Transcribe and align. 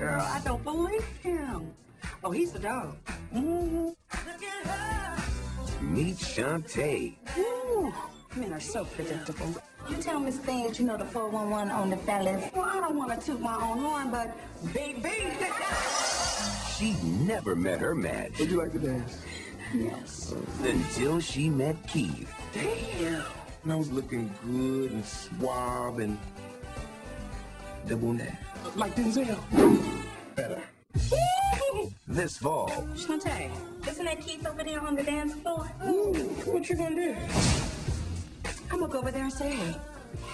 Girl, 0.00 0.22
I 0.22 0.40
don't 0.46 0.64
believe 0.64 1.04
him. 1.22 1.74
Oh, 2.24 2.30
he's 2.30 2.54
a 2.54 2.58
dog. 2.58 2.96
Mm-hmm. 3.34 3.90
Meet 5.94 6.16
Shantae. 6.16 7.16
Ooh, 7.36 7.92
men 8.34 8.52
are 8.54 8.60
so 8.60 8.86
predictable. 8.86 9.54
You 9.90 9.96
tell 9.96 10.18
Miss 10.18 10.38
Thing 10.38 10.66
that 10.66 10.78
you 10.78 10.86
know 10.86 10.96
the 10.96 11.04
411 11.04 11.70
on 11.70 11.90
the 11.90 11.98
fellas. 11.98 12.50
Well, 12.54 12.64
I 12.64 12.80
don't 12.80 12.96
want 12.96 13.20
to 13.20 13.26
toot 13.26 13.40
my 13.42 13.56
own 13.56 13.78
horn, 13.78 14.10
but 14.10 14.34
baby. 14.72 15.12
She 16.78 16.94
never 17.26 17.54
met 17.54 17.78
her 17.80 17.94
match 17.94 18.38
Would 18.38 18.50
you 18.50 18.56
like 18.58 18.72
to 18.72 18.78
dance? 18.78 19.18
yes. 19.74 20.32
until 20.64 21.20
she 21.20 21.50
met 21.50 21.76
Keith. 21.86 22.32
Damn. 22.54 23.22
And 23.64 23.72
I 23.72 23.76
was 23.76 23.90
looking 23.92 24.32
good 24.46 24.92
and 24.92 25.04
suave 25.04 25.98
and 25.98 26.16
double 27.86 28.14
that. 28.14 28.49
Like 28.76 28.94
Denzel. 28.96 29.38
Better. 30.36 30.62
This 32.08 32.36
fall, 32.38 32.68
Shantae, 32.96 33.50
isn't 33.86 34.04
that 34.04 34.20
Keith 34.20 34.44
over 34.46 34.64
there 34.64 34.80
on 34.80 34.96
the 34.96 35.02
dance 35.04 35.32
floor? 35.34 35.70
Ooh, 35.86 36.12
what 36.44 36.68
you 36.68 36.74
gonna 36.76 36.94
do? 36.96 37.16
I'm 38.72 38.80
gonna 38.80 38.92
go 38.92 38.98
over 38.98 39.12
there 39.12 39.22
and 39.24 39.32
say, 39.32 39.50
hey, 39.50 39.76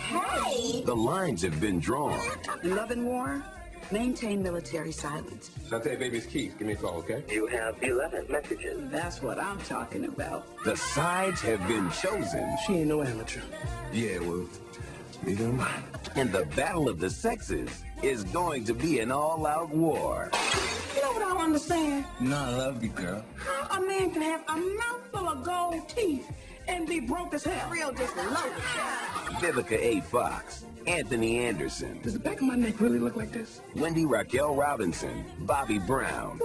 Hey! 0.08 0.82
the 0.84 0.96
lines 0.96 1.42
have 1.42 1.60
been 1.60 1.78
drawn. 1.78 2.18
love 2.64 2.90
and 2.92 3.04
war, 3.04 3.42
maintain 3.90 4.42
military 4.42 4.90
silence. 4.90 5.50
Shantae, 5.68 5.98
baby, 5.98 6.16
it's 6.16 6.26
Keith. 6.26 6.56
Give 6.58 6.66
me 6.66 6.72
a 6.72 6.76
call, 6.76 6.94
okay? 6.96 7.22
You 7.30 7.46
have 7.48 7.76
11 7.82 8.26
messages. 8.30 8.90
That's 8.90 9.20
what 9.22 9.38
I'm 9.38 9.58
talking 9.60 10.06
about. 10.06 10.46
The 10.64 10.76
sides 10.76 11.42
have 11.42 11.66
been 11.68 11.90
chosen, 11.90 12.56
She 12.66 12.76
ain't 12.78 12.88
no 12.88 13.02
amateur. 13.02 13.42
Yeah, 13.92 14.18
well, 14.20 14.46
neither 15.24 15.44
am 15.44 15.60
I. 15.60 15.70
and 16.14 16.32
the 16.32 16.46
battle 16.56 16.88
of 16.88 16.98
the 17.00 17.10
sexes 17.10 17.82
is 18.02 18.24
going 18.24 18.64
to 18.64 18.74
be 18.74 19.00
an 19.00 19.10
all-out 19.10 19.70
war. 19.70 20.30
You 20.94 21.02
know 21.02 21.12
what 21.12 21.22
I 21.22 21.28
don't 21.28 21.42
understand? 21.42 22.04
No, 22.20 22.36
I 22.36 22.50
love 22.50 22.82
you, 22.82 22.90
girl. 22.90 23.24
How 23.36 23.78
a 23.78 23.86
man 23.86 24.10
can 24.10 24.22
have 24.22 24.42
a 24.48 24.56
mouthful 24.56 25.28
of 25.28 25.44
gold 25.44 25.88
teeth 25.88 26.30
and 26.68 26.86
be 26.86 27.00
broke 27.00 27.34
as 27.34 27.44
hell. 27.44 27.70
Real 27.70 27.92
disloyal. 27.92 28.28
Vivica 29.40 29.78
A. 29.78 30.00
Fox, 30.02 30.64
Anthony 30.86 31.38
Anderson, 31.40 32.00
Does 32.02 32.14
the 32.14 32.18
back 32.18 32.36
of 32.36 32.42
my 32.42 32.56
neck 32.56 32.80
really 32.80 32.98
look 32.98 33.16
like 33.16 33.32
this? 33.32 33.60
Wendy 33.74 34.04
Raquel 34.04 34.54
Robinson, 34.54 35.24
Bobby 35.40 35.78
Brown, 35.78 36.38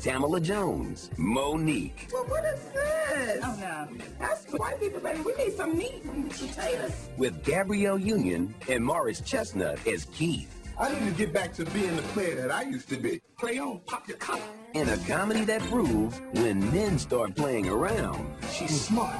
Tamala 0.00 0.40
Jones, 0.40 1.10
Monique, 1.16 2.08
Well, 2.12 2.24
what 2.24 2.44
is 2.44 2.60
this? 2.74 3.40
Oh, 3.42 3.56
no. 3.60 3.88
That's 4.18 4.44
white 4.52 4.78
people, 4.78 5.00
baby. 5.00 5.20
We 5.20 5.34
need 5.34 5.54
some 5.56 5.76
meat 5.76 6.02
and 6.04 6.30
potatoes. 6.30 6.92
with 7.16 7.42
Gabrielle 7.44 7.98
Union 7.98 8.54
and 8.68 8.84
Morris 8.84 9.20
Chestnut 9.22 9.84
as 9.86 10.04
Keith. 10.06 10.52
I 10.78 10.92
need 10.92 11.06
to 11.06 11.12
get 11.12 11.32
back 11.32 11.54
to 11.54 11.64
being 11.66 11.96
the 11.96 12.02
player 12.02 12.34
that 12.34 12.50
I 12.50 12.62
used 12.62 12.90
to 12.90 12.96
be. 12.98 13.22
Play 13.38 13.58
on, 13.58 13.80
pop 13.86 14.06
your 14.06 14.18
collar. 14.18 14.42
In 14.74 14.86
a 14.90 14.98
comedy 15.08 15.44
that 15.46 15.62
proves 15.62 16.20
when 16.34 16.60
men 16.70 16.98
start 16.98 17.34
playing 17.34 17.66
around, 17.68 18.34
She's 18.52 18.82
smart. 18.82 19.16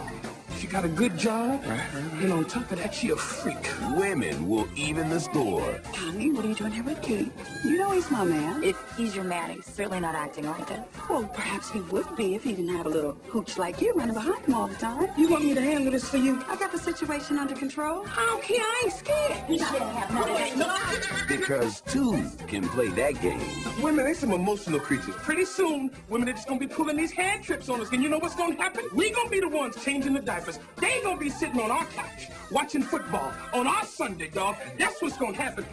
She 0.58 0.66
got 0.66 0.84
a 0.86 0.88
good 0.88 1.18
job. 1.18 1.62
And 1.64 2.32
on 2.32 2.46
top 2.46 2.72
of 2.72 2.78
that, 2.78 2.94
she 2.94 3.10
a 3.10 3.16
freak. 3.16 3.70
women 3.94 4.48
will 4.48 4.66
even 4.74 5.10
the 5.10 5.20
score. 5.20 5.80
Honey, 5.94 6.30
what 6.32 6.46
are 6.46 6.48
you 6.48 6.54
doing 6.54 6.72
here 6.72 6.82
with 6.82 7.02
Keith? 7.02 7.30
You 7.62 7.76
know 7.76 7.90
he's 7.90 8.10
my 8.10 8.24
man. 8.24 8.62
If 8.62 8.77
he's 8.96 9.14
your 9.14 9.24
man, 9.24 9.50
he's 9.50 9.66
certainly 9.66 10.00
not 10.00 10.14
acting 10.14 10.46
like 10.46 10.70
it. 10.70 10.80
Well, 11.10 11.24
perhaps 11.24 11.70
he 11.70 11.80
would 11.80 12.16
be 12.16 12.34
if 12.34 12.44
he 12.44 12.52
didn't 12.52 12.74
have 12.74 12.86
a 12.86 12.88
little 12.88 13.18
hooch 13.28 13.58
like 13.58 13.82
you 13.82 13.92
running 13.94 14.14
behind 14.14 14.44
him 14.46 14.54
all 14.54 14.66
the 14.66 14.77
time. 14.77 15.10
You 15.18 15.28
want 15.28 15.44
me 15.44 15.54
to 15.54 15.60
handle 15.60 15.92
this 15.92 16.08
for 16.08 16.16
you? 16.16 16.42
I 16.48 16.56
got 16.56 16.72
the 16.72 16.78
situation 16.78 17.38
under 17.38 17.54
control. 17.54 18.06
I 18.16 18.24
don't 18.24 18.42
care. 18.42 18.62
I 18.62 18.82
ain't 18.84 18.94
scared. 18.94 19.50
You 19.50 19.58
shouldn't 19.58 19.90
have 19.92 20.14
none 20.14 20.30
of 20.30 20.58
that. 20.58 21.27
Because 21.28 21.82
two 21.82 22.24
can 22.46 22.66
play 22.68 22.88
that 22.88 23.20
game. 23.20 23.40
Women, 23.82 24.06
they 24.06 24.14
some 24.14 24.32
emotional 24.32 24.80
creatures. 24.80 25.14
Pretty 25.16 25.44
soon, 25.44 25.90
women 26.08 26.30
are 26.30 26.32
just 26.32 26.48
gonna 26.48 26.58
be 26.58 26.66
pulling 26.66 26.96
these 26.96 27.12
hand 27.12 27.44
trips 27.44 27.68
on 27.68 27.80
us. 27.82 27.90
And 27.92 28.02
you 28.02 28.08
know 28.08 28.18
what's 28.18 28.34
gonna 28.36 28.56
happen? 28.56 28.86
We're 28.95 29.12
gonna 29.12 29.28
be 29.28 29.40
the 29.40 29.48
ones 29.48 29.77
changing 29.84 30.14
the 30.14 30.20
diapers. 30.20 30.45
They 30.77 31.01
gonna 31.02 31.18
be 31.18 31.29
sitting 31.29 31.61
on 31.61 31.73
our 31.73 31.84
couch 31.86 32.29
watching 32.52 32.83
football 32.83 33.33
on 33.52 33.67
our 33.67 33.84
Sunday, 33.84 34.29
dog. 34.29 34.55
That's 34.79 35.02
what's 35.02 35.17
gonna 35.18 35.36
happen. 35.36 35.67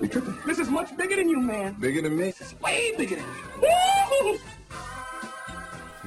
This 0.47 0.57
is 0.57 0.67
much 0.67 0.97
bigger 0.97 1.15
than 1.15 1.29
you, 1.29 1.39
man. 1.39 1.73
Bigger 1.79 2.01
than 2.01 2.17
me? 2.17 2.31
This 2.31 2.41
is 2.41 2.59
way 2.59 2.91
bigger 2.97 3.17
than 3.17 3.25
you. 3.61 3.61
Woo! 4.31 4.39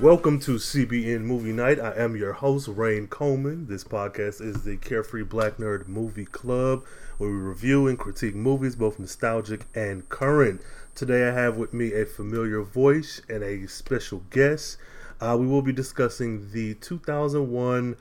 Welcome 0.00 0.40
to 0.40 0.56
CBN 0.56 1.20
Movie 1.20 1.52
Night. 1.52 1.78
I 1.78 1.92
am 1.92 2.16
your 2.16 2.32
host, 2.32 2.66
Rain 2.66 3.06
Coleman. 3.06 3.68
This 3.68 3.84
podcast 3.84 4.40
is 4.40 4.64
the 4.64 4.76
Carefree 4.78 5.22
Black 5.22 5.58
Nerd 5.58 5.86
Movie 5.86 6.26
Club, 6.26 6.84
where 7.18 7.30
we 7.30 7.36
review 7.36 7.86
and 7.86 7.96
critique 7.96 8.34
movies, 8.34 8.74
both 8.74 8.98
nostalgic 8.98 9.66
and 9.76 10.08
current. 10.08 10.60
Today, 10.96 11.28
I 11.28 11.32
have 11.32 11.56
with 11.56 11.72
me 11.72 11.92
a 11.92 12.04
familiar 12.04 12.62
voice 12.62 13.22
and 13.28 13.44
a 13.44 13.68
special 13.68 14.24
guest. 14.30 14.76
Uh, 15.20 15.36
we 15.38 15.46
will 15.46 15.62
be 15.62 15.72
discussing 15.72 16.50
the 16.50 16.74
2001. 16.74 17.96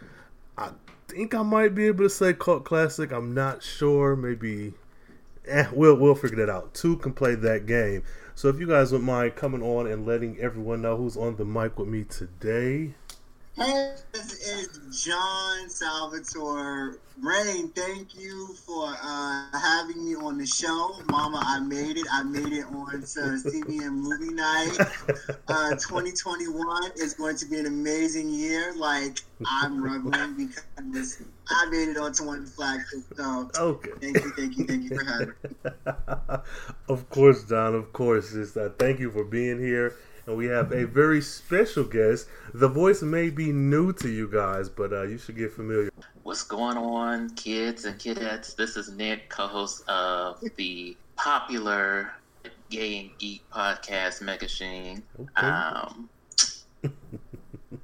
I 0.57 0.71
think 1.07 1.33
I 1.33 1.43
might 1.43 1.75
be 1.75 1.87
able 1.87 2.05
to 2.05 2.09
say 2.09 2.33
cult 2.33 2.65
classic. 2.65 3.11
I'm 3.11 3.33
not 3.33 3.63
sure. 3.63 4.15
Maybe 4.15 4.73
eh, 5.47 5.67
we'll 5.71 5.95
we'll 5.95 6.15
figure 6.15 6.45
that 6.45 6.49
out. 6.49 6.73
Two 6.73 6.97
can 6.97 7.13
play 7.13 7.35
that 7.35 7.65
game. 7.65 8.03
So 8.35 8.49
if 8.49 8.59
you 8.59 8.67
guys 8.67 8.91
would 8.91 9.01
mind 9.01 9.35
coming 9.35 9.63
on 9.63 9.87
and 9.87 10.05
letting 10.05 10.37
everyone 10.39 10.81
know 10.81 10.97
who's 10.97 11.15
on 11.15 11.37
the 11.37 11.45
mic 11.45 11.79
with 11.79 11.87
me 11.87 12.03
today. 12.03 12.93
Hey, 13.57 13.95
this 14.11 14.33
is 14.45 15.03
John 15.05 15.69
Salvatore. 15.69 16.99
Rain, 17.21 17.69
thank 17.69 18.13
you 18.13 18.53
for 18.65 18.93
uh, 19.01 19.45
having 19.57 20.03
me 20.03 20.13
on 20.13 20.37
the 20.37 20.45
show. 20.45 20.99
Mama, 21.09 21.41
I 21.41 21.59
made 21.61 21.95
it. 21.95 22.05
I 22.11 22.23
made 22.23 22.51
it 22.51 22.65
on 22.65 22.91
to 22.91 22.97
CBN 22.99 23.93
Movie 23.93 24.33
Night. 24.33 24.77
Uh, 25.47 25.69
2021 25.69 26.91
is 26.97 27.13
going 27.13 27.37
to 27.37 27.45
be 27.45 27.57
an 27.57 27.67
amazing 27.67 28.29
year. 28.29 28.73
Like, 28.75 29.19
I'm 29.47 29.81
reveling 29.81 30.35
because 30.35 31.23
I 31.47 31.69
made 31.69 31.87
it 31.87 31.97
onto 31.97 32.25
one 32.25 32.39
of 32.39 32.45
the 32.47 32.51
flagships. 32.51 33.05
So, 33.15 33.49
Okay. 33.57 33.91
thank 34.01 34.17
you, 34.17 34.31
thank 34.35 34.57
you, 34.57 34.65
thank 34.65 34.83
you 34.83 34.99
for 34.99 35.05
having 35.05 35.29
me. 35.29 36.41
of 36.89 37.09
course, 37.09 37.45
John. 37.45 37.73
Of 37.73 37.93
course. 37.93 38.33
Just 38.33 38.57
uh, 38.57 38.69
thank 38.77 38.99
you 38.99 39.11
for 39.11 39.23
being 39.23 39.59
here. 39.59 39.95
And 40.27 40.37
we 40.37 40.47
have 40.47 40.71
a 40.71 40.85
very 40.85 41.21
special 41.21 41.83
guest. 41.83 42.27
The 42.53 42.67
voice 42.67 43.01
may 43.03 43.29
be 43.29 43.51
new 43.51 43.93
to 43.93 44.09
you 44.09 44.27
guys, 44.27 44.69
but 44.69 44.91
uh, 44.91 45.03
you 45.03 45.17
should 45.17 45.37
get 45.37 45.51
familiar. 45.51 45.91
What's 46.23 46.43
going 46.43 46.77
on, 46.77 47.29
kids 47.31 47.85
and 47.85 47.99
kidettes? 47.99 48.55
This 48.55 48.75
is 48.75 48.91
Nick, 48.91 49.29
co-host 49.29 49.87
of 49.87 50.43
the 50.55 50.97
popular 51.15 52.11
Gay 52.71 52.99
and 52.99 53.09
Geek 53.19 53.43
podcast, 53.51 54.23
Megashine. 54.23 55.03
Okay. 55.19 55.47
Um, 55.47 56.09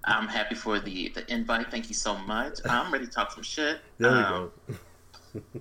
I'm 0.06 0.28
happy 0.28 0.56
for 0.56 0.80
the 0.80 1.10
the 1.10 1.32
invite. 1.32 1.70
Thank 1.70 1.90
you 1.90 1.96
so 1.96 2.18
much. 2.18 2.60
I'm 2.66 2.92
ready 2.92 3.06
to 3.06 3.12
talk 3.12 3.32
some 3.32 3.44
shit. 3.44 3.80
There 4.00 4.12
we 4.12 4.18
Um, 4.18 4.52
go. 4.68 4.76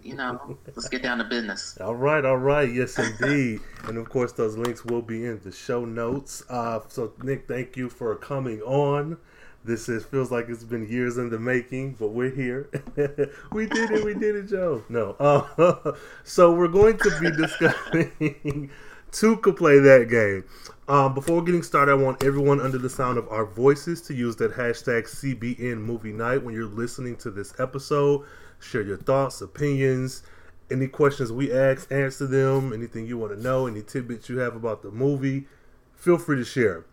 You 0.02 0.14
know, 0.14 0.56
let's 0.66 0.88
get 0.88 1.02
down 1.02 1.18
to 1.18 1.24
business. 1.24 1.78
All 1.80 1.94
right, 1.94 2.24
all 2.24 2.36
right. 2.36 2.70
Yes, 2.72 2.98
indeed. 2.98 3.60
and 3.84 3.98
of 3.98 4.08
course, 4.08 4.32
those 4.32 4.56
links 4.56 4.84
will 4.84 5.02
be 5.02 5.24
in 5.24 5.40
the 5.42 5.52
show 5.52 5.84
notes. 5.84 6.42
Uh, 6.48 6.80
so, 6.88 7.12
Nick, 7.22 7.46
thank 7.46 7.76
you 7.76 7.88
for 7.88 8.14
coming 8.16 8.60
on. 8.62 9.18
This 9.64 9.88
is 9.88 10.04
feels 10.04 10.30
like 10.30 10.48
it's 10.48 10.64
been 10.64 10.88
years 10.88 11.18
in 11.18 11.28
the 11.28 11.38
making, 11.38 11.96
but 12.00 12.08
we're 12.08 12.30
here. 12.34 12.70
we 13.52 13.66
did 13.66 13.90
it. 13.90 14.04
We 14.04 14.14
did 14.14 14.36
it, 14.36 14.48
Joe. 14.48 14.82
No. 14.88 15.16
Uh, 15.20 15.92
so 16.24 16.52
we're 16.52 16.68
going 16.68 16.96
to 16.98 17.20
be 17.20 17.30
discussing 17.30 18.70
could 19.12 19.56
play 19.56 19.78
that 19.78 20.08
game. 20.08 20.44
Um, 20.88 21.14
before 21.14 21.42
getting 21.42 21.62
started, 21.62 21.92
I 21.92 21.94
want 21.94 22.22
everyone 22.24 22.60
under 22.60 22.78
the 22.78 22.90
sound 22.90 23.18
of 23.18 23.28
our 23.28 23.46
voices 23.46 24.00
to 24.02 24.14
use 24.14 24.36
that 24.36 24.52
hashtag 24.52 25.04
CBN 25.04 25.78
Movie 25.78 26.12
Night 26.12 26.42
when 26.42 26.54
you're 26.54 26.64
listening 26.64 27.16
to 27.18 27.30
this 27.30 27.58
episode. 27.60 28.24
Share 28.60 28.82
your 28.82 28.98
thoughts, 28.98 29.40
opinions, 29.40 30.22
any 30.70 30.86
questions 30.86 31.32
we 31.32 31.52
ask, 31.52 31.90
answer 31.90 32.26
them. 32.26 32.72
Anything 32.72 33.06
you 33.06 33.18
want 33.18 33.34
to 33.36 33.42
know, 33.42 33.66
any 33.66 33.82
tidbits 33.82 34.28
you 34.28 34.38
have 34.38 34.54
about 34.54 34.82
the 34.82 34.90
movie, 34.90 35.46
feel 35.94 36.18
free 36.18 36.36
to 36.36 36.44
share. 36.44 36.84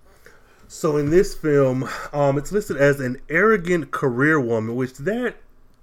So 0.68 0.98
in 0.98 1.12
this 1.12 1.36
film, 1.36 1.88
um, 2.12 2.38
it's 2.38 2.52
listed 2.52 2.78
as 2.78 3.00
an 3.00 3.22
arrogant 3.30 3.92
career 3.92 4.40
woman, 4.40 4.76
which 4.76 4.94
that 4.94 5.36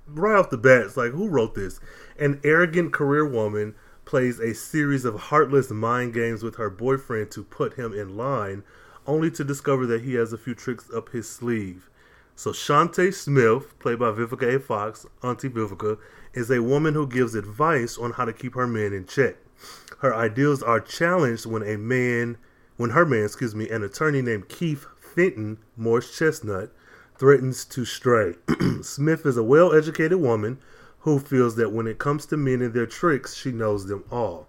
right 0.06 0.38
off 0.38 0.50
the 0.50 0.58
bat, 0.58 0.82
it's 0.82 0.97
like 0.97 1.12
who 1.12 1.29
wrote 1.29 1.55
this? 1.55 1.81
An 2.19 2.41
arrogant 2.44 2.93
career 2.93 3.26
woman 3.26 3.75
plays 4.05 4.38
a 4.38 4.55
series 4.55 5.05
of 5.05 5.14
heartless 5.14 5.70
mind 5.70 6.12
games 6.12 6.43
with 6.43 6.56
her 6.56 6.69
boyfriend 6.69 7.31
to 7.31 7.43
put 7.43 7.75
him 7.75 7.94
in 7.94 8.17
line, 8.17 8.62
only 9.06 9.31
to 9.31 9.44
discover 9.44 9.87
that 9.87 10.03
he 10.03 10.14
has 10.14 10.32
a 10.32 10.38
few 10.38 10.55
tricks 10.55 10.91
up 10.94 11.11
his 11.11 11.29
sleeve. 11.29 11.88
So 12.36 12.50
Shantae 12.50 13.14
Smith, 13.14 13.78
played 13.78 14.00
by 14.00 14.10
Vivica 14.10 14.56
A. 14.56 14.58
Fox, 14.58 15.06
Auntie 15.22 15.48
Vivica, 15.48 15.98
is 16.32 16.50
a 16.50 16.62
woman 16.62 16.94
who 16.94 17.06
gives 17.06 17.34
advice 17.34 17.96
on 17.96 18.12
how 18.12 18.25
to 18.25 18.32
keep 18.32 18.54
her 18.54 18.66
man 18.66 18.92
in 18.92 19.06
check. 19.06 19.36
Her 19.98 20.14
ideals 20.14 20.62
are 20.62 20.81
challenged 20.81 21.46
when 21.46 21.62
a 21.62 21.78
man, 21.78 22.36
when 22.76 22.90
her 22.90 23.06
man, 23.06 23.25
excuse 23.25 23.54
me, 23.54 23.70
an 23.70 23.84
attorney 23.84 24.20
named 24.20 24.48
Keith 24.48 24.84
Fenton, 24.98 25.58
Morris 25.76 26.16
Chestnut, 26.16 26.72
threatens 27.16 27.64
to 27.66 27.84
stray. 27.84 28.34
Smith 28.82 29.25
is 29.25 29.36
a 29.36 29.44
well-educated 29.44 30.19
woman 30.19 30.58
who 31.00 31.20
feels 31.20 31.54
that 31.56 31.72
when 31.72 31.86
it 31.86 31.98
comes 31.98 32.26
to 32.26 32.36
men 32.36 32.62
and 32.62 32.75
their 32.75 32.86
tricks, 32.86 33.34
she 33.34 33.52
knows 33.52 33.86
them 33.86 34.02
all. 34.10 34.48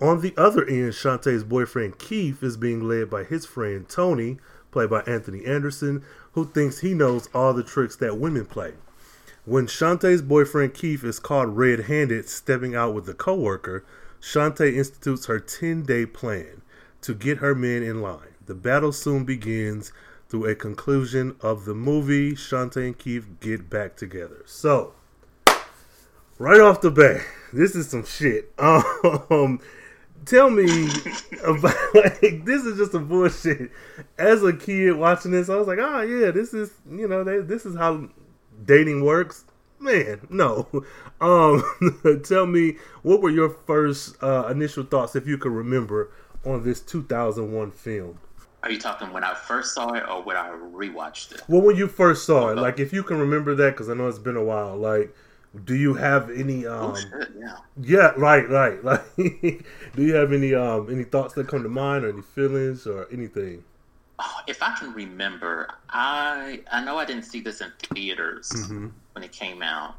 On 0.00 0.20
the 0.20 0.34
other 0.36 0.64
end, 0.64 0.92
Shantae's 0.92 1.42
boyfriend 1.42 1.98
Keith 1.98 2.44
is 2.44 2.56
being 2.56 2.86
led 2.86 3.10
by 3.10 3.24
his 3.24 3.44
friend 3.44 3.88
Tony, 3.88 4.38
played 4.70 4.90
by 4.90 5.00
Anthony 5.02 5.44
Anderson, 5.44 6.04
who 6.32 6.44
thinks 6.44 6.80
he 6.80 6.94
knows 6.94 7.28
all 7.34 7.52
the 7.52 7.62
tricks 7.62 7.96
that 7.96 8.18
women 8.18 8.46
play. 8.46 8.74
When 9.44 9.66
Shantae's 9.66 10.20
boyfriend 10.20 10.74
Keith 10.74 11.02
is 11.02 11.18
caught 11.18 11.54
red 11.54 11.86
handed 11.86 12.28
stepping 12.28 12.74
out 12.74 12.94
with 12.94 13.08
a 13.08 13.14
coworker, 13.14 13.84
Shantae 14.20 14.74
institutes 14.74 15.26
her 15.26 15.40
10 15.40 15.84
day 15.84 16.04
plan 16.04 16.62
to 17.00 17.14
get 17.14 17.38
her 17.38 17.54
men 17.54 17.82
in 17.82 18.02
line. 18.02 18.34
The 18.46 18.54
battle 18.54 18.92
soon 18.92 19.24
begins 19.24 19.92
through 20.28 20.46
a 20.46 20.54
conclusion 20.54 21.36
of 21.40 21.64
the 21.64 21.74
movie. 21.74 22.32
Shantae 22.32 22.86
and 22.86 22.98
Keith 22.98 23.26
get 23.40 23.70
back 23.70 23.96
together. 23.96 24.42
So, 24.46 24.92
right 26.38 26.60
off 26.60 26.80
the 26.80 26.90
bat, 26.90 27.22
this 27.52 27.74
is 27.74 27.88
some 27.88 28.04
shit. 28.04 28.52
Um, 29.30 29.60
tell 30.28 30.50
me 30.50 30.88
about 31.44 31.76
like 31.94 32.44
this 32.44 32.64
is 32.64 32.78
just 32.78 32.94
a 32.94 32.98
bullshit. 32.98 33.70
As 34.18 34.42
a 34.42 34.52
kid 34.52 34.92
watching 34.92 35.32
this, 35.32 35.48
I 35.48 35.56
was 35.56 35.66
like, 35.66 35.78
oh 35.80 36.02
yeah, 36.02 36.30
this 36.30 36.54
is 36.54 36.70
you 36.90 37.08
know 37.08 37.24
they, 37.24 37.38
this 37.38 37.66
is 37.66 37.76
how 37.76 38.08
dating 38.64 39.04
works. 39.04 39.44
Man, 39.80 40.26
no. 40.30 40.68
Um, 41.20 41.64
tell 42.24 42.46
me 42.46 42.76
what 43.02 43.20
were 43.20 43.30
your 43.30 43.50
first 43.50 44.22
uh, 44.22 44.46
initial 44.52 44.84
thoughts, 44.84 45.16
if 45.16 45.26
you 45.26 45.36
can 45.36 45.52
remember, 45.52 46.12
on 46.46 46.62
this 46.62 46.80
2001 46.80 47.72
film. 47.72 48.20
Are 48.62 48.70
you 48.70 48.78
talking 48.78 49.12
when 49.12 49.24
I 49.24 49.34
first 49.34 49.74
saw 49.74 49.92
it 49.94 50.08
or 50.08 50.22
when 50.22 50.36
I 50.36 50.50
rewatched 50.50 51.32
it? 51.32 51.42
Well, 51.48 51.62
when 51.62 51.74
you 51.74 51.88
first 51.88 52.24
saw 52.24 52.50
it, 52.50 52.56
like 52.58 52.78
if 52.78 52.92
you 52.92 53.02
can 53.02 53.18
remember 53.18 53.56
that, 53.56 53.72
because 53.72 53.88
I 53.88 53.94
know 53.94 54.06
it's 54.06 54.20
been 54.20 54.36
a 54.36 54.44
while. 54.44 54.76
Like, 54.76 55.12
do 55.64 55.74
you 55.74 55.94
have 55.94 56.30
any? 56.30 56.66
Um, 56.66 56.92
oh 56.92 56.94
shit! 56.94 57.28
Yeah. 57.38 57.56
Yeah, 57.80 58.12
right, 58.16 58.48
right. 58.48 58.82
Like, 58.84 59.16
do 59.16 60.02
you 60.02 60.14
have 60.14 60.32
any 60.32 60.54
um 60.54 60.88
any 60.90 61.04
thoughts 61.04 61.34
that 61.34 61.48
come 61.48 61.62
to 61.62 61.68
mind, 61.68 62.04
or 62.04 62.10
any 62.10 62.22
feelings, 62.22 62.86
or 62.86 63.06
anything? 63.12 63.64
Oh, 64.20 64.34
if 64.48 64.62
I 64.62 64.74
can 64.74 64.92
remember, 64.92 65.68
I 65.90 66.62
I 66.72 66.84
know 66.84 66.98
I 66.98 67.04
didn't 67.04 67.24
see 67.24 67.40
this 67.40 67.60
in 67.60 67.72
theaters 67.94 68.50
Mhm. 68.52 68.90
when 69.12 69.22
it 69.24 69.32
came 69.32 69.62
out. 69.62 69.94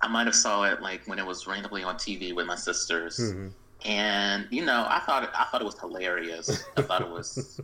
I 0.00 0.06
might 0.08 0.26
have 0.26 0.34
saw 0.36 0.62
it 0.64 0.80
like 0.80 1.02
when 1.06 1.18
it 1.18 1.26
was 1.26 1.46
randomly 1.46 1.82
on 1.82 1.96
TV 1.96 2.32
with 2.32 2.46
my 2.46 2.54
sisters, 2.54 3.18
Mhm. 3.18 3.52
and 3.84 4.46
you 4.50 4.64
know, 4.64 4.86
I 4.88 5.00
thought 5.00 5.24
it, 5.24 5.30
I 5.34 5.44
thought 5.44 5.60
it 5.60 5.64
was 5.64 5.78
hilarious. 5.80 6.64
I 6.76 6.82
thought 6.82 7.02
it 7.02 7.08
was 7.08 7.60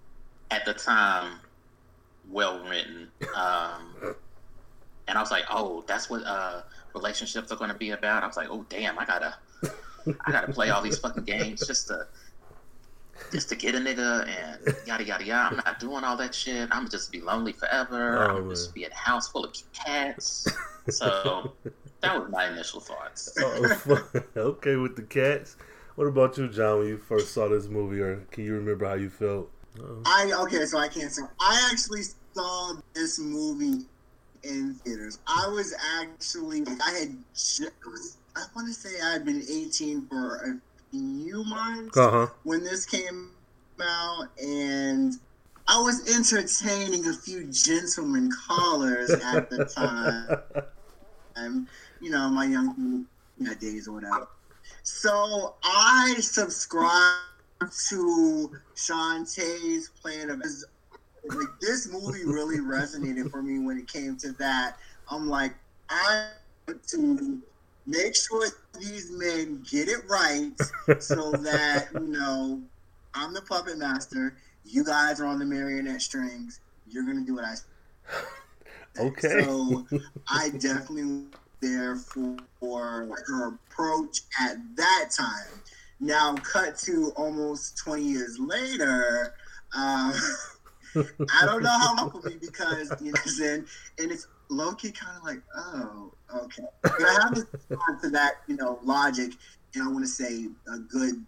at 0.50 0.64
the 0.66 0.74
time 0.74 1.40
well 2.28 2.62
written, 2.68 3.10
um, 3.34 3.94
and 5.08 5.18
I 5.18 5.20
was 5.20 5.30
like, 5.30 5.44
oh, 5.50 5.84
that's 5.86 6.08
what 6.08 6.22
uh, 6.24 6.62
relationships 6.94 7.50
are 7.52 7.56
going 7.56 7.70
to 7.70 7.76
be 7.76 7.90
about. 7.90 8.22
I 8.22 8.26
was 8.26 8.36
like, 8.36 8.48
oh 8.50 8.64
damn, 8.68 8.98
I 8.98 9.04
gotta 9.04 9.34
I 10.26 10.32
gotta 10.32 10.52
play 10.52 10.70
all 10.70 10.82
these 10.82 10.98
fucking 10.98 11.24
games 11.24 11.66
just 11.66 11.88
to 11.88 12.06
just 13.32 13.48
to 13.50 13.56
get 13.56 13.74
a 13.74 13.78
nigga 13.78 14.26
and 14.26 14.76
yada 14.86 15.04
yada 15.04 15.24
yada. 15.24 15.50
I'm 15.50 15.56
not 15.64 15.78
doing 15.78 16.04
all 16.04 16.16
that 16.16 16.34
shit. 16.34 16.68
I'm 16.72 16.88
just 16.88 17.12
gonna 17.12 17.20
be 17.22 17.26
lonely 17.26 17.52
forever. 17.52 18.24
Oh, 18.24 18.36
I'm 18.36 18.40
man. 18.42 18.50
just 18.50 18.74
be 18.74 18.84
in 18.84 18.92
a 18.92 18.94
house 18.94 19.28
full 19.28 19.44
of 19.44 19.54
cats. 19.72 20.46
So 20.88 21.52
that 22.00 22.18
was 22.18 22.30
my 22.30 22.48
initial 22.48 22.80
thoughts. 22.80 23.36
Oh, 23.38 24.22
okay, 24.36 24.76
with 24.76 24.96
the 24.96 25.02
cats. 25.02 25.56
What 25.94 26.06
about 26.06 26.36
you, 26.38 26.48
John? 26.48 26.78
When 26.78 26.88
you 26.88 26.96
first 26.96 27.32
saw 27.32 27.48
this 27.48 27.68
movie, 27.68 28.00
or 28.00 28.16
can 28.32 28.44
you 28.44 28.54
remember 28.54 28.86
how 28.86 28.94
you 28.94 29.10
felt? 29.10 29.50
I 30.06 30.32
okay, 30.40 30.64
so 30.64 30.78
I 30.78 30.88
can't 30.88 31.12
say. 31.12 31.22
I 31.38 31.68
actually 31.70 32.02
saw 32.34 32.72
this 32.94 33.18
movie 33.20 33.84
in 34.42 34.74
theaters. 34.84 35.18
I 35.26 35.48
was 35.48 35.74
actually 36.02 36.62
I 36.82 36.90
had 36.98 37.24
ju- 37.34 37.68
I 38.36 38.42
want 38.54 38.68
to 38.68 38.74
say 38.74 39.00
I 39.02 39.12
had 39.12 39.24
been 39.24 39.42
18 39.48 40.06
for 40.08 40.36
a 40.36 40.60
few 40.90 41.44
months 41.44 42.08
Uh 42.08 42.10
huh. 42.10 42.26
when 42.42 42.64
this 42.64 42.86
came 42.86 43.24
out, 43.24 43.68
and 44.42 45.12
I 45.68 45.80
was 45.80 46.00
entertaining 46.08 47.06
a 47.06 47.14
few 47.14 47.50
gentlemen 47.50 48.30
callers 48.48 49.16
at 49.22 49.48
the 49.50 49.64
time. 49.76 50.46
You 51.98 52.10
know, 52.10 52.30
my 52.30 52.44
young 52.46 52.74
you 53.36 53.44
know, 53.46 53.54
days 53.54 53.88
or 53.88 53.92
whatever. 53.94 54.26
So 54.82 55.56
I 55.64 56.16
subscribed 56.20 57.62
to 57.90 58.50
Shantae's 58.76 59.90
plan 60.00 60.30
of 60.30 60.42
like 61.28 61.48
this 61.60 61.88
movie 61.90 62.24
really 62.24 62.58
resonated 62.58 63.30
for 63.30 63.42
me 63.42 63.58
when 63.58 63.78
it 63.78 63.88
came 63.88 64.16
to 64.18 64.32
that. 64.32 64.76
I'm 65.10 65.28
like, 65.28 65.54
I 65.88 66.28
want 66.66 66.86
to 66.88 67.42
make 67.86 68.14
sure 68.16 68.46
these 68.78 69.10
men 69.10 69.64
get 69.68 69.88
it 69.88 70.08
right 70.08 70.52
so 71.00 71.32
that, 71.32 71.88
you 71.94 72.06
know, 72.06 72.60
I'm 73.14 73.34
the 73.34 73.42
puppet 73.42 73.78
master. 73.78 74.36
You 74.64 74.84
guys 74.84 75.20
are 75.20 75.26
on 75.26 75.38
the 75.38 75.44
marionette 75.44 76.02
strings. 76.02 76.60
You're 76.88 77.04
gonna 77.04 77.24
do 77.24 77.34
what 77.34 77.44
I 77.44 77.54
say. 77.54 77.64
Okay. 78.98 79.44
So 79.44 79.86
I 80.28 80.50
definitely 80.50 81.04
was 81.04 81.24
there 81.60 81.96
for, 81.96 82.36
for 82.58 83.08
her 83.26 83.48
approach 83.48 84.22
at 84.40 84.56
that 84.76 85.10
time. 85.16 85.60
Now, 86.00 86.34
cut 86.36 86.76
to 86.78 87.12
almost 87.16 87.76
20 87.78 88.02
years 88.02 88.38
later, 88.38 89.34
um, 89.76 90.14
I 90.96 91.46
don't 91.46 91.62
know 91.62 91.70
how 91.70 91.96
long 91.96 92.08
it'll 92.08 92.22
be 92.22 92.36
because, 92.36 92.92
you 93.00 93.12
know 93.12 93.20
what 93.24 93.64
And 93.98 94.12
it's 94.12 94.26
low 94.48 94.74
key 94.74 94.92
kind 94.92 95.16
of 95.16 95.24
like, 95.24 95.42
oh, 95.56 96.12
okay. 96.44 96.64
But 96.82 97.02
I 97.02 97.12
have 97.22 97.34
to 97.34 97.46
respond 97.52 98.02
to 98.02 98.10
that, 98.10 98.32
you 98.46 98.56
know, 98.56 98.78
logic, 98.84 99.32
and 99.74 99.84
I 99.84 99.88
want 99.88 100.04
to 100.04 100.10
say 100.10 100.46
a 100.72 100.78
good 100.78 101.24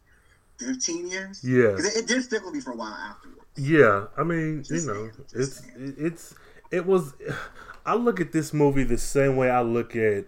15 0.59 1.09
years. 1.09 1.43
Yeah. 1.45 1.77
it, 1.79 1.97
it 1.97 2.07
did 2.07 2.23
stick 2.23 2.45
with 2.45 2.55
me 2.55 2.61
for 2.61 2.73
a 2.73 2.77
while 2.77 2.93
afterwards. 2.93 3.39
Yeah, 3.57 4.07
I 4.17 4.23
mean, 4.23 4.59
you 4.59 4.63
Just 4.63 4.87
know, 4.87 4.95
saying, 4.95 5.13
just 5.17 5.35
it's 5.35 5.61
saying. 5.61 5.95
it's 5.99 6.35
it 6.71 6.87
was. 6.87 7.15
I 7.85 7.97
look 7.97 8.21
at 8.21 8.31
this 8.31 8.53
movie 8.53 8.85
the 8.85 8.97
same 8.97 9.37
way 9.37 9.51
I 9.51 9.61
look 9.63 9.97
at 9.97 10.27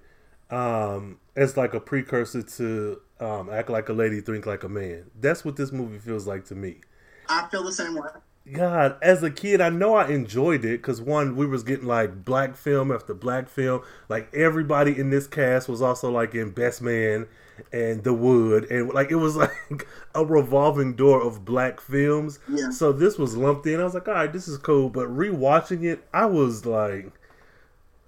um 0.51 1.19
as 1.37 1.57
like 1.57 1.73
a 1.73 1.81
precursor 1.81 2.43
to 2.43 3.01
um 3.21 3.49
act 3.49 3.71
like 3.71 3.89
a 3.89 3.93
lady, 3.93 4.21
think 4.21 4.45
like 4.45 4.65
a 4.65 4.69
man. 4.69 5.11
That's 5.19 5.45
what 5.45 5.57
this 5.57 5.73
movie 5.73 5.99
feels 5.99 6.27
like 6.27 6.45
to 6.47 6.55
me. 6.55 6.81
I 7.29 7.47
feel 7.51 7.63
the 7.63 7.73
same 7.73 7.95
way. 7.95 8.09
God, 8.53 8.99
as 9.01 9.23
a 9.23 9.31
kid, 9.31 9.63
I 9.63 9.71
know 9.71 9.95
I 9.95 10.09
enjoyed 10.09 10.67
it 10.67 10.83
because 10.83 11.01
one, 11.01 11.35
we 11.35 11.47
was 11.47 11.63
getting 11.63 11.87
like 11.87 12.25
black 12.25 12.57
film 12.57 12.93
after 12.93 13.15
black 13.15 13.49
film. 13.49 13.83
Like 14.09 14.33
everybody 14.35 14.99
in 14.99 15.09
this 15.09 15.27
cast 15.27 15.67
was 15.67 15.81
also 15.81 16.11
like 16.11 16.35
in 16.35 16.51
Best 16.51 16.83
Man 16.83 17.27
and 17.73 18.05
The 18.05 18.13
Wood, 18.13 18.71
and 18.71 18.93
like 18.93 19.11
it 19.11 19.17
was 19.17 19.35
like 19.37 19.87
a 20.15 20.25
revolving 20.25 20.95
door 20.95 21.23
of 21.23 21.47
black 21.47 21.81
films. 21.81 22.39
Yeah. 22.47 22.69
So 22.71 22.93
this 22.93 23.17
was 23.17 23.35
lumped 23.35 23.67
in. 23.67 23.81
I 23.81 23.85
was 23.85 23.95
like, 23.95 24.09
all 24.09 24.15
right, 24.15 24.33
this 24.33 24.47
is 24.47 24.59
cool. 24.59 24.91
But 24.91 25.09
rewatching 25.09 25.83
it, 25.85 26.07
I 26.13 26.27
was 26.27 26.67
like, 26.67 27.13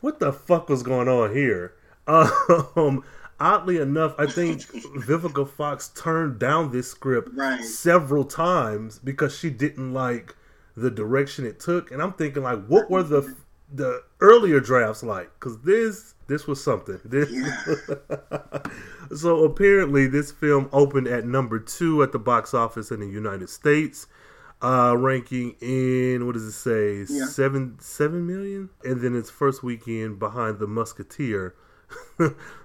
what 0.03 0.21
the 0.21 0.35
fuck 0.35 0.69
was 0.69 0.83
going 0.83 1.09
on 1.09 1.35
here? 1.35 1.73
Um, 2.09 3.03
oddly 3.41 3.79
enough, 3.79 4.15
I 4.19 4.27
think 4.27 4.63
Vivica 4.63 5.49
Fox 5.49 5.89
turned 5.89 6.39
down 6.39 6.71
this 6.73 6.91
script 6.91 7.31
Right. 7.35 7.63
several 7.65 8.25
times 8.25 8.99
because 8.99 9.37
she 9.37 9.51
didn't 9.51 9.93
like 9.93 10.35
the 10.77 10.91
direction 10.91 11.45
it 11.47 11.59
took. 11.61 11.91
And 11.91 12.03
I'm 12.03 12.13
thinking, 12.13 12.43
like, 12.43 12.65
what 12.67 12.91
were 12.91 13.03
the 13.03 13.35
the 13.73 14.03
earlier 14.21 14.61
drafts 14.61 15.03
like? 15.03 15.31
Because 15.41 15.59
this 15.63 16.15
this 16.29 16.47
was 16.47 16.63
something. 16.63 17.01
This, 17.05 17.29
so 19.21 19.45
apparently, 19.45 20.07
this 20.07 20.33
film 20.33 20.69
opened 20.73 21.07
at 21.09 21.25
number 21.27 21.59
two 21.59 22.03
at 22.03 22.13
the 22.13 22.19
box 22.19 22.55
office 22.55 22.91
in 22.91 23.01
the 23.01 23.07
United 23.09 23.49
States, 23.49 24.07
uh, 24.63 24.95
ranking 24.99 25.55
in 25.61 26.27
what 26.27 26.33
does 26.35 26.45
it 26.45 26.53
say 26.53 27.05
Yeah. 27.13 27.27
seven 27.27 27.77
seven 27.81 28.27
million, 28.27 28.71
and 28.85 29.01
then 29.01 29.15
its 29.17 29.31
first 29.31 29.63
weekend 29.63 30.19
behind 30.19 30.59
The 30.59 30.67
Musketeer. 30.67 31.55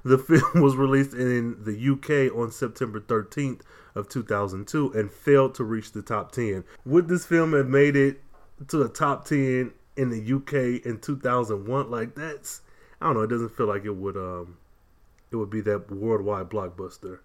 the 0.03 0.17
film 0.17 0.63
was 0.63 0.75
released 0.75 1.13
in 1.13 1.63
the 1.63 1.91
UK 1.91 2.35
on 2.35 2.51
September 2.51 2.99
13th 2.99 3.61
of 3.95 4.09
2002 4.09 4.93
and 4.93 5.11
failed 5.11 5.55
to 5.55 5.63
reach 5.63 5.91
the 5.91 6.01
top 6.01 6.31
10. 6.31 6.63
Would 6.85 7.07
this 7.07 7.25
film 7.25 7.53
have 7.53 7.67
made 7.67 7.95
it 7.95 8.21
to 8.67 8.77
the 8.77 8.89
top 8.89 9.25
10 9.25 9.73
in 9.97 10.09
the 10.09 10.33
UK 10.35 10.85
in 10.85 10.99
2001? 11.01 11.91
Like 11.91 12.15
that's 12.15 12.61
I 13.01 13.07
don't 13.07 13.15
know, 13.15 13.21
it 13.21 13.29
doesn't 13.29 13.55
feel 13.55 13.67
like 13.67 13.85
it 13.85 13.95
would 13.95 14.17
um 14.17 14.57
it 15.31 15.35
would 15.35 15.49
be 15.49 15.61
that 15.61 15.91
worldwide 15.91 16.49
blockbuster. 16.49 17.19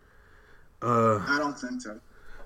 Uh 0.83 1.19
I 1.19 1.39
don't 1.39 1.59
think 1.59 1.81
so. 1.81 2.01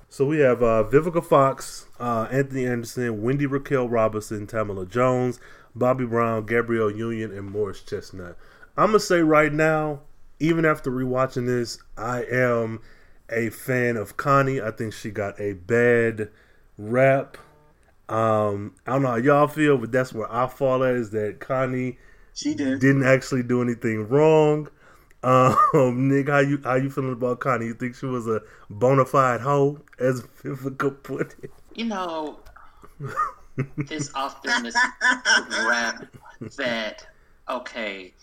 so 0.08 0.26
we 0.26 0.38
have 0.40 0.62
uh, 0.62 0.84
Vivica 0.84 1.24
Fox, 1.24 1.86
uh, 1.98 2.28
Anthony 2.30 2.66
Anderson, 2.66 3.22
Wendy 3.22 3.46
Raquel 3.46 3.88
Robinson, 3.88 4.46
Tamala 4.46 4.86
Jones, 4.86 5.40
Bobby 5.74 6.04
Brown, 6.04 6.46
Gabrielle 6.46 6.90
Union, 6.90 7.32
and 7.32 7.50
Morris 7.50 7.82
Chestnut. 7.82 8.36
I'm 8.80 8.86
gonna 8.88 9.00
say 9.00 9.20
right 9.20 9.52
now, 9.52 10.00
even 10.38 10.64
after 10.64 10.90
rewatching 10.90 11.46
this, 11.46 11.78
I 11.98 12.22
am 12.24 12.80
a 13.28 13.50
fan 13.50 13.96
of 13.98 14.16
Connie. 14.16 14.60
I 14.60 14.70
think 14.70 14.94
she 14.94 15.10
got 15.10 15.38
a 15.38 15.52
bad 15.52 16.30
rap. 16.78 17.36
Um, 18.08 18.74
I 18.86 18.92
don't 18.92 19.02
know 19.02 19.08
how 19.10 19.16
y'all 19.16 19.48
feel, 19.48 19.76
but 19.76 19.92
that's 19.92 20.12
where 20.14 20.32
I 20.32 20.46
fall 20.48 20.82
at 20.82 20.94
is 20.94 21.10
that 21.10 21.40
Connie 21.40 21.98
She 22.34 22.54
did. 22.54 22.80
didn't 22.80 23.04
actually 23.04 23.42
do 23.42 23.60
anything 23.60 24.08
wrong. 24.08 24.68
Um, 25.22 26.08
Nick, 26.08 26.28
how 26.30 26.38
you 26.38 26.58
how 26.64 26.76
you 26.76 26.88
feeling 26.88 27.12
about 27.12 27.40
Connie? 27.40 27.66
You 27.66 27.74
think 27.74 27.94
she 27.96 28.06
was 28.06 28.26
a 28.26 28.40
bona 28.70 29.04
fide 29.04 29.42
hoe, 29.42 29.78
as 29.98 30.22
Vivica 30.42 31.02
put 31.02 31.34
it? 31.42 31.52
You 31.74 31.84
know, 31.84 32.40
there's 33.76 34.10
often 34.14 34.62
this 34.62 34.74
rap 35.66 36.06
that 36.56 37.06
okay, 37.48 38.14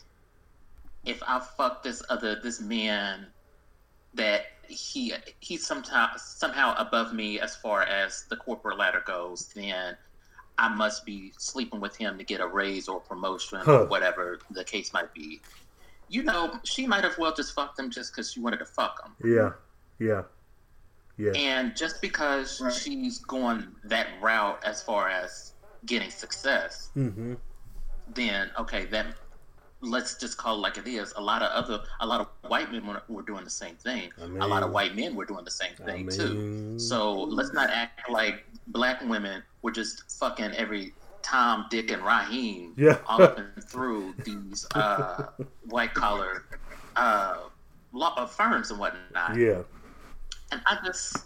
if 1.07 1.23
I 1.25 1.39
fuck 1.39 1.81
this 1.83 2.03
other 2.09 2.35
this 2.41 2.59
man, 2.61 3.27
that 4.13 4.41
he 4.67 5.13
he's 5.39 5.65
somehow 5.65 6.09
somehow 6.17 6.75
above 6.77 7.13
me 7.13 7.39
as 7.39 7.55
far 7.55 7.83
as 7.83 8.25
the 8.29 8.35
corporate 8.35 8.77
ladder 8.77 9.01
goes, 9.05 9.49
then 9.55 9.95
I 10.57 10.67
must 10.69 11.05
be 11.05 11.31
sleeping 11.37 11.79
with 11.79 11.95
him 11.95 12.17
to 12.17 12.23
get 12.23 12.41
a 12.41 12.47
raise 12.47 12.87
or 12.87 12.99
promotion 12.99 13.59
Huh. 13.63 13.81
or 13.83 13.85
whatever 13.87 14.39
the 14.51 14.63
case 14.63 14.91
might 14.93 15.13
be. 15.13 15.41
You 16.09 16.23
know, 16.23 16.59
she 16.63 16.87
might 16.87 17.03
have 17.03 17.17
well 17.17 17.33
just 17.33 17.53
fucked 17.53 17.79
him 17.79 17.89
just 17.89 18.11
because 18.13 18.31
she 18.31 18.39
wanted 18.39 18.57
to 18.59 18.65
fuck 18.65 18.95
him. 19.05 19.29
Yeah, 19.29 19.51
yeah, 19.99 20.23
yeah. 21.17 21.31
And 21.33 21.75
just 21.75 22.01
because 22.01 22.59
Right. 22.61 22.73
she's 22.73 23.19
going 23.19 23.67
that 23.85 24.07
route 24.21 24.63
as 24.63 24.81
far 24.81 25.09
as 25.09 25.53
getting 25.85 26.09
success, 26.09 26.89
Mm-hmm. 26.95 27.35
then 28.13 28.51
okay, 28.57 28.85
that 28.85 29.07
let's 29.81 30.15
just 30.17 30.38
call 30.38 30.55
it 30.55 30.60
like 30.60 30.77
it 30.77 30.88
is. 30.88 31.13
A 31.17 31.22
lot 31.22 31.41
of 31.41 31.51
other, 31.51 31.84
a 32.00 32.05
lot 32.07 32.19
of 32.22 32.27
white 32.50 32.72
men 32.72 32.86
were, 32.88 33.01
were 33.07 33.22
doing 33.22 33.43
the 33.43 33.50
same 33.50 33.75
thing. 33.75 34.12
A 34.19 34.48
lot 34.48 34.63
of 34.63 34.72
white 34.72 34.96
men 34.96 35.15
were 35.15 35.25
doing 35.25 35.46
the 35.46 35.51
same 35.51 35.74
I 35.81 35.86
thing 35.86 36.05
mean- 36.07 36.17
too. 36.17 36.79
So 36.79 37.13
let's 37.13 37.53
not 37.53 37.69
act 37.69 38.10
like 38.10 38.46
black 38.67 39.01
women 39.07 39.43
were 39.62 39.72
just 39.72 40.12
fucking 40.19 40.51
every 40.53 40.93
Tom, 41.22 41.65
Dick, 41.69 41.91
and 41.91 42.01
Raheem 42.03 42.74
Yeah. 42.77 43.00
all 43.05 43.22
up 43.22 43.38
and 43.38 43.63
through 43.65 44.13
these 44.25 44.65
uh, 44.74 45.25
white 45.65 45.93
collar 45.93 46.46
uh, 46.96 47.38
law 47.91 48.13
uh, 48.15 48.25
firms 48.25 48.72
and 48.72 48.79
whatnot 48.79 49.36
Yeah. 49.36 49.62
and 50.51 50.62
I 50.65 50.77
just 50.86 51.17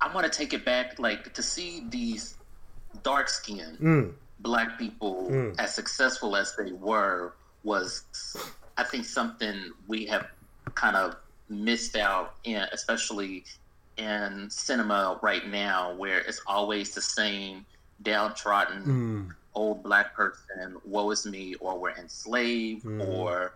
I 0.00 0.12
want 0.12 0.30
to 0.30 0.36
take 0.36 0.52
it 0.52 0.64
back, 0.64 0.98
like 0.98 1.32
to 1.34 1.42
see 1.42 1.86
these 1.88 2.36
dark 3.02 3.28
skinned 3.28 3.78
Mm. 3.78 4.12
black 4.40 4.78
people 4.78 5.28
Mm. 5.30 5.58
as 5.58 5.74
successful 5.74 6.36
as 6.36 6.54
they 6.56 6.72
were 6.72 7.34
was, 7.64 8.04
I 8.76 8.84
think, 8.84 9.04
something 9.06 9.72
we 9.88 10.06
have 10.06 10.28
kind 10.74 10.96
of 10.96 11.16
missed 11.48 11.96
out 11.96 12.34
in, 12.44 12.62
especially 12.72 13.44
in 13.96 14.48
cinema 14.50 15.18
right 15.22 15.46
now, 15.48 15.94
where 15.94 16.18
it's 16.18 16.40
always 16.46 16.94
the 16.94 17.00
same 17.02 17.64
downtrodden 18.02 18.82
Mm. 18.84 19.34
old 19.54 19.82
black 19.82 20.14
person, 20.14 20.76
woe 20.84 21.10
is 21.10 21.24
me, 21.26 21.54
or 21.56 21.78
we're 21.78 21.96
enslaved, 21.96 22.84
Mhm. 22.84 23.06
or 23.08 23.54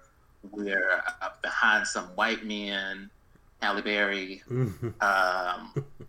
we're 0.53 1.03
uh, 1.21 1.31
behind 1.43 1.87
some 1.87 2.05
white 2.15 2.45
men, 2.45 3.11
Halle 3.61 3.83
Berry. 3.83 4.43
Mhm. 4.49 4.95
Um, 5.03 5.75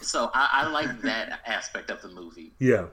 so 0.00 0.30
I, 0.34 0.48
I 0.52 0.68
like 0.68 1.00
that 1.02 1.40
aspect 1.46 1.90
of 1.90 2.00
the 2.02 2.08
movie. 2.08 2.52
Yeah. 2.60 2.86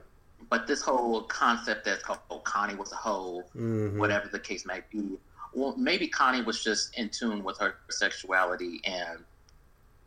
But 0.50 0.66
this 0.66 0.82
whole 0.82 1.22
concept 1.22 1.84
that's 1.84 2.02
called 2.02 2.20
oh, 2.30 2.38
Connie 2.40 2.74
was 2.74 2.92
a 2.92 2.96
hoe, 2.96 3.44
Mhm. 3.56 3.96
whatever 3.98 4.28
the 4.28 4.38
case 4.40 4.64
might 4.66 4.90
be, 4.90 5.18
well, 5.52 5.74
maybe 5.76 6.08
Connie 6.08 6.42
was 6.42 6.62
just 6.62 6.96
in 6.98 7.08
tune 7.10 7.44
with 7.44 7.58
her 7.58 7.76
sexuality 7.90 8.80
and 8.84 9.24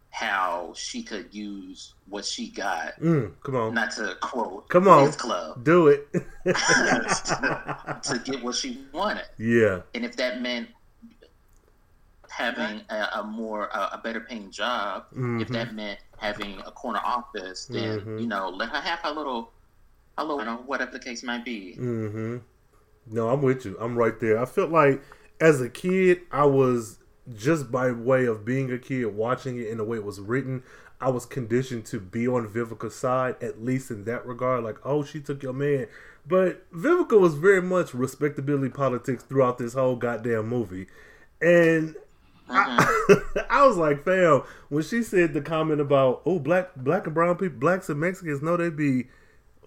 how 0.10 0.74
she 0.75 1.03
could 1.03 1.34
use 1.34 1.94
what 2.10 2.25
she 2.25 2.50
got, 2.50 3.00
Mm. 3.00 3.36
Come 3.44 3.56
on. 3.56 3.74
not 3.74 3.91
to 3.91 4.15
quote 4.22 4.67
Come 4.70 4.88
on. 4.88 5.12
club, 5.13 5.63
Do 5.63 5.88
it. 5.88 6.08
to 6.46 8.22
get 8.24 8.41
what 8.44 8.56
she 8.56 8.86
wanted. 8.91 9.25
yeah. 9.38 9.82
And 9.94 10.03
if 10.06 10.15
that 10.17 10.41
meant 10.41 10.70
having 12.29 12.82
a, 12.89 13.10
a 13.20 13.24
more 13.24 13.65
a, 13.67 13.89
a 13.94 14.01
better 14.03 14.20
paying 14.22 14.51
job, 14.51 15.06
if 15.12 15.17
Mhm. 15.17 15.48
that 15.50 15.74
meant 15.74 16.00
having 16.17 16.60
a 16.65 16.72
corner 16.72 17.00
office, 17.03 17.65
then 17.67 18.01
Mhm. 18.01 18.22
you 18.22 18.27
know 18.27 18.50
let 18.50 18.70
her 18.70 18.82
have 18.82 19.00
her 19.00 19.12
little, 19.12 19.53
her 20.18 20.24
little, 20.24 20.56
whatever 20.58 20.92
the 20.92 21.00
case 21.00 21.24
might 21.24 21.46
be. 21.46 21.76
Mm-hmm. 21.80 22.38
No, 23.10 23.30
I'm 23.30 23.42
with 23.42 23.66
you. 23.66 23.78
I'm 23.80 23.96
right 23.96 24.20
there. 24.20 24.40
I 24.40 24.46
felt 24.46 24.72
like 24.72 25.02
as 25.40 25.62
a 25.62 25.70
kid, 25.70 26.22
I 26.32 26.46
was 26.46 27.00
just 27.36 27.72
by 27.72 27.92
way 27.92 28.26
of 28.26 28.46
being 28.46 28.72
a 28.72 28.78
kid, 28.78 29.06
watching 29.06 29.58
it 29.58 29.68
in 29.68 29.78
the 29.78 29.84
way 29.84 29.98
it 29.98 30.04
was 30.04 30.20
written, 30.20 30.64
I 31.00 31.10
was 31.10 31.26
conditioned 31.26 31.86
to 31.88 32.00
be 32.00 32.28
on 32.28 32.48
Vivica's 32.48 32.96
side, 32.96 33.36
at 33.42 33.64
least 33.64 33.92
in 33.92 34.06
that 34.06 34.26
regard. 34.26 34.64
Like, 34.64 34.78
oh, 34.84 35.04
she 35.04 35.20
took 35.20 35.44
your 35.44 35.54
man. 35.54 35.88
But 36.26 36.70
Vivica 36.72 37.20
was 37.20 37.36
very 37.36 37.62
much 37.62 37.94
respectability 37.94 38.70
politics 38.70 39.24
throughout 39.24 39.58
this 39.58 39.74
whole 39.74 39.96
goddamn 39.96 40.48
movie. 40.48 40.88
And 41.42 41.96
I, 42.50 43.14
I 43.50 43.68
was 43.68 43.78
like, 43.78 44.04
fam, 44.04 44.42
when 44.70 44.84
she 44.84 45.04
said 45.04 45.34
the 45.34 45.42
comment 45.42 45.80
about, 45.80 46.24
oh, 46.26 46.40
black 46.40 46.76
black 46.76 47.06
and 47.06 47.14
brown 47.14 47.36
people, 47.38 47.60
blacks 47.60 47.90
and 47.90 48.00
Mexicans 48.00 48.42
know 48.42 48.58
they 48.58 48.70
be 48.70 49.08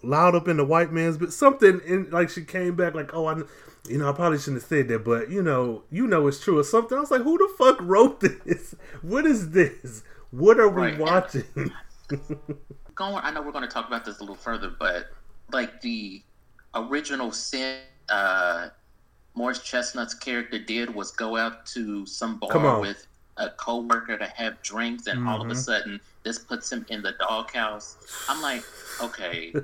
loud 0.03 0.35
up 0.35 0.49
in 0.49 0.57
the 0.57 0.65
white 0.65 0.93
man's 0.93 1.19
but 1.19 1.33
something 1.33 1.81
in 1.87 2.09
like 2.11 2.31
she 2.31 2.43
came 2.45 2.75
back 2.77 2.95
like 2.95 3.13
oh 3.15 3.27
I 3.27 3.43
you 3.89 3.99
know 3.99 4.09
I 4.09 4.13
probably 4.13 4.39
shouldn't 4.39 4.63
have 4.63 4.69
said 4.69 4.89
that 4.89 5.05
but 5.05 5.31
you 5.31 5.43
know 5.43 5.85
you 5.91 6.07
know 6.07 6.27
it's 6.27 6.41
true 6.41 6.59
or 6.59 6.65
something. 6.65 6.97
I 6.97 7.01
was 7.01 7.11
like 7.11 7.23
who 7.23 7.39
the 7.39 7.53
fuck 7.59 7.79
wrote 7.81 8.21
this? 8.21 8.75
What 9.03 9.27
is 9.27 9.51
this? 9.51 10.03
What 10.31 10.61
are 10.61 10.69
we 10.69 10.87
Right. 10.87 10.99
watching? 10.99 11.45
Going, 12.95 13.21
I 13.25 13.31
know 13.31 13.43
we're 13.43 13.53
going 13.53 13.67
to 13.67 13.71
talk 13.71 13.87
about 13.87 14.05
this 14.05 14.19
a 14.19 14.21
little 14.21 14.37
further, 14.37 14.73
but 14.79 15.07
like 15.53 15.81
the 15.81 16.23
original 16.75 17.33
sin, 17.33 17.79
uh, 18.09 18.69
Morris 19.35 19.61
Chestnut's 19.61 20.15
character 20.15 20.59
did 20.59 20.95
was 20.95 21.13
go 21.13 21.37
out 21.37 21.67
to 21.67 22.05
some 22.07 22.39
bar 22.39 22.75
with 22.81 23.07
a 23.37 23.51
coworker 23.51 24.19
to 24.19 24.27
have 24.27 24.61
drinks, 24.63 25.07
and 25.07 25.19
all 25.27 25.41
of 25.41 25.51
a 25.51 25.55
Mhm. 25.55 25.57
sudden 25.57 26.01
this 26.25 26.39
puts 26.39 26.71
him 26.71 26.85
in 26.89 27.03
the 27.03 27.13
doghouse. 27.19 27.97
I'm 28.29 28.41
like, 28.43 28.65
okay, 29.01 29.59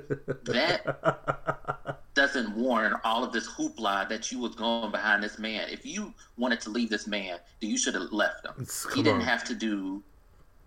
that 0.45 1.99
doesn't 2.15 2.55
warrant 2.55 2.95
all 3.03 3.23
of 3.23 3.31
this 3.31 3.47
hoopla 3.47 4.09
that 4.09 4.31
you 4.31 4.39
was 4.39 4.55
going 4.55 4.91
behind 4.91 5.23
this 5.23 5.37
man. 5.39 5.69
If 5.69 5.85
you 5.85 6.13
wanted 6.37 6.59
to 6.61 6.69
leave 6.69 6.89
this 6.89 7.07
man, 7.07 7.39
then 7.61 7.69
you 7.69 7.77
should 7.77 7.93
have 7.93 8.11
left 8.11 8.45
him. 8.45 8.53
Come 8.89 8.91
he 8.95 9.03
didn't 9.03 9.21
on. 9.21 9.27
have 9.27 9.43
to 9.45 9.55
do 9.55 10.03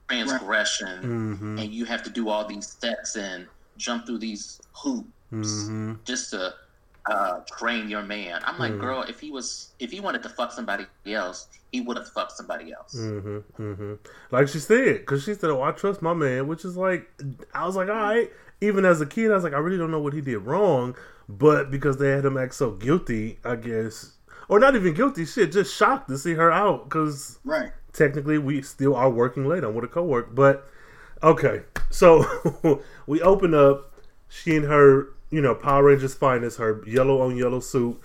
transgression, 0.09 1.03
hmm 1.03 1.59
and 1.59 1.73
you 1.73 1.85
have 1.85 2.03
to 2.05 2.11
do 2.11 2.29
all 2.29 2.47
these 2.47 2.67
steps 2.69 3.17
and 3.17 3.47
jump 3.77 4.07
through 4.07 4.19
these 4.19 4.61
hoops 4.73 5.09
hmm 5.31 5.95
just 6.05 6.31
to 6.31 6.55
uh, 7.11 7.41
train 7.59 7.89
your 7.91 8.03
man. 8.03 8.41
I'm 8.45 8.59
like, 8.59 8.73
Mhm. 8.73 8.81
girl, 8.81 9.03
if 9.03 9.19
he 9.21 9.31
was, 9.31 9.73
if 9.81 9.91
he 9.91 9.99
wanted 10.01 10.23
to 10.23 10.29
fuck 10.29 10.53
somebody 10.53 10.87
else, 11.07 11.49
he 11.73 11.81
would 11.81 11.97
have 11.97 12.09
fucked 12.09 12.33
somebody 12.33 12.73
else. 12.73 12.95
Mm-hmm, 12.97 13.63
mm-hmm. 13.63 13.95
Like 14.31 14.49
she 14.49 14.59
said, 14.61 15.01
because 15.01 15.25
she 15.25 15.35
said, 15.35 15.51
"Oh, 15.51 15.63
I 15.63 15.73
trust 15.73 16.03
my 16.03 16.15
man," 16.15 16.47
which 16.47 16.65
is 16.65 16.77
like, 16.77 17.11
I 17.53 17.67
was 17.67 17.77
like, 17.77 17.89
all 17.89 17.95
right. 17.97 18.31
Even 18.61 18.85
as 18.85 19.01
a 19.01 19.07
kid, 19.07 19.31
I 19.31 19.35
was 19.35 19.45
like, 19.45 19.55
I 19.55 19.59
really 19.59 19.79
don't 19.79 19.91
know 19.91 20.01
what 20.01 20.13
he 20.13 20.21
did 20.21 20.39
wrong, 20.39 20.95
but 21.29 21.71
because 21.71 21.97
they 21.97 22.11
had 22.11 22.25
him 22.25 22.37
act 22.37 22.55
so 22.55 22.71
guilty, 22.73 23.39
I 23.45 23.57
guess, 23.57 24.13
or 24.49 24.61
not 24.61 24.75
even 24.77 24.93
guilty, 24.95 25.25
shit, 25.25 25.51
just 25.53 25.75
shocked 25.75 26.09
to 26.11 26.19
see 26.19 26.35
her 26.35 26.53
out 26.53 26.85
because 26.89 27.39
Right. 27.45 27.73
technically 27.93 28.37
we 28.39 28.61
still 28.63 28.95
are 28.95 29.09
working 29.11 29.47
late 29.49 29.65
on 29.65 29.75
with 29.75 29.85
a 29.85 29.89
co-work 29.89 30.35
but 30.35 30.69
okay 31.23 31.63
so 31.91 32.25
we 33.07 33.21
open 33.23 33.53
up 33.55 33.93
she 34.29 34.57
and 34.57 34.65
her 34.67 35.09
you 35.31 35.41
know 35.41 35.55
power 35.55 35.85
rangers 35.85 36.15
finest 36.15 36.59
her 36.59 36.83
yellow 36.87 37.21
on 37.21 37.37
yellow 37.37 37.61
suit 37.61 38.01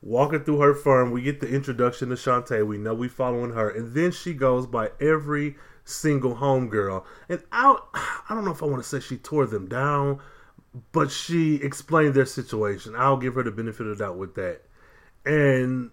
walking 0.00 0.44
through 0.44 0.60
her 0.60 0.74
firm. 0.74 1.10
We 1.10 1.22
get 1.22 1.40
the 1.40 1.48
introduction 1.48 2.10
to 2.10 2.14
Shantae. 2.14 2.64
we 2.64 2.78
know 2.78 2.94
we 2.94 3.08
following 3.08 3.50
her. 3.50 3.68
And 3.68 3.94
then 3.94 4.12
she 4.12 4.32
goes 4.32 4.64
by 4.64 4.92
every 5.00 5.56
single 5.84 6.36
homegirl. 6.36 7.04
And 7.28 7.42
I, 7.50 7.76
I 7.94 8.34
don't 8.34 8.44
know 8.44 8.52
if 8.52 8.62
i 8.62 8.66
want 8.66 8.80
to 8.80 8.88
say 8.88 9.00
she 9.00 9.16
tore 9.16 9.46
them 9.46 9.66
down 9.66 10.20
but 10.92 11.10
she 11.10 11.56
explained 11.56 12.14
their 12.14 12.26
situation. 12.26 12.94
I'll 12.96 13.16
give 13.16 13.34
her 13.34 13.42
the 13.42 13.50
benefit 13.50 13.86
of 13.86 13.98
the 13.98 14.04
doubt 14.04 14.16
with 14.16 14.34
that. 14.34 14.62
And 15.24 15.90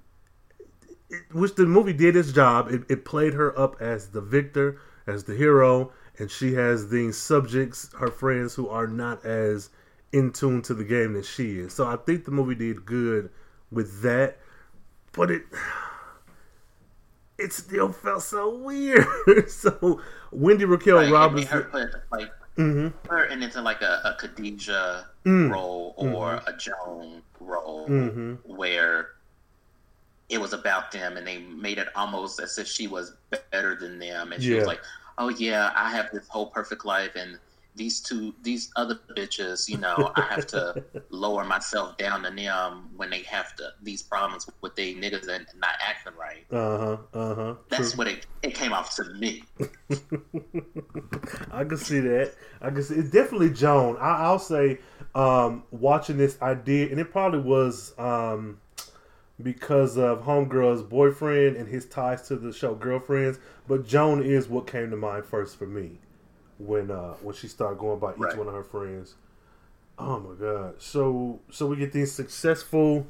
it, 1.10 1.24
which 1.34 1.56
the 1.56 1.66
movie 1.66 1.94
did 1.94 2.16
its 2.16 2.32
job. 2.32 2.72
It, 2.72 2.84
it 2.90 3.06
played 3.06 3.34
her 3.34 3.58
up 3.58 3.82
as 3.82 4.10
the 4.10 4.22
victor, 4.22 4.80
as 5.08 5.24
the 5.24 5.36
hero, 5.36 5.92
and 6.18 6.30
she 6.30 6.54
has 6.54 6.90
these 6.90 7.18
subjects, 7.18 7.92
her 8.00 8.12
friends, 8.12 8.54
who 8.56 8.68
are 8.70 8.88
not 8.88 9.26
as 9.26 9.70
in 10.16 10.32
tune 10.32 10.62
to 10.64 10.74
the 10.76 10.86
game 10.86 11.14
that 11.14 11.26
she 11.26 11.60
is. 11.60 11.74
So 11.74 11.88
I 11.88 11.98
think 11.98 12.26
the 12.26 12.32
movie 12.32 12.56
did 12.56 12.86
good 12.86 13.32
with 13.72 14.02
that, 14.04 14.40
but 15.14 15.32
it 15.32 15.44
it 17.38 17.54
still 17.54 17.92
felt 17.92 18.24
so 18.24 18.58
weird. 18.58 19.06
so 19.50 20.02
Wendy 20.32 20.66
Raquel 20.66 21.04
Like, 21.04 21.06
Robinson, 21.06 21.48
her 21.48 21.70
put 21.72 21.90
like 22.12 22.32
hmm 22.56 22.88
her 23.10 23.26
into 23.26 23.62
like 23.62 23.82
a, 23.82 24.02
a 24.06 24.16
Khadijah 24.20 25.10
Mm. 25.26 25.52
role 25.52 25.96
or 25.98 26.42
a 26.48 26.54
Joan 26.54 27.24
role 27.40 28.08
hmm 28.14 28.36
where 28.44 29.10
it 30.30 30.40
was 30.40 30.54
about 30.54 30.92
them 30.92 31.18
and 31.18 31.28
they 31.28 31.40
made 31.40 31.78
it 31.78 31.88
almost 31.96 32.40
as 32.40 32.58
if 32.58 32.68
she 32.68 32.88
was 32.88 33.14
better 33.52 33.76
than 33.76 34.00
them 34.00 34.32
and 34.34 34.42
she 34.42 34.54
Yeah. 34.54 34.56
was 34.56 34.66
like 34.66 34.82
oh 35.18 35.30
yeah 35.30 35.72
i 35.76 35.90
have 35.90 36.10
this 36.12 36.28
whole 36.30 36.48
perfect 36.50 36.84
life 36.86 37.12
and 37.16 37.38
these 37.76 38.00
two, 38.00 38.34
these 38.42 38.72
other 38.76 39.00
bitches, 39.16 39.68
you 39.68 39.78
know, 39.78 40.12
I 40.16 40.22
have 40.22 40.48
to 40.48 40.84
lower 41.10 41.44
myself 41.44 41.98
down 41.98 42.24
to 42.24 42.32
them 42.32 42.90
when 42.96 43.10
they 43.10 43.22
have 43.24 43.56
to 43.58 43.70
these 43.84 44.02
problems 44.02 44.50
with 44.62 44.76
they 44.76 44.94
niggas 44.94 45.28
and 45.28 45.46
not 45.58 45.76
acting 45.86 46.14
right. 46.18 46.46
Uh 46.52 46.78
huh. 46.78 46.98
Uh 47.14 47.36
huh. 47.36 47.56
That's 47.70 47.98
what 47.98 48.08
it, 48.08 48.26
it 48.44 48.56
came 48.56 48.74
off 48.74 48.96
to 48.96 49.04
me. 49.16 49.44
I 51.52 51.64
can 51.66 51.78
see 51.78 52.00
that. 52.00 52.34
I 52.62 52.70
can 52.70 52.84
see 52.84 52.96
it's 52.96 53.10
definitely 53.10 53.52
Joan. 53.52 53.98
I, 53.98 54.24
I'll 54.24 54.40
say, 54.40 54.80
um, 55.14 55.64
watching 55.72 56.18
this, 56.18 56.38
I 56.42 56.54
did, 56.54 56.92
and 56.92 57.00
it 57.00 57.12
probably 57.12 57.40
was 57.40 57.94
um, 57.98 58.60
because 59.42 59.98
of 59.98 60.24
Homegirl's 60.24 60.84
boyfriend 60.84 61.58
and 61.58 61.68
his 61.68 61.86
ties 61.86 62.28
to 62.30 62.38
the 62.38 62.54
show 62.54 62.74
Girlfriends. 62.74 63.40
But 63.68 63.86
Joan 63.86 64.24
is 64.24 64.48
what 64.48 64.68
came 64.68 64.90
to 64.92 64.98
mind 64.98 65.26
first 65.26 65.58
for 65.58 65.68
me 65.68 66.00
when 66.58 66.92
uh, 66.92 67.14
when 67.22 67.36
she 67.36 67.48
started 67.48 67.80
going 67.80 68.00
by 68.00 68.12
each 68.12 68.18
Right. 68.20 68.38
one 68.38 68.48
of 68.48 68.54
her 68.54 68.64
friends. 68.64 69.16
Oh 69.98 70.20
my 70.20 70.36
god! 70.36 70.82
So 70.82 71.40
so 71.52 71.68
we 71.68 71.78
get 71.78 71.92
these 71.94 72.12
successful, 72.12 73.08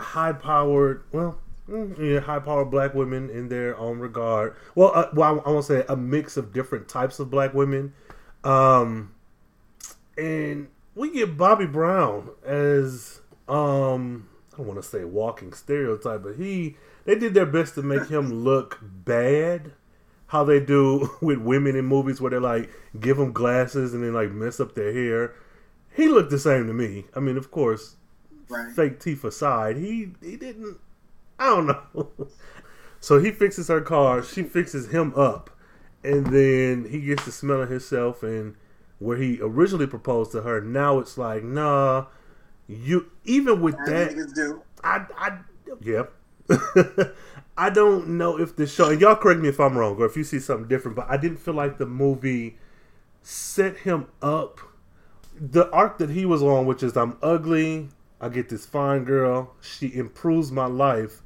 high 0.00 0.32
powered, 0.32 1.04
well, 1.12 1.38
mm, 1.68 1.96
yeah, 1.98 2.20
high 2.20 2.40
powered 2.40 2.70
black 2.70 2.92
women 2.94 3.30
in 3.30 3.48
their 3.48 3.76
own 3.78 3.98
regard. 4.00 4.56
Well, 4.74 4.90
uh, 4.94 5.08
well, 5.14 5.40
I, 5.44 5.48
I 5.48 5.52
want 5.52 5.66
to 5.66 5.72
say 5.80 5.84
a 5.88 5.96
mix 5.96 6.36
of 6.36 6.52
different 6.52 6.88
types 6.88 7.18
of 7.20 7.30
black 7.30 7.54
women, 7.54 7.94
um, 8.42 9.14
and 10.18 10.68
we 10.94 11.10
get 11.12 11.36
Bobby 11.36 11.66
Brown 11.66 12.30
as 12.44 13.20
um, 13.48 14.28
I 14.52 14.56
don't 14.58 14.66
want 14.66 14.82
to 14.82 14.88
say 14.88 15.04
walking 15.04 15.52
stereotype, 15.52 16.22
but 16.22 16.36
he 16.36 16.76
they 17.04 17.14
did 17.14 17.34
their 17.34 17.46
best 17.46 17.74
to 17.76 17.82
make 17.82 18.08
him 18.08 18.32
look 18.44 18.78
bad. 18.82 19.72
How 20.32 20.44
they 20.44 20.60
do 20.60 21.10
with 21.20 21.38
women 21.38 21.76
in 21.76 21.84
movies 21.84 22.20
where 22.20 22.30
they 22.30 22.38
like 22.38 22.70
give 22.98 23.18
them 23.18 23.32
glasses 23.32 23.92
and 23.92 24.02
then 24.02 24.14
like 24.14 24.30
mess 24.32 24.60
up 24.60 24.74
their 24.74 24.92
hair. 24.92 25.34
He 25.94 26.08
looked 26.08 26.30
the 26.30 26.38
same 26.38 26.66
to 26.68 26.72
me. 26.72 27.04
I 27.14 27.20
mean, 27.20 27.36
of 27.36 27.50
course, 27.50 27.96
Right. 28.48 28.72
fake 28.74 28.98
teeth 29.00 29.24
aside, 29.24 29.76
he 29.76 30.12
he 30.22 30.36
didn't. 30.36 30.78
I 31.38 31.46
don't 31.46 31.66
know. 31.66 32.10
so 33.00 33.18
he 33.18 33.30
fixes 33.30 33.68
her 33.68 33.80
car. 33.80 34.22
She 34.22 34.42
fixes 34.42 34.88
him 34.88 35.12
up, 35.16 35.50
and 36.04 36.26
then 36.26 36.86
he 36.90 37.00
gets 37.00 37.24
to 37.26 37.32
smelling 37.32 37.68
himself. 37.70 38.22
And 38.22 38.56
where 38.98 39.16
he 39.16 39.38
originally 39.40 39.86
proposed 39.86 40.32
to 40.32 40.42
her, 40.42 40.60
now 40.60 40.98
it's 40.98 41.16
like, 41.18 41.44
nah. 41.44 42.06
You 42.68 43.10
even 43.24 43.60
with 43.60 43.74
As 43.80 43.88
that, 43.88 44.34
do. 44.34 44.62
I, 44.84 45.04
I, 45.16 45.38
yeah. 45.82 46.04
I 47.56 47.70
don't 47.70 48.08
know 48.18 48.38
if 48.38 48.56
the 48.56 48.66
show, 48.66 48.90
and 48.90 49.00
y'all 49.00 49.16
correct 49.16 49.40
me 49.40 49.48
if 49.48 49.60
I'm 49.60 49.76
wrong, 49.76 49.96
or 49.96 50.06
if 50.06 50.16
you 50.16 50.24
see 50.24 50.38
something 50.38 50.68
different, 50.68 50.96
but 50.96 51.06
I 51.08 51.16
didn't 51.16 51.38
feel 51.38 51.54
like 51.54 51.78
the 51.78 51.86
movie 51.86 52.56
set 53.22 53.78
him 53.78 54.06
up. 54.20 54.60
The 55.38 55.70
arc 55.70 55.98
that 55.98 56.10
he 56.10 56.26
was 56.26 56.42
on, 56.42 56.66
which 56.66 56.82
is 56.82 56.96
I'm 56.96 57.18
ugly, 57.22 57.88
I 58.20 58.28
get 58.28 58.48
this 58.48 58.66
fine 58.66 59.04
girl, 59.04 59.54
she 59.60 59.94
improves 59.94 60.52
my 60.52 60.66
life, 60.66 61.22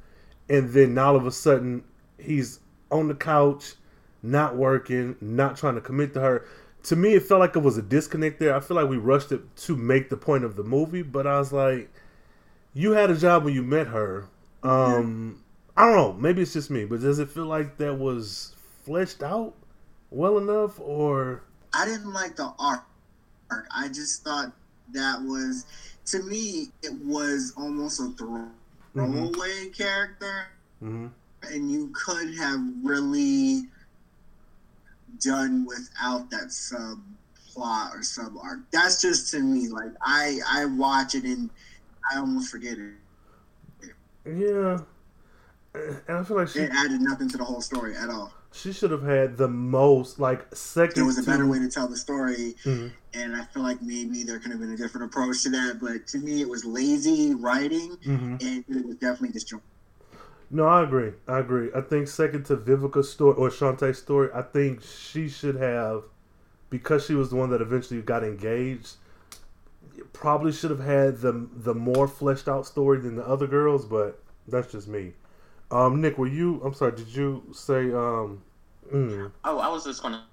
and 0.49 0.71
then 0.71 0.97
all 0.97 1.15
of 1.15 1.25
a 1.25 1.31
sudden 1.31 1.83
he's 2.17 2.59
on 2.91 3.07
the 3.07 3.15
couch, 3.15 3.75
not 4.23 4.55
working, 4.55 5.15
not 5.21 5.57
trying 5.57 5.75
to 5.75 5.81
commit 5.81 6.13
to 6.13 6.21
her. 6.21 6.45
To 6.83 6.95
me, 6.95 7.13
it 7.13 7.23
felt 7.23 7.39
like 7.39 7.55
it 7.55 7.59
was 7.59 7.77
a 7.77 7.81
disconnect 7.81 8.39
there. 8.39 8.55
I 8.55 8.59
feel 8.59 8.77
like 8.77 8.89
we 8.89 8.97
rushed 8.97 9.31
it 9.31 9.55
to 9.57 9.75
make 9.75 10.09
the 10.09 10.17
point 10.17 10.43
of 10.43 10.55
the 10.55 10.63
movie, 10.63 11.01
but 11.01 11.27
I 11.27 11.39
was 11.39 11.51
like, 11.51 11.91
you 12.73 12.91
had 12.91 13.09
a 13.09 13.17
job 13.17 13.43
when 13.43 13.53
you 13.53 13.63
met 13.63 13.87
her. 13.87 14.27
Um, 14.63 15.43
I 15.75 15.85
don't 15.85 15.95
know. 15.95 16.13
Maybe 16.13 16.41
it's 16.41 16.53
just 16.53 16.69
me, 16.69 16.85
but 16.85 17.01
does 17.01 17.19
it 17.19 17.29
feel 17.29 17.45
like 17.45 17.77
that 17.77 17.95
was 17.95 18.55
fleshed 18.83 19.21
out 19.23 19.53
well 20.09 20.37
enough, 20.37 20.79
or 20.79 21.43
I 21.73 21.85
didn't 21.85 22.13
like 22.13 22.35
the 22.35 22.53
art. 22.59 22.81
I 23.49 23.87
just 23.87 24.23
thought 24.23 24.51
that 24.93 25.21
was, 25.21 25.65
to 26.07 26.21
me, 26.23 26.71
it 26.83 26.93
was 27.03 27.53
almost 27.55 27.99
a 27.99 28.09
throw- 28.17 28.49
throwaway 28.93 29.69
character, 29.69 30.47
Mhm. 30.83 31.11
and 31.43 31.71
you 31.71 31.89
could 31.93 32.33
have 32.35 32.59
really 32.83 33.69
done 35.19 35.65
without 35.65 36.29
that 36.31 36.51
sub 36.51 36.99
plot 37.53 37.95
or 37.95 38.03
sub 38.03 38.37
arc. 38.37 38.59
That's 38.71 39.01
just 39.01 39.31
to 39.31 39.39
me. 39.39 39.67
Like 39.67 39.91
I, 40.01 40.39
I 40.47 40.65
watch 40.65 41.15
it 41.15 41.23
and 41.23 41.49
I 42.11 42.17
almost 42.17 42.49
forget 42.51 42.77
it. 42.77 42.93
Yeah? 44.35 44.79
And 46.07 46.17
I 46.17 46.23
feel 46.23 46.37
like 46.37 46.47
she 46.47 46.59
It 46.59 46.71
added 46.73 47.01
nothing 47.01 47.29
to 47.29 47.37
the 47.37 47.43
whole 47.43 47.61
story 47.61 47.95
at 47.95 48.09
all. 48.09 48.33
she 48.51 48.71
should 48.73 48.89
have 48.91 49.03
had 49.03 49.37
the 49.37 49.47
most 49.47 50.19
like 50.19 50.47
second. 50.55 50.95
There 50.95 51.05
was 51.05 51.19
a 51.19 51.23
better 51.23 51.45
way 51.45 51.59
to 51.59 51.69
tell 51.69 51.87
the 51.87 51.97
story. 51.97 52.55
Mhm. 52.63 52.91
and 53.13 53.35
I 53.35 53.43
feel 53.45 53.63
like 53.63 53.81
maybe 53.81 54.21
there 54.23 54.37
could 54.39 54.51
have 54.51 54.59
been 54.59 54.71
a 54.73 54.77
different 54.77 55.05
approach 55.07 55.41
to 55.43 55.49
that. 55.49 55.79
But 55.81 56.05
to 56.07 56.19
me, 56.19 56.41
it 56.41 56.47
was 56.49 56.63
lazy 56.65 57.33
writing, 57.33 57.97
Mhm. 58.05 58.41
and 58.41 58.63
it 58.77 58.85
was 58.85 58.95
definitely 58.97 59.29
disjointed. 59.29 59.65
No, 60.51 60.65
I 60.65 60.83
agree. 60.83 61.13
I 61.27 61.39
agree. 61.39 61.69
I 61.75 61.81
think 61.81 62.07
second 62.07 62.45
to 62.45 62.55
Vivica's 62.55 63.09
story 63.11 63.35
or 63.35 63.49
Shantae's 63.49 63.97
story, 63.97 64.29
I 64.33 64.43
think 64.43 64.81
she 64.81 65.27
should 65.29 65.55
have, 65.55 66.03
because 66.69 67.03
she 67.05 67.15
was 67.15 67.29
the 67.31 67.35
one 67.37 67.49
that 67.49 67.61
eventually 67.61 68.01
got 68.01 68.23
engaged. 68.23 68.95
Probably 70.13 70.51
should 70.51 70.71
have 70.71 70.79
had 70.79 71.19
the 71.21 71.47
the 71.53 71.73
more 71.73 72.07
fleshed 72.07 72.47
out 72.47 72.65
story 72.65 72.99
than 72.99 73.15
the 73.15 73.27
other 73.27 73.47
girls, 73.47 73.85
but 73.85 74.21
that's 74.47 74.71
just 74.71 74.87
me. 74.87 75.13
Um, 75.71 76.01
Nick, 76.01 76.17
were 76.17 76.27
you? 76.27 76.61
I'm 76.63 76.73
sorry. 76.73 76.93
Did 76.93 77.09
you 77.09 77.43
say? 77.53 77.91
Um, 77.91 78.41
mm, 78.91 79.31
Oh, 79.43 79.59
I 79.59 79.67
was 79.69 79.83
just 79.83 80.01
gonna 80.01 80.25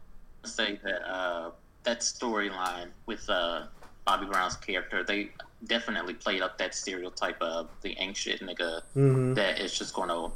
say 0.44 0.79
that 0.85 1.09
uh, 1.09 1.50
that 1.83 2.00
storyline 2.00 2.88
with 3.07 3.29
uh, 3.29 3.66
Bobby 4.05 4.27
Brown's 4.27 4.57
character, 4.57 5.03
they 5.03 5.31
definitely 5.66 6.14
played 6.14 6.42
up 6.42 6.59
that 6.59 6.74
stereotype 6.74 7.40
of 7.40 7.68
the 7.83 7.96
anxious 7.96 8.40
nigga 8.40 8.83
mhm. 8.94 9.35
that 9.35 9.61
is 9.61 9.77
just 9.77 9.94
gonna 9.94 10.31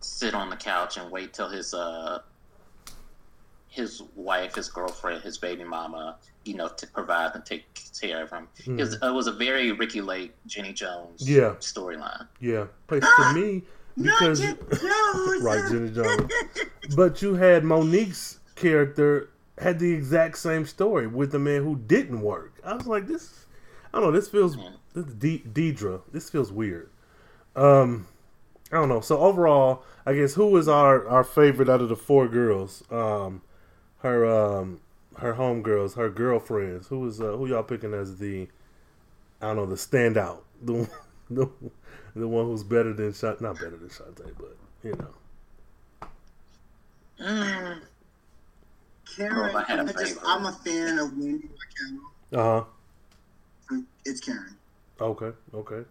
sit 0.00 0.34
on 0.34 0.50
the 0.50 0.56
couch 0.56 0.96
and 0.96 1.10
wait 1.10 1.32
till 1.32 1.48
his 1.48 1.72
uh 1.72 2.20
his 3.74 4.02
wife, 4.14 4.54
his 4.54 4.68
girlfriend, 4.68 5.22
his 5.22 5.36
baby 5.36 5.64
mama, 5.64 6.16
you 6.44 6.54
know, 6.54 6.68
to 6.68 6.86
provide 6.86 7.34
and 7.34 7.44
take 7.44 7.64
care 8.00 8.22
of 8.22 8.30
him. 8.30 8.46
It, 8.66 8.70
was, 8.76 8.94
it 8.94 9.12
was 9.12 9.26
a 9.26 9.32
very 9.32 9.72
Ricki 9.72 10.00
Lake, 10.00 10.32
Jenny 10.46 10.72
Jones 10.72 11.28
Yeah. 11.28 11.54
storyline. 11.58 12.28
Yeah, 12.40 12.66
place 12.86 13.02
to 13.02 13.32
me 13.34 13.62
because 14.00 14.40
right, 15.42 15.62
Jenny 15.70 15.90
Jones. 15.90 16.30
But 16.94 17.20
you 17.20 17.34
had 17.34 17.64
Monique's 17.64 18.38
character 18.54 19.30
had 19.58 19.78
the 19.80 19.92
exact 19.92 20.38
same 20.38 20.66
story 20.66 21.06
with 21.08 21.32
the 21.32 21.38
man 21.40 21.62
who 21.64 21.74
didn't 21.76 22.20
work. 22.20 22.54
I 22.64 22.74
was 22.74 22.86
like, 22.86 23.06
this. 23.08 23.46
I 23.92 23.98
don't 24.00 24.10
know. 24.10 24.12
This 24.12 24.28
feels 24.28 24.56
this 24.94 25.06
is 25.06 25.14
De- 25.14 25.38
Deidre. 25.52 26.00
This 26.12 26.30
feels 26.30 26.50
weird. 26.52 26.90
Um, 27.56 28.06
I 28.72 28.76
don't 28.76 28.88
know. 28.88 29.00
So 29.00 29.18
overall, 29.18 29.82
I 30.06 30.14
guess 30.14 30.34
who 30.34 30.46
was 30.46 30.68
our 30.68 31.06
our 31.08 31.24
favorite 31.24 31.68
out 31.68 31.80
of 31.80 31.88
the 31.88 31.96
four 31.96 32.26
girls? 32.28 32.82
Um, 32.90 33.42
her 34.04 34.26
um 34.26 34.80
her 35.16 35.34
homegirls, 35.34 35.96
her 35.96 36.10
girlfriends. 36.10 36.88
Who 36.88 37.00
was 37.00 37.20
uh, 37.20 37.32
who 37.36 37.46
y'all 37.46 37.62
picking 37.64 37.94
as 37.94 38.18
the 38.18 38.48
I 39.40 39.48
don't 39.48 39.56
know 39.56 39.66
the 39.66 39.74
standout, 39.76 40.42
the 40.62 40.88
the, 41.30 41.48
the 42.14 42.28
one 42.28 42.44
who's 42.46 42.62
better 42.62 42.92
than 42.92 43.12
Shant, 43.12 43.40
not 43.40 43.56
better 43.56 43.76
than 43.76 43.88
Shantae, 43.88 44.32
but 44.38 44.56
you 44.84 44.92
know. 44.96 45.14
Mm, 47.20 47.80
Karen, 49.16 49.50
Oh, 49.54 49.58
I 49.58 49.62
had 49.64 49.80
a 49.80 49.84
I 49.88 49.92
just, 49.92 50.20
favorite. 50.20 50.24
I'm 50.24 50.46
a 50.46 50.52
fan 50.52 50.98
of 50.98 51.16
Wendy 51.16 51.48
Raquel. 51.48 52.00
Uh 52.32 52.64
huh. 53.70 53.80
It's 54.04 54.20
Karen. 54.20 54.56
Okay. 55.00 55.32
Okay. 55.54 55.84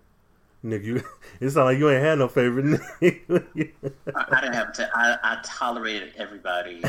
Nick, 0.63 0.84
you. 0.84 1.04
It 1.39 1.49
sounds 1.52 1.65
like 1.65 1.78
you 1.78 1.89
ain't 1.89 2.04
had 2.04 2.19
no 2.19 2.28
favorite. 2.28 2.65
Nick. 3.02 3.26
I, 4.15 4.26
I 4.32 4.41
didn't 4.41 4.54
have 4.56 4.73
to. 4.73 4.89
I, 4.95 5.17
I 5.23 5.41
tolerated 5.43 6.13
everybody 6.17 6.84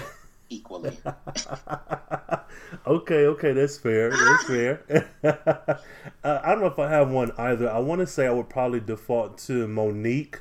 equally. 0.55 0.97
okay, 2.87 3.27
okay, 3.27 3.53
that's 3.53 3.79
fair. 3.79 4.11
That's 4.11 4.45
fair. 4.47 5.09
uh, 6.25 6.40
I 6.43 6.51
don't 6.51 6.61
know 6.61 6.67
if 6.67 6.79
I 6.79 6.88
have 6.90 7.11
one 7.11 7.33
either. 7.38 7.71
I 7.71 7.79
want 7.79 8.01
to 8.01 8.07
say 8.07 8.27
I 8.27 8.31
would 8.33 8.49
probably 8.49 8.81
default 8.81 9.38
to 9.38 9.67
Monique, 9.67 10.40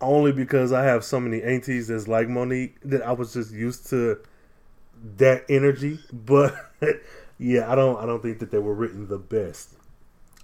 only 0.00 0.32
because 0.32 0.72
I 0.72 0.84
have 0.84 1.04
so 1.04 1.20
many 1.20 1.42
aunties 1.42 1.88
that's 1.88 2.08
like 2.08 2.28
Monique 2.28 2.76
that 2.84 3.02
I 3.02 3.12
was 3.12 3.32
just 3.32 3.52
used 3.52 3.88
to 3.90 4.18
that 5.16 5.44
energy. 5.48 5.98
But 6.12 6.54
yeah, 7.38 7.70
I 7.70 7.74
don't. 7.74 7.98
I 8.02 8.06
don't 8.06 8.22
think 8.22 8.38
that 8.40 8.50
they 8.50 8.58
were 8.58 8.74
written 8.74 9.08
the 9.08 9.18
best. 9.18 9.74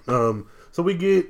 Um, 0.09 0.49
so 0.73 0.83
we 0.83 0.95
get 0.95 1.27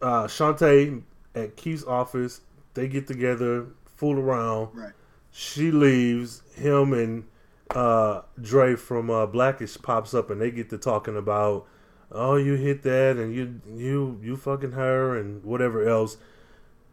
uh, 0.00 0.24
Shantae 0.24 1.02
at 1.34 1.56
Keith's 1.56 1.84
office. 1.84 2.40
They 2.74 2.88
get 2.88 3.06
together, 3.06 3.66
fool 3.96 4.18
around. 4.18 4.68
Right. 4.74 4.92
She 5.30 5.70
leaves. 5.70 6.42
Him 6.54 6.92
and 6.92 7.24
uh, 7.70 8.22
Dre 8.40 8.76
from 8.76 9.10
uh, 9.10 9.26
Blackish 9.26 9.76
pops 9.80 10.14
up, 10.14 10.30
and 10.30 10.40
they 10.40 10.50
get 10.50 10.70
to 10.70 10.78
talking 10.78 11.16
about, 11.16 11.66
oh, 12.10 12.36
you 12.36 12.54
hit 12.54 12.82
that, 12.82 13.16
and 13.16 13.34
you 13.34 13.60
you 13.74 14.18
you 14.22 14.36
fucking 14.36 14.72
her, 14.72 15.16
and 15.16 15.44
whatever 15.44 15.88
else, 15.88 16.16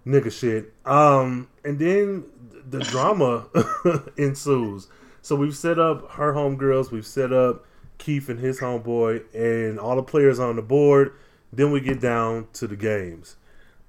nigga 0.05 0.31
shit. 0.31 0.73
Um, 0.85 1.49
and 1.63 1.79
then 1.79 2.25
the 2.69 2.79
drama 2.79 3.47
ensues. 4.17 4.87
So 5.21 5.35
we've 5.35 5.57
set 5.57 5.79
up 5.79 6.11
her 6.11 6.33
homegirls. 6.33 6.91
We've 6.91 7.05
set 7.05 7.33
up 7.33 7.65
Keith 7.97 8.29
and 8.29 8.39
his 8.39 8.59
homeboy, 8.59 9.33
and 9.33 9.79
all 9.79 9.95
the 9.95 10.03
players 10.03 10.39
on 10.39 10.55
the 10.55 10.61
board. 10.61 11.13
Then 11.51 11.71
we 11.71 11.79
get 11.79 12.01
down 12.01 12.47
to 12.53 12.67
the 12.67 12.75
games. 12.75 13.37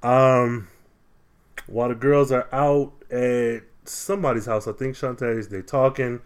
Um, 0.03 0.69
while 1.67 1.89
the 1.89 1.95
girls 1.97 2.31
are 2.31 2.49
out 2.53 2.93
at 3.11 3.63
somebody's 3.89 4.47
house, 4.47 4.67
I 4.67 4.73
think 4.73 4.97
Shantae's, 4.97 5.49
They're 5.49 5.63
talking. 5.63 6.21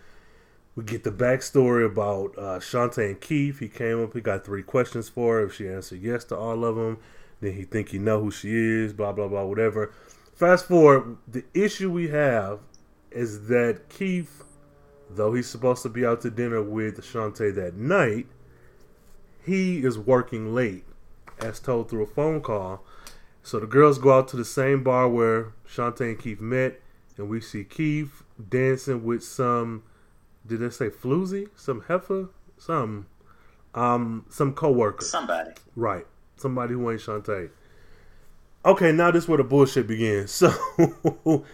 We 0.77 0.85
get 0.85 1.05
the 1.05 1.11
backstory 1.11 1.85
about 1.85 2.39
uh, 2.39 2.59
Shantae 2.61 3.11
and 3.11 3.21
Keith. 3.21 3.59
He 3.59 3.69
came 3.69 4.03
up, 4.03 4.15
he 4.15 4.21
got 4.21 4.45
three 4.45 4.63
questions 4.63 5.09
for 5.09 5.37
her. 5.37 5.47
If 5.47 5.55
she 5.55 5.69
answered 5.69 6.01
yes 6.01 6.25
to 6.25 6.37
all 6.37 6.65
of 6.65 6.77
them, 6.77 6.99
then 7.41 7.55
he 7.55 7.65
think 7.65 7.89
he 7.89 7.99
know 7.99 8.21
who 8.21 8.31
she 8.31 8.55
is, 8.55 8.93
blah, 8.93 9.13
blah, 9.13 9.29
blah, 9.29 9.45
whatever. 9.45 9.93
Fast 10.35 10.67
forward, 10.69 11.19
the 11.29 11.45
issue 11.53 11.91
we 11.91 12.09
have 12.09 12.61
is 13.11 13.49
that 13.49 13.89
Keith, 13.89 14.45
though 15.11 15.35
he's 15.35 15.49
supposed 15.49 15.83
to 15.83 15.89
be 15.89 16.07
out 16.07 16.21
to 16.23 16.31
dinner 16.31 16.63
with 16.63 17.01
Shantae 17.01 17.55
that 17.57 17.75
night, 17.75 18.27
he 19.45 19.85
is 19.85 19.99
working 19.99 20.55
late, 20.55 20.85
as 21.41 21.61
told 21.61 21.91
through 21.91 22.05
a 22.05 22.07
phone 22.07 22.41
call. 22.41 22.85
So 23.43 23.59
the 23.59 23.67
girls 23.67 23.99
go 23.99 24.17
out 24.17 24.29
to 24.29 24.37
the 24.37 24.45
same 24.45 24.83
bar 24.83 25.09
where 25.09 25.53
Shantae 25.69 26.11
and 26.11 26.19
Keith 26.19 26.41
met, 26.41 26.81
and 27.21 27.29
we 27.29 27.41
see 27.41 27.65
Keith 27.65 28.23
dancing 28.49 29.05
with 29.05 29.23
some, 29.23 29.83
did 30.47 30.61
they 30.61 30.71
say 30.71 30.89
floozy? 30.89 31.49
Some 31.55 31.83
heifer? 31.83 32.31
Some, 32.57 33.07
um, 33.75 34.25
some 34.31 34.55
coworker. 34.55 35.05
Somebody. 35.05 35.51
Right. 35.77 36.07
Somebody 36.37 36.73
who 36.75 36.91
ain't 36.91 37.03
Shantae. 37.03 37.51
Okay, 38.65 38.93
now 38.93 39.11
this 39.11 39.25
is 39.25 39.29
where 39.29 39.39
the 39.39 39.45
bullshit 39.45 39.87
begins. 39.87 40.43
So, 41.23 41.45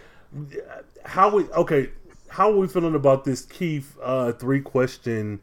how 1.05 1.29
we 1.29 1.45
okay? 1.45 1.89
How 2.27 2.51
are 2.51 2.57
we 2.57 2.67
feeling 2.67 2.95
about 2.95 3.23
this 3.23 3.45
Keith 3.45 3.97
uh, 4.03 4.33
three 4.33 4.59
question? 4.59 5.39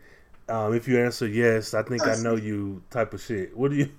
Um, 0.46 0.74
if 0.74 0.86
you 0.86 1.02
answer 1.02 1.26
yes, 1.26 1.72
I 1.72 1.82
think 1.82 2.06
I 2.06 2.16
know 2.16 2.36
you 2.36 2.82
type 2.90 3.14
of 3.14 3.22
shit. 3.22 3.56
What 3.56 3.70
do 3.70 3.78
you? 3.78 3.90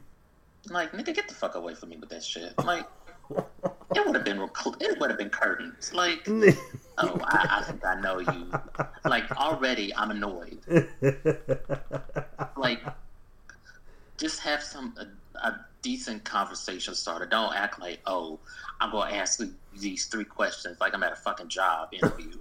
Like, 0.70 0.92
nigga, 0.92 1.16
get 1.16 1.28
the 1.28 1.34
fuck 1.34 1.56
away 1.56 1.74
from 1.74 1.90
me 1.90 1.98
with 1.98 2.10
that 2.10 2.24
shit. 2.24 2.54
Like, 2.64 2.86
it 3.32 4.06
would 4.06 4.16
have 4.16 4.26
been 4.26 4.42
it 4.80 5.00
would 5.00 5.10
have 5.10 5.20
been 5.20 5.30
curtains. 5.30 5.94
Like, 5.94 6.26
oh, 6.98 7.20
I, 7.24 7.60
I 7.60 7.64
think 7.64 7.86
I 7.86 8.00
know 8.00 8.20
you. 8.20 8.52
Like, 9.06 9.30
already 9.32 9.96
I'm 9.96 10.12
annoyed. 10.12 10.60
Like, 12.58 12.82
just 14.18 14.40
have 14.42 14.64
some 14.64 14.96
a, 14.98 15.38
a 15.48 15.66
decent 15.82 16.24
conversation 16.24 16.96
starter. 16.96 17.26
Don't 17.26 17.54
act 17.56 17.80
like, 17.80 18.00
oh, 18.06 18.40
I'm 18.82 18.92
gonna 18.92 19.12
ask 19.16 19.40
you 19.40 19.54
these 19.78 20.06
three 20.06 20.24
questions 20.26 20.80
like 20.80 20.94
I'm 20.94 21.04
at 21.04 21.12
a 21.14 21.18
fucking 21.18 21.48
job 21.50 21.90
interview, 21.94 22.40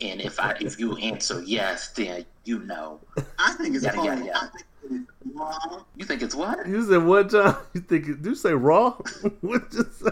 and 0.00 0.20
if 0.20 0.40
I 0.40 0.56
if 0.60 0.78
you 0.78 0.96
answer 0.96 1.42
yes, 1.42 1.88
then 1.90 2.24
you 2.44 2.60
know. 2.60 3.00
I 3.38 3.52
think 3.54 3.74
it's 3.76 3.84
Yada, 3.84 3.96
funny. 3.96 4.08
yada, 4.08 4.24
yada. 4.24 4.50
I 4.52 4.88
think 4.88 5.08
it's 5.36 5.66
wrong. 5.70 5.84
You 5.96 6.04
think 6.04 6.22
it's 6.22 6.34
what? 6.34 6.66
You 6.66 6.84
said 6.84 7.04
what, 7.04 7.30
John? 7.30 7.56
You 7.74 7.80
think? 7.80 8.08
it- 8.08 8.22
Do 8.22 8.30
you 8.30 8.34
say 8.34 8.52
raw? 8.52 8.90
what 9.40 9.72
you 9.72 9.84
say? 9.92 10.10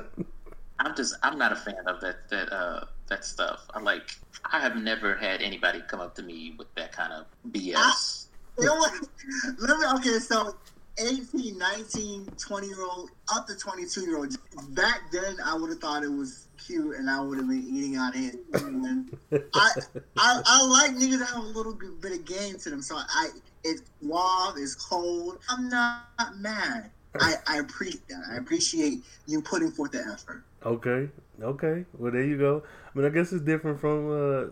I'm 0.79 0.95
just 0.97 1.15
I'm 1.23 1.39
not 1.39 1.53
a 1.53 1.57
fan 1.57 1.87
of 1.87 2.01
that 2.01 2.29
that 2.31 2.53
uh 2.53 2.85
that 3.09 3.25
stuff. 3.25 3.67
I 3.75 3.81
like 3.81 4.11
I 4.53 4.61
have 4.61 4.77
never 4.77 5.15
had 5.15 5.41
anybody 5.41 5.81
come 5.89 6.01
up 6.01 6.15
to 6.17 6.23
me 6.23 6.55
with 6.59 6.73
that 6.75 6.93
kind 6.93 7.13
of 7.13 7.27
BS. 7.53 8.27
You 8.59 8.67
know 8.67 8.75
what? 8.77 8.93
Let 9.59 9.79
me, 9.79 9.87
okay, 9.99 10.19
so 10.19 10.55
18, 10.99 11.59
19, 11.59 12.27
20 12.39 12.67
year 12.67 12.83
old, 12.83 13.11
up 13.35 13.47
to 13.47 13.57
22 13.57 14.03
year 14.03 14.19
old. 14.19 14.37
Back 14.71 15.11
then, 15.13 15.37
I 15.45 15.55
would 15.55 15.71
have 15.71 15.81
thought 15.81 16.03
it 16.03 16.13
was 16.13 16.49
cute 16.59 16.97
and 16.97 17.11
I 17.11 17.21
would 17.21 17.39
have 17.39 17.49
been 17.49 17.67
eating 17.69 17.97
out. 17.97 18.15
And 18.15 19.19
I, 19.55 19.71
I, 20.17 20.43
I 20.45 20.63
like 20.67 20.93
niggas 20.93 21.19
that 21.19 21.29
have 21.29 21.45
a 21.45 21.47
little 21.47 21.75
bit 21.75 22.13
of 22.13 22.25
game 22.25 22.59
to 22.59 22.71
them. 22.71 22.83
So 22.83 22.97
I, 22.97 23.29
it's 23.65 23.83
warm, 24.03 24.55
it's 24.57 24.75
cold. 24.75 25.39
I'm 25.49 25.69
not 25.69 26.05
mad. 26.39 26.91
I, 27.21 27.35
I 27.47 27.59
appreciate 27.59 28.07
that. 28.09 28.23
I 28.31 28.37
appreciate 28.37 29.05
you 29.27 29.41
putting 29.41 29.71
forth 29.71 29.93
the 29.93 30.01
effort. 30.01 30.45
Okay, 30.65 31.09
okay. 31.41 31.85
Well, 31.97 32.11
there 32.13 32.25
you 32.25 32.39
go. 32.39 32.63
I 32.95 32.99
mean, 32.99 33.07
I 33.07 33.11
guess 33.11 33.33
it's 33.33 33.45
different 33.45 33.81
from 33.81 34.11
uh, 34.11 34.45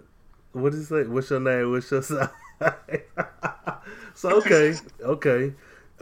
what 0.53 0.71
does 0.71 0.81
it 0.81 0.87
say? 0.87 1.09
What's 1.09 1.31
your 1.31 1.41
name? 1.41 1.71
What's 1.71 1.91
your 1.91 2.03
side? 2.03 2.29
so 4.15 4.37
okay, 4.39 4.75
okay, 5.01 5.53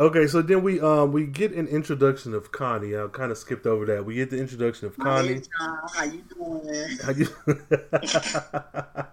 okay. 0.00 0.26
So 0.26 0.42
then 0.42 0.62
we 0.62 0.80
um 0.80 1.12
we 1.12 1.26
get 1.26 1.52
an 1.52 1.68
introduction 1.68 2.34
of 2.34 2.52
Connie. 2.52 2.96
I 2.96 3.06
kind 3.12 3.32
of 3.32 3.38
skipped 3.38 3.66
over 3.66 3.86
that. 3.86 4.04
We 4.04 4.16
get 4.16 4.30
the 4.30 4.38
introduction 4.38 4.88
of 4.88 4.98
Connie. 4.98 5.34
Hey, 5.34 5.42
John, 5.58 5.78
how 5.94 6.04
you 6.04 6.24
doing? 6.34 6.98
How 7.04 7.12
you- 7.12 9.04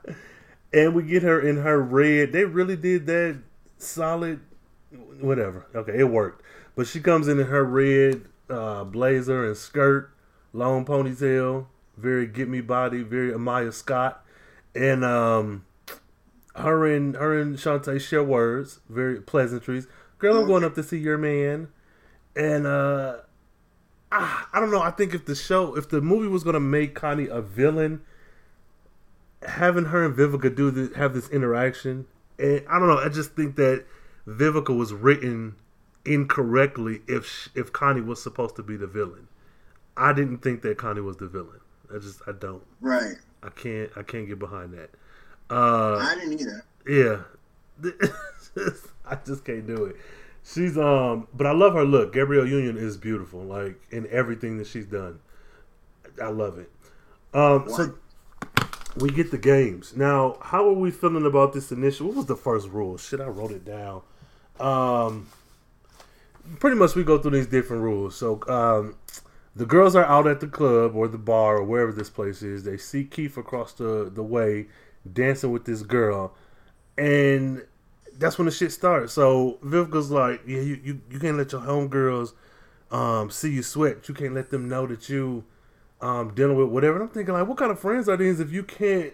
and 0.74 0.96
we 0.96 1.04
get 1.04 1.24
her 1.24 1.40
in 1.40 1.58
her 1.58 1.82
red. 1.82 2.32
They 2.32 2.46
really 2.46 2.76
did 2.78 3.06
that 3.08 3.40
solid. 3.78 4.42
Whatever. 5.22 5.68
Okay, 5.76 6.00
it 6.00 6.10
worked. 6.10 6.44
But 6.76 6.88
she 6.88 7.00
comes 7.02 7.28
in 7.28 7.40
in 7.40 7.48
her 7.48 7.64
red 7.66 8.24
uh, 8.50 8.84
blazer 8.84 9.46
and 9.46 9.58
skirt, 9.58 10.12
long 10.54 10.86
ponytail, 10.86 11.68
very 11.98 12.28
get 12.28 12.48
me 12.48 12.62
body, 12.62 13.04
very 13.04 13.32
Amaya 13.32 13.74
Scott, 13.74 14.24
and 14.76 15.04
um, 15.04 15.66
her 16.56 16.86
and 16.86 17.16
her 17.16 17.40
and 17.40 17.58
Shantae 17.58 18.00
share 18.02 18.24
words, 18.24 18.80
very 18.90 19.20
pleasantries. 19.22 19.88
Girl, 20.20 20.38
I'm 20.38 20.48
going 20.48 20.64
up 20.64 20.76
to 20.76 20.84
see 20.84 20.98
your 20.98 21.18
man, 21.18 21.68
and 22.36 22.66
uh, 22.66 23.18
ah, 24.12 24.50
I 24.52 24.60
don't 24.60 24.72
know. 24.72 24.82
I 24.82 24.92
think 24.92 25.14
if 25.14 25.26
the 25.26 25.36
show, 25.36 25.76
if 25.78 25.90
the 25.90 26.02
movie 26.02 26.28
was 26.28 26.44
gonna 26.44 26.60
make 26.60 26.96
Connie 26.96 27.28
a 27.28 27.42
villain, 27.42 28.02
having 29.48 29.86
her 29.86 30.06
and 30.06 30.16
Vivica 30.16 30.56
do 30.56 30.72
this, 30.72 30.96
have 30.96 31.14
this 31.14 31.30
interaction, 31.30 32.08
and 32.40 32.64
I 32.70 32.80
don't 32.80 32.88
know. 32.88 32.98
I 32.98 33.10
just 33.10 33.36
think 33.36 33.56
that 33.58 33.86
Vivica 34.28 34.76
was 34.76 34.94
written 34.94 35.56
incorrectly 36.06 37.02
if 37.08 37.50
if 37.54 37.72
Connie 37.72 38.02
was 38.02 38.22
supposed 38.22 38.56
to 38.56 38.64
be 38.64 38.76
the 38.78 38.88
villain. 38.88 39.28
I 39.96 40.14
didn't 40.14 40.40
think 40.40 40.62
that 40.64 40.78
Connie 40.78 41.02
was 41.02 41.18
the 41.18 41.28
villain. 41.28 41.60
I 41.94 42.00
just 42.00 42.22
I 42.28 42.32
don't. 42.32 42.64
Right. 42.82 43.16
I 43.44 43.50
can't 43.50 43.92
I 43.96 44.04
can't 44.04 44.28
get 44.28 44.40
behind 44.40 44.74
that. 44.74 44.90
Uh, 45.50 45.98
I 45.98 46.16
didn't 46.16 46.42
either. 46.42 46.66
yeah, 46.88 47.22
I 49.10 49.18
just 49.26 49.46
can't 49.46 49.66
do 49.66 49.86
it. 49.86 49.96
She's 50.44 50.78
um, 50.78 51.28
but 51.34 51.46
I 51.46 51.52
love 51.52 51.74
her 51.74 51.84
look. 51.84 52.14
Gabrielle 52.14 52.48
Union 52.48 52.78
is 52.78 52.98
beautiful, 52.98 53.42
like 53.42 53.80
in 53.92 54.08
everything 54.10 54.58
that 54.60 54.68
she's 54.68 54.86
done. 54.86 55.20
I 56.22 56.30
love 56.30 56.58
it. 56.58 56.72
Um, 57.34 57.70
so 57.70 57.94
we 58.98 59.10
get 59.10 59.32
the 59.32 59.38
games 59.38 59.96
now. 59.96 60.38
How 60.42 60.68
are 60.68 60.74
we 60.74 60.92
feeling 60.92 61.26
about 61.26 61.54
this 61.54 61.72
initial? 61.72 62.08
What 62.08 62.16
was 62.16 62.26
the 62.28 62.36
first 62.36 62.70
rule? 62.70 62.98
Shit, 62.98 63.20
I 63.20 63.26
wrote 63.26 63.52
it 63.52 63.66
down. 63.66 64.02
Um, 64.60 65.28
pretty 66.60 66.78
much 66.78 66.96
we 66.96 67.04
go 67.04 67.18
through 67.18 67.32
these 67.32 67.48
different 67.48 67.84
rules. 67.84 68.16
So 68.16 68.42
um, 68.48 68.96
the 69.56 69.66
girls 69.66 69.96
are 69.96 70.06
out 70.06 70.28
at 70.28 70.40
the 70.40 70.48
club 70.48 70.96
or 70.96 71.08
the 71.08 71.18
bar 71.18 71.58
or 71.58 71.64
wherever 71.64 71.92
this 71.92 72.10
place 72.10 72.42
is. 72.42 72.64
They 72.64 72.78
see 72.78 73.04
Keith 73.04 73.38
across 73.38 73.74
the 73.74 74.10
the 74.14 74.24
way 74.24 74.68
dancing 75.12 75.52
with 75.52 75.66
this 75.66 75.84
girl, 75.84 76.34
and 76.98 77.66
that's 78.18 78.38
when 78.38 78.46
the 78.46 78.52
shit 78.52 78.72
starts. 78.72 79.14
So 79.14 79.60
Vivica's 79.62 80.12
like, 80.12 80.42
"Yeah, 80.46 80.62
you 80.62 80.80
you, 80.84 81.02
you 81.10 81.20
can't 81.20 81.38
let 81.38 81.52
your 81.52 81.62
homegirls 81.62 82.34
um, 82.92 83.30
see 83.30 83.52
you 83.52 83.64
sweat. 83.64 84.08
You 84.08 84.16
can't 84.16 84.34
let 84.34 84.50
them 84.50 84.68
know 84.68 84.88
that 84.88 85.10
you 85.10 85.44
um, 86.02 86.34
dealing 86.34 86.58
with 86.58 86.70
whatever." 86.70 86.96
And 86.96 87.04
I'm 87.04 87.10
thinking 87.10 87.34
like, 87.34 87.48
what 87.48 87.58
kind 87.58 87.72
of 87.72 87.80
friends 87.80 88.10
are 88.10 88.18
these 88.18 88.40
if 88.40 88.52
you 88.52 88.64
can't? 88.64 89.14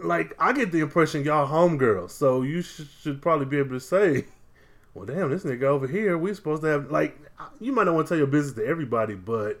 Like, 0.00 0.32
I 0.38 0.52
get 0.52 0.70
the 0.70 0.80
impression 0.80 1.24
y'all 1.24 1.48
homegirls, 1.48 2.10
so 2.10 2.42
you 2.42 2.62
sh- 2.62 2.82
should 3.00 3.20
probably 3.20 3.46
be 3.46 3.58
able 3.58 3.70
to 3.70 3.80
say, 3.80 4.26
"Well, 4.94 5.06
damn, 5.06 5.30
this 5.30 5.44
nigga 5.44 5.64
over 5.64 5.86
here, 5.86 6.16
we 6.16 6.32
supposed 6.34 6.62
to 6.62 6.68
have 6.68 6.90
like." 6.90 7.18
You 7.60 7.70
might 7.72 7.84
not 7.84 7.94
want 7.94 8.08
to 8.08 8.10
tell 8.10 8.18
your 8.18 8.26
business 8.26 8.56
to 8.56 8.66
everybody, 8.66 9.14
but 9.14 9.60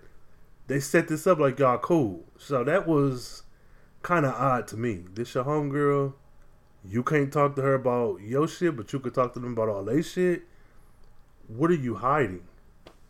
they 0.66 0.80
set 0.80 1.06
this 1.06 1.28
up 1.28 1.38
like 1.38 1.60
y'all 1.60 1.78
cool. 1.78 2.24
So 2.36 2.64
that 2.64 2.88
was 2.88 3.44
kind 4.02 4.26
of 4.26 4.34
odd 4.34 4.66
to 4.68 4.76
me. 4.76 5.04
This 5.14 5.34
your 5.34 5.44
homegirl. 5.44 6.14
You 6.84 7.02
can't 7.02 7.32
talk 7.32 7.56
to 7.56 7.62
her 7.62 7.74
about 7.74 8.20
your 8.20 8.48
shit, 8.48 8.76
but 8.76 8.92
you 8.92 9.00
could 9.00 9.14
talk 9.14 9.34
to 9.34 9.40
them 9.40 9.52
about 9.52 9.68
all 9.68 9.84
they 9.84 10.02
shit. 10.02 10.42
What 11.48 11.70
are 11.70 11.74
you 11.74 11.96
hiding? 11.96 12.42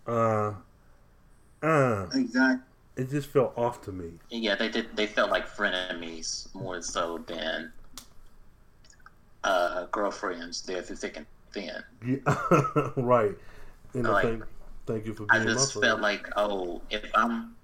Uh, 0.06 0.54
uh, 1.62 2.06
Exactly. 2.14 2.64
it 2.96 3.10
just 3.10 3.28
felt 3.28 3.56
off 3.56 3.82
to 3.82 3.92
me. 3.92 4.12
Yeah, 4.30 4.54
they 4.54 4.68
did. 4.68 4.96
They 4.96 5.06
felt 5.06 5.30
like 5.30 5.46
frenemies 5.48 6.52
more 6.54 6.80
so 6.82 7.18
than 7.18 7.72
uh, 9.44 9.86
girlfriends. 9.86 10.62
There 10.62 10.82
through 10.82 11.00
thick 11.00 11.16
and 11.16 11.26
thin. 11.52 11.82
Yeah, 12.04 12.90
right. 12.96 13.36
And 13.94 14.04
Like, 14.04 14.24
thank, 14.24 14.44
thank 14.86 15.06
you 15.06 15.14
for 15.14 15.24
being. 15.26 15.42
I 15.42 15.44
being 15.44 15.56
just 15.56 15.76
my 15.76 15.80
felt 15.82 16.00
friend. 16.00 16.02
like, 16.02 16.28
oh, 16.36 16.82
if 16.90 17.10
I'm 17.14 17.54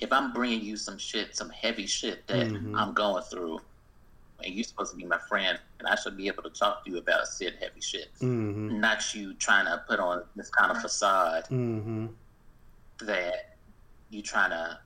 if 0.00 0.12
I'm 0.12 0.32
bringing 0.32 0.60
you 0.60 0.76
some 0.76 0.98
shit, 0.98 1.34
some 1.36 1.50
heavy 1.50 1.86
shit 1.86 2.26
that 2.28 2.48
Mhm. 2.48 2.78
I'm 2.78 2.92
going 2.94 3.22
through, 3.24 3.60
and 4.44 4.54
you're 4.54 4.64
supposed 4.64 4.92
to 4.92 4.96
be 4.96 5.04
my 5.04 5.18
friend, 5.18 5.58
and 5.78 5.88
I 5.88 5.94
should 5.96 6.16
be 6.16 6.28
able 6.28 6.42
to 6.44 6.50
talk 6.50 6.84
to 6.84 6.90
you 6.90 6.98
about 6.98 7.26
said 7.26 7.54
heavy 7.60 7.80
shit, 7.80 8.08
Mm-hmm. 8.20 8.80
not 8.80 9.14
you 9.14 9.34
trying 9.34 9.66
to 9.66 9.82
put 9.88 9.98
on 10.00 10.22
this 10.36 10.50
kind 10.50 10.70
of 10.70 10.80
facade 10.80 11.44
Mm-hmm. 11.44 12.06
that 13.02 13.56
you're 14.10 14.22
trying 14.22 14.50
to, 14.50 14.78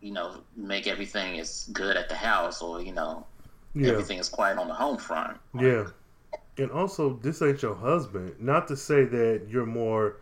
you 0.00 0.12
know, 0.12 0.42
make 0.56 0.86
everything 0.86 1.36
is 1.36 1.68
good 1.72 1.96
at 1.96 2.08
the 2.08 2.14
house, 2.14 2.60
or 2.62 2.82
you 2.82 2.92
know, 2.92 3.26
Yeah. 3.74 3.90
everything 3.92 4.18
is 4.18 4.28
quiet 4.28 4.58
on 4.58 4.68
the 4.68 4.74
home 4.74 4.96
front. 4.98 5.38
Yeah. 5.58 5.86
And 6.58 6.70
also, 6.70 7.14
this 7.22 7.40
ain't 7.42 7.62
your 7.62 7.74
husband. 7.74 8.34
Not 8.38 8.68
to 8.68 8.76
say 8.76 9.04
that 9.04 9.46
you're 9.48 9.64
more, 9.66 10.16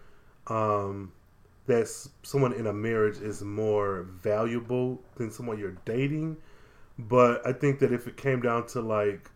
um, 0.46 1.12
that 1.66 1.88
someone 2.22 2.52
in 2.52 2.66
a 2.68 2.72
marriage 2.72 3.18
is 3.18 3.42
more 3.42 4.02
valuable 4.22 5.02
than 5.16 5.30
someone 5.30 5.58
you're 5.58 5.76
dating. 5.84 6.36
But 6.98 7.46
I 7.46 7.52
think 7.52 7.78
that 7.78 7.92
if 7.92 8.06
it 8.06 8.16
came 8.16 8.40
down 8.40 8.66
to 8.68 8.80
like 8.80 9.30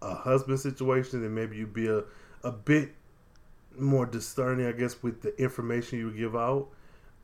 a 0.00 0.14
husband 0.14 0.60
situation, 0.60 1.22
then 1.22 1.34
maybe 1.34 1.56
you'd 1.56 1.74
be 1.74 1.88
a, 1.88 2.04
a 2.44 2.52
bit 2.52 2.94
more 3.76 4.06
discerning, 4.06 4.66
I 4.66 4.72
guess, 4.72 5.02
with 5.02 5.22
the 5.22 5.36
information 5.42 5.98
you 5.98 6.12
give 6.12 6.36
out. 6.36 6.68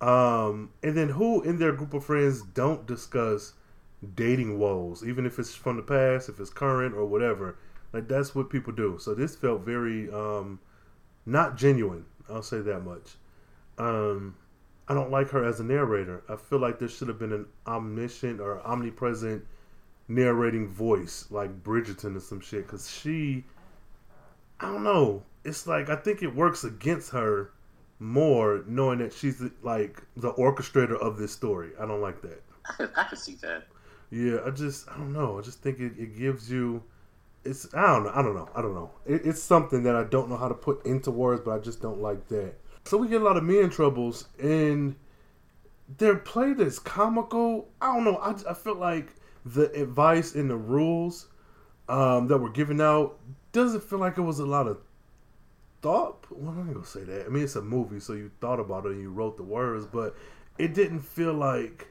Um, 0.00 0.70
and 0.82 0.96
then 0.96 1.10
who 1.10 1.42
in 1.42 1.58
their 1.58 1.72
group 1.72 1.94
of 1.94 2.04
friends 2.04 2.42
don't 2.42 2.86
discuss 2.86 3.52
dating 4.14 4.58
woes, 4.58 5.04
even 5.06 5.26
if 5.26 5.38
it's 5.38 5.54
from 5.54 5.76
the 5.76 5.82
past, 5.82 6.28
if 6.28 6.40
it's 6.40 6.50
current 6.50 6.94
or 6.94 7.04
whatever. 7.04 7.56
Like 7.92 8.08
that's 8.08 8.34
what 8.34 8.50
people 8.50 8.72
do. 8.72 8.98
So 8.98 9.14
this 9.14 9.36
felt 9.36 9.60
very 9.60 10.10
um, 10.10 10.58
not 11.26 11.56
genuine. 11.56 12.06
I'll 12.28 12.42
say 12.42 12.60
that 12.60 12.80
much. 12.80 13.16
Um, 13.78 14.36
I 14.88 14.94
don't 14.94 15.10
like 15.10 15.30
her 15.30 15.44
as 15.44 15.60
a 15.60 15.64
narrator. 15.64 16.22
I 16.28 16.36
feel 16.36 16.58
like 16.58 16.78
there 16.78 16.88
should 16.88 17.08
have 17.08 17.18
been 17.18 17.32
an 17.32 17.46
omniscient 17.66 18.40
or 18.40 18.60
omnipresent 18.66 19.44
narrating 20.10 20.68
voice 20.68 21.26
like 21.30 21.62
Bridgerton 21.62 22.16
or 22.16 22.20
some 22.20 22.40
shit. 22.40 22.66
Because 22.66 22.90
she, 22.90 23.44
I 24.58 24.66
don't 24.66 24.84
know. 24.84 25.22
It's 25.44 25.66
like 25.66 25.88
I 25.88 25.96
think 25.96 26.22
it 26.22 26.34
works 26.34 26.64
against 26.64 27.10
her 27.12 27.52
more 27.98 28.64
knowing 28.66 28.98
that 28.98 29.12
she's 29.12 29.42
like 29.62 30.02
the 30.16 30.32
orchestrator 30.32 30.98
of 30.98 31.16
this 31.16 31.32
story. 31.32 31.70
I 31.80 31.86
don't 31.86 32.00
like 32.00 32.20
that. 32.22 32.42
I 32.66 32.72
could, 32.72 32.90
I 32.96 33.04
could 33.04 33.18
see 33.18 33.36
that. 33.36 33.64
Yeah, 34.10 34.38
I 34.44 34.50
just 34.50 34.88
I 34.88 34.96
don't 34.96 35.12
know. 35.12 35.38
I 35.38 35.42
just 35.42 35.62
think 35.62 35.78
it, 35.80 35.92
it 35.98 36.18
gives 36.18 36.50
you 36.50 36.82
it's 37.44 37.72
I 37.74 37.86
don't 37.86 38.04
know. 38.04 38.12
I 38.14 38.22
don't 38.22 38.34
know. 38.34 38.48
I 38.54 38.62
don't 38.62 38.74
know. 38.74 38.90
It, 39.06 39.24
it's 39.24 39.42
something 39.42 39.82
that 39.84 39.96
I 39.96 40.04
don't 40.04 40.28
know 40.28 40.36
how 40.36 40.48
to 40.48 40.54
put 40.54 40.84
into 40.84 41.10
words, 41.10 41.42
but 41.44 41.52
I 41.52 41.58
just 41.58 41.80
don't 41.80 42.00
like 42.00 42.28
that. 42.28 42.54
So 42.84 42.96
we 42.96 43.08
get 43.08 43.20
a 43.20 43.24
lot 43.24 43.36
of 43.36 43.44
men 43.44 43.70
troubles, 43.70 44.26
and 44.38 44.96
they're 45.98 46.16
played 46.16 46.60
as 46.60 46.78
comical. 46.78 47.68
I 47.80 47.94
don't 47.94 48.04
know. 48.04 48.16
I, 48.16 48.34
I 48.50 48.54
feel 48.54 48.74
like 48.74 49.14
the 49.44 49.70
advice 49.72 50.34
and 50.34 50.50
the 50.50 50.56
rules 50.56 51.28
um, 51.88 52.28
that 52.28 52.38
were 52.38 52.50
given 52.50 52.80
out 52.80 53.18
doesn't 53.52 53.82
feel 53.82 53.98
like 53.98 54.18
it 54.18 54.22
was 54.22 54.38
a 54.38 54.46
lot 54.46 54.66
of 54.66 54.78
thought. 55.82 56.26
Well, 56.30 56.50
I'm 56.50 56.66
not 56.66 56.74
gonna 56.74 56.86
say 56.86 57.04
that. 57.04 57.26
I 57.26 57.28
mean, 57.28 57.44
it's 57.44 57.56
a 57.56 57.62
movie, 57.62 58.00
so 58.00 58.12
you 58.12 58.30
thought 58.40 58.60
about 58.60 58.86
it 58.86 58.92
and 58.92 59.00
you 59.00 59.10
wrote 59.10 59.36
the 59.36 59.42
words, 59.42 59.86
but 59.86 60.14
it 60.58 60.74
didn't 60.74 61.00
feel 61.00 61.32
like. 61.32 61.88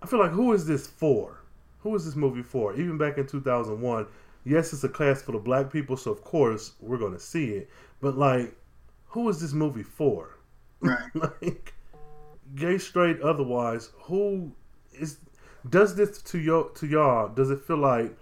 I 0.00 0.06
feel 0.06 0.20
like 0.20 0.30
who 0.30 0.52
is 0.52 0.66
this 0.66 0.86
for? 0.86 1.40
Who 1.80 1.94
is 1.96 2.04
this 2.04 2.14
movie 2.14 2.42
for? 2.42 2.74
Even 2.74 2.98
back 2.98 3.18
in 3.18 3.26
2001, 3.26 4.06
yes, 4.44 4.72
it's 4.72 4.84
a 4.84 4.88
class 4.88 5.22
for 5.22 5.32
the 5.32 5.38
black 5.38 5.72
people, 5.72 5.96
so 5.96 6.12
of 6.12 6.22
course 6.22 6.72
we're 6.80 6.98
gonna 6.98 7.18
see 7.18 7.50
it. 7.50 7.70
But 8.00 8.16
like, 8.16 8.54
who 9.06 9.28
is 9.28 9.40
this 9.40 9.52
movie 9.52 9.82
for? 9.82 10.36
Right. 10.80 11.10
like, 11.14 11.74
gay, 12.54 12.78
straight, 12.78 13.20
otherwise, 13.20 13.90
who 14.02 14.52
is 14.92 15.18
does 15.68 15.94
this 15.96 16.20
to 16.22 16.38
yo 16.38 16.64
to 16.64 16.86
y'all? 16.86 17.28
Does 17.28 17.50
it 17.50 17.62
feel 17.62 17.78
like 17.78 18.16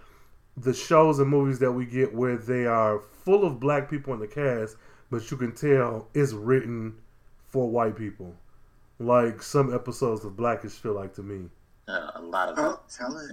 the 0.55 0.73
shows 0.73 1.19
and 1.19 1.29
movies 1.29 1.59
that 1.59 1.71
we 1.71 1.85
get 1.85 2.13
where 2.13 2.37
they 2.37 2.65
are 2.65 2.99
full 2.99 3.45
of 3.45 3.59
black 3.59 3.89
people 3.89 4.13
in 4.13 4.19
the 4.19 4.27
cast, 4.27 4.77
but 5.11 5.29
you 5.31 5.37
can 5.37 5.53
tell 5.53 6.07
it's 6.13 6.33
written 6.33 6.95
for 7.47 7.69
white 7.69 7.95
people? 7.95 8.35
Like 8.99 9.41
some 9.41 9.73
episodes 9.73 10.25
of 10.25 10.35
Blackish 10.35 10.73
feel 10.73 10.93
like 10.93 11.13
to 11.15 11.23
me. 11.23 11.49
Uh, 11.87 12.11
a 12.15 12.21
lot 12.21 12.49
of 12.49 12.57
Oh, 12.59 12.79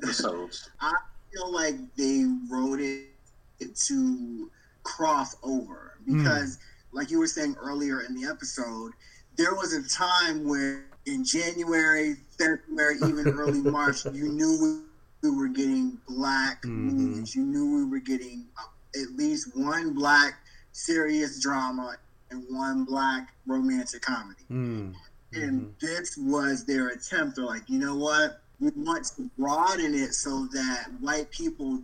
episodes. 0.02 0.70
I 0.80 0.92
feel 1.32 1.52
like 1.52 1.74
they 1.96 2.24
wrote 2.50 2.80
it 2.80 3.76
to 3.86 4.50
cross 4.82 5.36
over 5.42 5.98
because, 6.06 6.58
like 6.92 7.10
you 7.10 7.18
were 7.18 7.26
saying 7.26 7.56
earlier 7.60 8.02
in 8.02 8.14
the 8.14 8.28
episode, 8.28 8.92
there 9.36 9.54
was 9.54 9.72
a 9.72 9.82
time 9.88 10.44
where 10.46 10.84
in 11.06 11.24
January, 11.24 12.16
February, 12.38 12.96
even 12.96 13.28
early 13.28 13.60
March, 13.70 14.04
you 14.06 14.28
knew 14.32 14.82
we 15.22 15.30
were 15.30 15.48
getting 15.48 15.98
black 16.08 16.62
Mhm. 16.62 16.68
movies. 16.92 17.34
You 17.34 17.44
knew 17.44 17.76
we 17.76 17.84
were 17.90 17.98
getting 18.00 18.46
at 18.94 19.16
least 19.16 19.54
one 19.56 19.92
black 19.94 20.34
serious 20.72 21.40
drama 21.40 21.96
and 22.30 22.44
one 22.50 22.84
black 22.84 23.34
romantic 23.46 24.02
comedy. 24.02 24.44
Mm. 24.50 24.94
And 25.32 25.74
this 25.80 26.16
was 26.16 26.64
their 26.64 26.88
attempt. 26.88 27.36
They're 27.36 27.44
like, 27.44 27.68
you 27.68 27.78
know 27.78 27.96
what? 27.96 28.40
We 28.60 28.70
want 28.76 29.04
to 29.16 29.28
broaden 29.36 29.94
it 29.94 30.14
so 30.14 30.46
that 30.52 30.86
white 31.00 31.30
people 31.30 31.82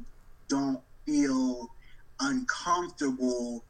don't 0.48 0.80
feel 1.04 1.70
uncomfortable 2.20 3.64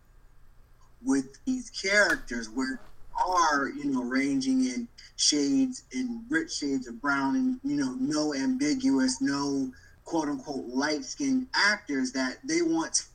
with 1.02 1.42
these 1.46 1.70
characters 1.70 2.48
where 2.50 2.80
are, 3.20 3.68
you 3.68 3.84
know, 3.86 4.02
ranging 4.02 4.64
in 4.64 4.88
shades 5.16 5.84
in 5.92 6.24
rich 6.28 6.52
shades 6.52 6.88
of 6.88 7.00
brown 7.00 7.36
and, 7.36 7.60
you 7.62 7.76
know, 7.76 7.94
no 7.98 8.34
ambiguous, 8.34 9.20
no 9.20 9.70
quote 10.04 10.28
unquote 10.28 10.66
light 10.66 11.04
skinned 11.04 11.46
actors 11.54 12.12
that 12.12 12.38
they 12.44 12.62
want 12.62 13.06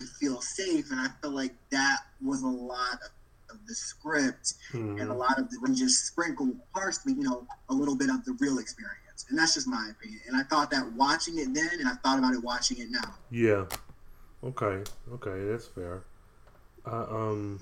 to 0.00 0.06
feel 0.06 0.40
safe. 0.40 0.90
And 0.90 1.00
I 1.00 1.08
feel 1.20 1.30
like 1.30 1.54
that 1.70 2.00
was 2.24 2.42
a 2.42 2.48
lot 2.48 2.98
of 3.50 3.58
the 3.66 3.74
script 3.74 4.54
and 4.72 5.00
a 5.00 5.04
Mhm. 5.04 5.18
lot 5.18 5.38
of 5.38 5.50
the 5.50 5.74
just 5.74 6.06
sprinkle 6.06 6.54
partially, 6.74 7.14
you 7.14 7.22
know, 7.22 7.46
a 7.68 7.74
little 7.74 7.96
bit 7.96 8.10
of 8.10 8.24
the 8.24 8.32
real 8.40 8.58
experience. 8.58 9.26
And 9.28 9.38
that's 9.38 9.54
just 9.54 9.66
my 9.66 9.90
opinion. 9.90 10.20
And 10.26 10.36
I 10.36 10.42
thought 10.44 10.70
that 10.70 10.92
watching 10.92 11.38
it 11.38 11.54
then, 11.54 11.70
and 11.78 11.88
I 11.88 11.94
thought 11.96 12.18
about 12.18 12.34
it 12.34 12.42
watching 12.42 12.78
it 12.78 12.90
now. 12.90 13.14
Yeah. 13.30 13.66
Okay. 14.44 14.82
Okay, 15.12 15.44
that's 15.48 15.66
fair. 15.68 16.02
Uh, 16.84 17.06
um, 17.08 17.60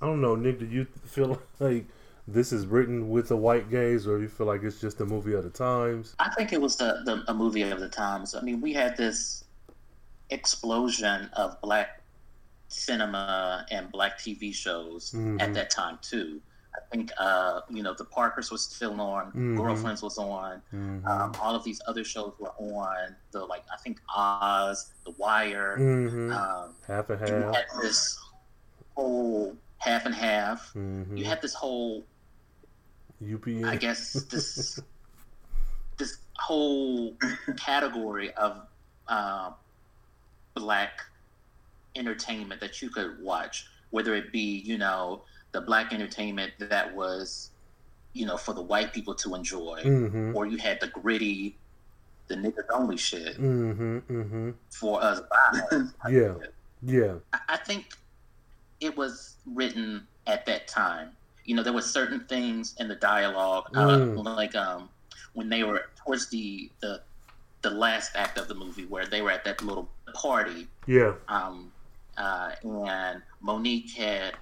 I 0.00 0.06
don't 0.06 0.20
know, 0.20 0.34
Nick. 0.36 0.58
Do 0.60 0.66
you 0.66 0.86
feel 1.04 1.40
like 1.60 1.86
this 2.28 2.52
is 2.52 2.66
written 2.66 3.08
with 3.08 3.30
a 3.30 3.36
white 3.36 3.70
gaze, 3.70 4.06
or 4.06 4.20
you 4.20 4.28
feel 4.28 4.46
like 4.46 4.62
it's 4.62 4.80
just 4.80 5.00
a 5.00 5.06
movie 5.06 5.34
of 5.34 5.44
the 5.44 5.50
times? 5.50 6.14
I 6.18 6.28
think 6.30 6.52
it 6.52 6.60
was 6.60 6.76
the, 6.76 7.02
the 7.04 7.24
a 7.28 7.34
movie 7.34 7.62
of 7.62 7.80
the 7.80 7.88
times. 7.88 8.34
I 8.34 8.40
mean, 8.42 8.60
we 8.60 8.72
had 8.72 8.96
this 8.96 9.44
explosion 10.30 11.30
of 11.34 11.60
black 11.60 12.02
cinema 12.68 13.64
and 13.70 13.90
black 13.92 14.18
TV 14.18 14.52
shows 14.54 15.12
Mhm. 15.12 15.40
at 15.40 15.54
that 15.54 15.70
time 15.70 15.98
too. 16.02 16.40
I 16.74 16.80
think 16.90 17.10
uh, 17.16 17.60
you 17.70 17.82
know 17.82 17.94
the 17.94 18.04
Parkers 18.04 18.50
was 18.50 18.62
still 18.62 19.00
on, 19.00 19.32
Mhm. 19.32 19.56
Girlfriends 19.56 20.02
was 20.02 20.18
on, 20.18 20.60
Mm-hmm. 20.74 21.06
um, 21.06 21.32
all 21.40 21.54
of 21.54 21.64
these 21.64 21.80
other 21.86 22.04
shows 22.04 22.34
were 22.38 22.52
on. 22.58 23.14
The 23.30 23.44
like 23.44 23.62
I 23.72 23.76
think 23.78 24.00
Oz, 24.14 24.92
The 25.04 25.12
Wire. 25.12 25.76
hmm 25.76 26.32
Um, 26.32 26.74
half 26.86 27.08
and 27.08 27.20
you 27.28 27.34
half. 27.36 27.54
had 27.54 27.64
this 27.80 28.18
whole 28.94 29.56
half 29.78 30.06
and 30.06 30.14
half. 30.14 30.72
Mm-hmm. 30.74 31.16
You 31.16 31.24
had 31.24 31.40
this 31.42 31.54
whole 31.54 32.04
UPN. 33.22 33.64
I 33.66 33.76
guess 33.76 34.12
this 34.12 34.80
this 35.98 36.18
whole 36.36 37.16
category 37.56 38.32
of 38.34 38.60
uh, 39.08 39.50
black 40.54 41.00
entertainment 41.94 42.60
that 42.60 42.82
you 42.82 42.90
could 42.90 43.20
watch, 43.22 43.66
whether 43.90 44.14
it 44.14 44.32
be 44.32 44.58
you 44.64 44.78
know 44.78 45.22
the 45.52 45.60
black 45.60 45.92
entertainment 45.92 46.52
that 46.58 46.94
was 46.94 47.50
you 48.12 48.26
know 48.26 48.36
for 48.36 48.52
the 48.54 48.62
white 48.62 48.92
people 48.92 49.14
to 49.14 49.34
enjoy, 49.34 49.82
Mm-hmm. 49.84 50.36
or 50.36 50.46
you 50.46 50.58
had 50.58 50.80
the 50.80 50.88
gritty, 50.88 51.56
the 52.28 52.34
niggas 52.34 52.64
only 52.72 52.96
shit 52.96 53.38
Mm-hmm. 53.40 53.98
Mm-hmm. 53.98 54.50
for 54.70 55.02
us. 55.02 55.20
Yeah. 56.10 56.34
Yeah. 56.82 57.14
I 57.32 57.38
I 57.50 57.56
think 57.56 57.86
it 58.80 58.96
was 58.96 59.36
written 59.46 60.06
at 60.26 60.46
that 60.46 60.68
time. 60.68 61.10
You 61.44 61.54
know, 61.54 61.62
there 61.62 61.72
were 61.72 61.82
certain 61.82 62.20
things 62.26 62.74
in 62.78 62.88
the 62.88 62.96
dialogue, 62.96 63.66
uh, 63.74 63.86
Mm. 63.98 64.24
like 64.36 64.54
um, 64.56 64.88
when 65.34 65.48
they 65.48 65.62
were 65.62 65.86
towards 66.04 66.28
the, 66.28 66.70
the 66.80 67.02
the 67.62 67.70
last 67.70 68.14
act 68.14 68.38
of 68.38 68.46
the 68.48 68.54
movie, 68.54 68.84
where 68.86 69.06
they 69.06 69.22
were 69.22 69.30
at 69.30 69.42
that 69.44 69.60
little 69.62 69.88
party, 70.14 70.68
Yeah. 70.86 71.14
um, 71.28 71.72
uh, 72.16 72.52
and 72.64 73.22
Monique 73.40 73.90
had 73.92 74.34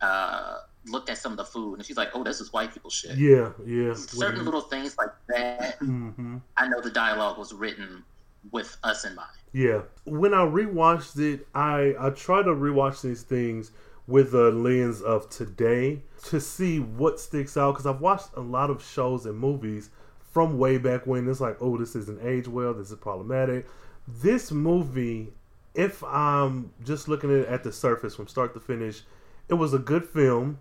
uh, 0.00 0.58
looked 0.86 1.08
at 1.10 1.18
some 1.18 1.32
of 1.32 1.38
the 1.38 1.44
food, 1.44 1.74
and 1.78 1.84
she's 1.86 1.96
like, 1.96 2.10
"Oh, 2.14 2.22
this 2.22 2.40
is 2.40 2.52
white 2.52 2.72
people 2.72 2.90
shit." 2.90 3.16
Yeah. 3.16 3.50
Yeah. 3.66 3.94
Certain 3.94 4.44
little 4.44 4.60
things 4.62 4.96
like 4.98 5.10
that. 5.28 5.78
Mm-hmm. 5.80 6.38
I 6.56 6.68
know 6.68 6.80
the 6.80 6.90
dialogue 6.90 7.38
was 7.38 7.52
written 7.52 8.04
with 8.52 8.76
us 8.82 9.04
in 9.04 9.14
mind. 9.14 9.28
Yeah. 9.52 9.82
When 10.04 10.34
I 10.34 10.44
rewatched 10.44 11.18
it, 11.18 11.46
I 11.54 11.94
I 11.98 12.10
try 12.10 12.42
to 12.42 12.50
rewatch 12.50 13.02
these 13.02 13.22
things 13.22 13.72
with 14.06 14.34
a 14.34 14.50
lens 14.50 15.02
of 15.02 15.28
today 15.30 16.02
to 16.24 16.40
see 16.40 16.78
what 16.78 17.18
sticks 17.18 17.56
out 17.56 17.72
because 17.72 17.86
I've 17.86 18.00
watched 18.00 18.28
a 18.36 18.40
lot 18.40 18.70
of 18.70 18.84
shows 18.84 19.26
and 19.26 19.38
movies 19.38 19.90
from 20.32 20.58
way 20.58 20.78
back 20.78 21.06
when. 21.06 21.28
It's 21.28 21.40
like, 21.40 21.56
oh, 21.60 21.76
this 21.76 21.96
isn't 21.96 22.22
age 22.22 22.48
well. 22.48 22.74
This 22.74 22.90
is 22.90 22.98
problematic. 22.98 23.66
This 24.06 24.52
movie, 24.52 25.32
if 25.74 26.04
I'm 26.04 26.72
just 26.84 27.08
looking 27.08 27.30
at 27.30 27.36
it 27.36 27.48
at 27.48 27.64
the 27.64 27.72
surface 27.72 28.14
from 28.14 28.28
start 28.28 28.54
to 28.54 28.60
finish, 28.60 29.02
it 29.48 29.54
was 29.54 29.74
a 29.74 29.78
good 29.78 30.04
film. 30.04 30.58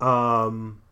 Um, 0.00 0.82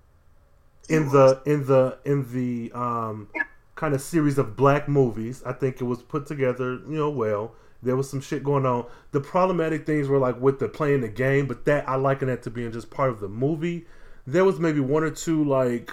in 0.89 1.09
the 1.11 1.43
in 1.45 1.67
the 1.67 1.99
in 2.05 2.33
the 2.33 2.73
um 2.73 3.29
kind 3.77 3.95
of 3.95 4.01
series 4.01 4.39
of 4.39 4.57
black 4.57 4.89
movies. 4.89 5.43
I 5.47 5.53
think 5.53 5.81
it 5.81 5.85
was 5.85 6.03
put 6.03 6.27
together, 6.27 6.73
you 6.89 6.97
know, 6.97 7.11
well. 7.11 7.55
There 7.83 7.95
was 7.95 8.11
some 8.11 8.21
shit 8.21 8.43
going 8.43 8.67
on. 8.67 8.87
The 9.13 9.21
problematic 9.21 9.87
things 9.87 10.09
were 10.09 10.19
like 10.19 10.41
with 10.41 10.59
the 10.59 10.69
playing 10.69 11.03
the 11.03 11.09
game, 11.09 11.47
but 11.47 11.65
that 11.67 11.89
I 11.89 11.95
liken 11.95 12.29
that 12.29 12.43
to 12.45 12.51
being 12.51 12.73
just 12.73 12.91
part 12.91 13.11
of 13.11 13.21
the 13.21 13.29
movie. 13.29 13.87
There 14.27 14.45
was 14.45 14.59
maybe 14.59 14.81
one 14.81 15.05
or 15.05 15.11
two 15.11 15.45
like 15.45 15.93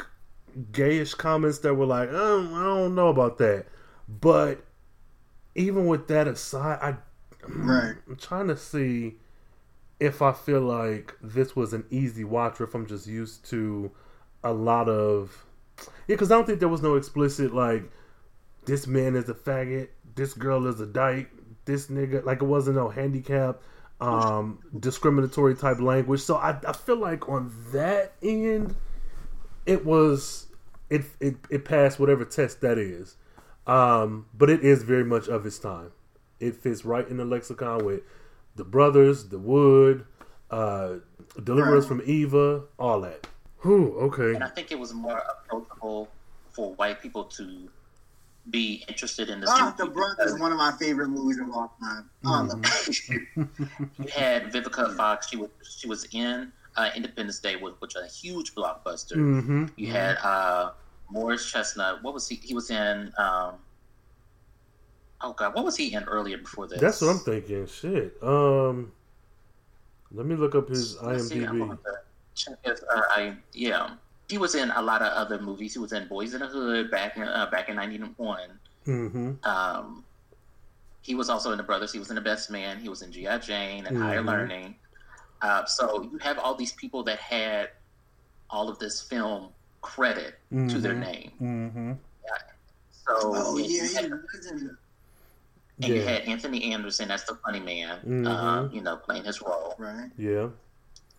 gayish 0.72 1.15
comments 1.15 1.60
that 1.60 1.76
were 1.76 1.86
like, 1.86 2.10
oh, 2.12 2.48
I 2.56 2.63
don't 2.63 2.96
know 2.96 3.10
about 3.10 3.38
that. 3.38 3.67
But 4.08 4.63
even 5.56 5.86
with 5.86 6.08
that 6.08 6.28
aside, 6.28 6.80
I 6.82 6.96
Right. 7.48 7.96
I'm 8.08 8.15
trying 8.15 8.48
to 8.48 8.58
see 8.58 9.15
if 10.00 10.22
I 10.22 10.32
feel 10.32 10.62
like 10.62 11.15
this 11.22 11.56
was 11.56 11.74
an 11.74 11.86
easy 11.89 12.24
watch 12.24 12.60
or 12.60 12.65
if 12.65 12.74
I'm 12.74 12.86
just 12.86 13.08
used 13.08 13.46
to 13.50 13.91
a 14.43 14.54
lot 14.54 14.89
of 14.89 15.46
yeah, 15.80 15.86
because 16.08 16.32
I 16.32 16.36
don't 16.36 16.46
think 16.46 16.60
there 16.60 16.70
was 16.70 16.82
no 16.82 16.96
explicit 16.96 17.54
like 17.54 17.84
this 18.66 18.88
man 18.88 19.16
is 19.16 19.30
a 19.30 19.34
faggot, 19.34 19.90
this 20.16 20.34
girl 20.34 20.68
is 20.68 20.80
a 20.80 20.86
dyke, 20.86 21.30
this 21.66 21.88
nigga 21.88 22.24
like 22.24 22.42
it 22.42 22.46
wasn't 22.46 22.76
no 22.76 22.90
handicap, 22.90 23.62
um, 24.02 24.60
discriminatory 24.80 25.56
type 25.56 25.80
language. 25.80 26.22
So 26.22 26.36
I, 26.36 26.58
I 26.68 26.74
feel 26.74 26.98
like 26.98 27.30
on 27.30 27.54
that 27.72 28.14
end, 28.22 28.76
it 29.66 29.86
was 29.86 30.48
it 30.90 31.04
it, 31.20 31.36
it 31.50 31.66
passed 31.66 32.00
whatever 32.00 32.26
test 32.26 32.62
that 32.62 32.78
is. 32.78 33.16
Um, 33.66 34.26
but 34.34 34.50
it 34.50 34.62
is 34.62 34.84
very 34.84 35.06
much 35.06 35.28
of 35.28 35.46
its 35.46 35.58
time. 35.58 35.92
It 36.40 36.56
fits 36.56 36.84
right 36.84 37.08
in 37.08 37.18
the 37.18 37.26
lexicon 37.26 37.86
with 37.86 38.02
the 38.56 38.66
brothers, 38.66 39.30
the 39.30 39.40
wood, 39.40 40.06
uh, 40.52 40.96
Deliver 41.42 41.78
Us 41.78 41.88
from 41.88 42.02
Eva, 42.06 42.64
all 42.78 43.02
that. 43.02 43.26
Whew, 43.63 43.95
okay. 43.99 44.36
And 44.36 44.43
I 44.43 44.49
think 44.49 44.71
it 44.71 44.80
was 44.80 44.93
more 44.93 45.17
approachable 45.17 46.10
for 46.52 46.73
white 46.73 47.02
people 47.02 47.23
to 47.26 47.69
be 48.49 48.84
interested 48.89 49.30
in 49.30 49.39
this 49.39 49.49
movie 49.49 49.71
The 49.78 49.86
Brothers 49.86 50.15
because 50.17 50.34
is 50.34 50.39
one 50.39 50.52
of 50.52 50.58
my 50.58 50.73
favorite 50.73 51.08
movies 51.08 51.39
of 51.39 51.49
all 51.52 51.73
time. 51.82 52.10
I 52.26 52.41
love 52.41 52.60
Mm-hmm. 52.62 54.04
you 54.04 54.10
had 54.10 54.52
Vivica 54.52 54.95
Fox. 54.97 55.30
She 55.30 55.38
was 55.38 55.49
she 55.63 55.88
was 55.88 56.06
in 56.12 56.52
uh, 56.76 56.89
Independence 56.95 57.39
Day, 57.39 57.56
which 57.56 57.76
which 57.80 57.95
was 57.95 58.04
a 58.04 58.08
huge 58.08 58.54
blockbuster. 58.54 59.15
Mm-hmm. 59.15 59.65
You 59.78 59.88
had 59.88 60.17
uh, 60.17 60.71
Morris 61.10 61.49
Chestnut. 61.49 62.04
What 62.04 62.13
was 62.13 62.28
he? 62.28 62.36
He 62.36 62.54
was 62.54 62.69
in. 62.69 63.13
Um, 63.17 63.54
oh 65.21 65.34
God, 65.34 65.56
what 65.56 65.63
was 65.63 65.78
he 65.78 65.93
in 65.93 66.04
earlier 66.04 66.38
before 66.38 66.67
this? 66.67 66.82
That's 66.82 66.99
what 67.02 67.10
I'm 67.12 67.19
thinking. 67.19 67.65
Shit. 67.67 68.17
Um, 68.21 68.91
let 70.12 70.26
me 70.26 70.36
look 70.36 70.54
up 70.54 70.67
his 70.67 71.02
Let's 71.02 71.30
see, 71.30 71.38
IMDb. 71.38 71.78
Gonna 72.46 72.58
check 72.58 72.65
his, 72.65 72.84
uh, 72.84 73.02
I, 73.10 73.36
yeah, 73.54 73.91
he 74.30 74.38
was 74.38 74.56
in 74.56 74.72
a 74.72 74.82
lot 74.82 75.02
of 75.02 75.12
other 75.13 75.39
movies. 75.39 75.74
He 75.74 75.80
was 75.80 75.93
in 75.93 76.08
Boyz 76.08 76.34
n 76.34 76.39
the 76.39 76.48
Hood 76.48 76.89
back 76.91 77.17
in 77.17 77.24
uh, 77.24 77.48
back 77.52 77.69
in 77.69 77.76
'91. 77.76 78.39
Mm-hmm. 78.88 79.32
Um, 79.43 80.04
he 81.02 81.15
was 81.15 81.30
also 81.30 81.52
in 81.52 81.58
The 81.58 81.63
Brothers. 81.63 81.91
He 81.91 82.00
was 82.00 82.10
in 82.10 82.15
The 82.15 82.22
Best 82.22 82.50
Man. 82.50 82.80
He 82.80 82.89
was 82.89 83.02
in 83.02 83.12
G.I. 83.12 83.38
Jane 83.39 83.86
and 83.86 83.98
Higher 83.98 84.22
Mhm. 84.22 84.28
Learning. 84.28 84.76
Uh, 85.41 85.65
so 85.65 86.04
you 86.04 86.17
have 86.19 86.39
all 86.39 86.56
these 86.56 86.72
people 86.74 87.04
that 87.04 87.19
had 87.19 87.69
all 88.50 88.69
of 88.69 88.80
this 88.80 89.02
film 89.02 89.50
credit 89.82 90.39
to 90.52 90.80
their 90.80 90.93
Mhm. 90.93 91.00
name. 91.00 91.32
Mm-hmm. 91.41 91.91
So 92.91 93.13
Oh 93.36 93.58
you 93.58 93.65
yeah, 93.65 93.84
had- 94.02 94.06
he 94.06 94.12
was 94.12 94.46
in 94.52 94.78
and 95.82 95.88
you 95.93 96.02
had 96.04 96.22
Anthony 96.22 96.72
Anderson 96.72 97.12
as 97.12 97.26
the 97.26 97.36
funny 97.36 97.60
man, 97.60 98.00
Mhm. 98.06 98.28
uh, 98.28 98.69
you 98.74 98.80
know, 98.82 98.96
playing 98.96 99.26
his 99.26 99.41
role. 99.41 99.76
right. 99.78 100.10
Yeah. 100.17 100.48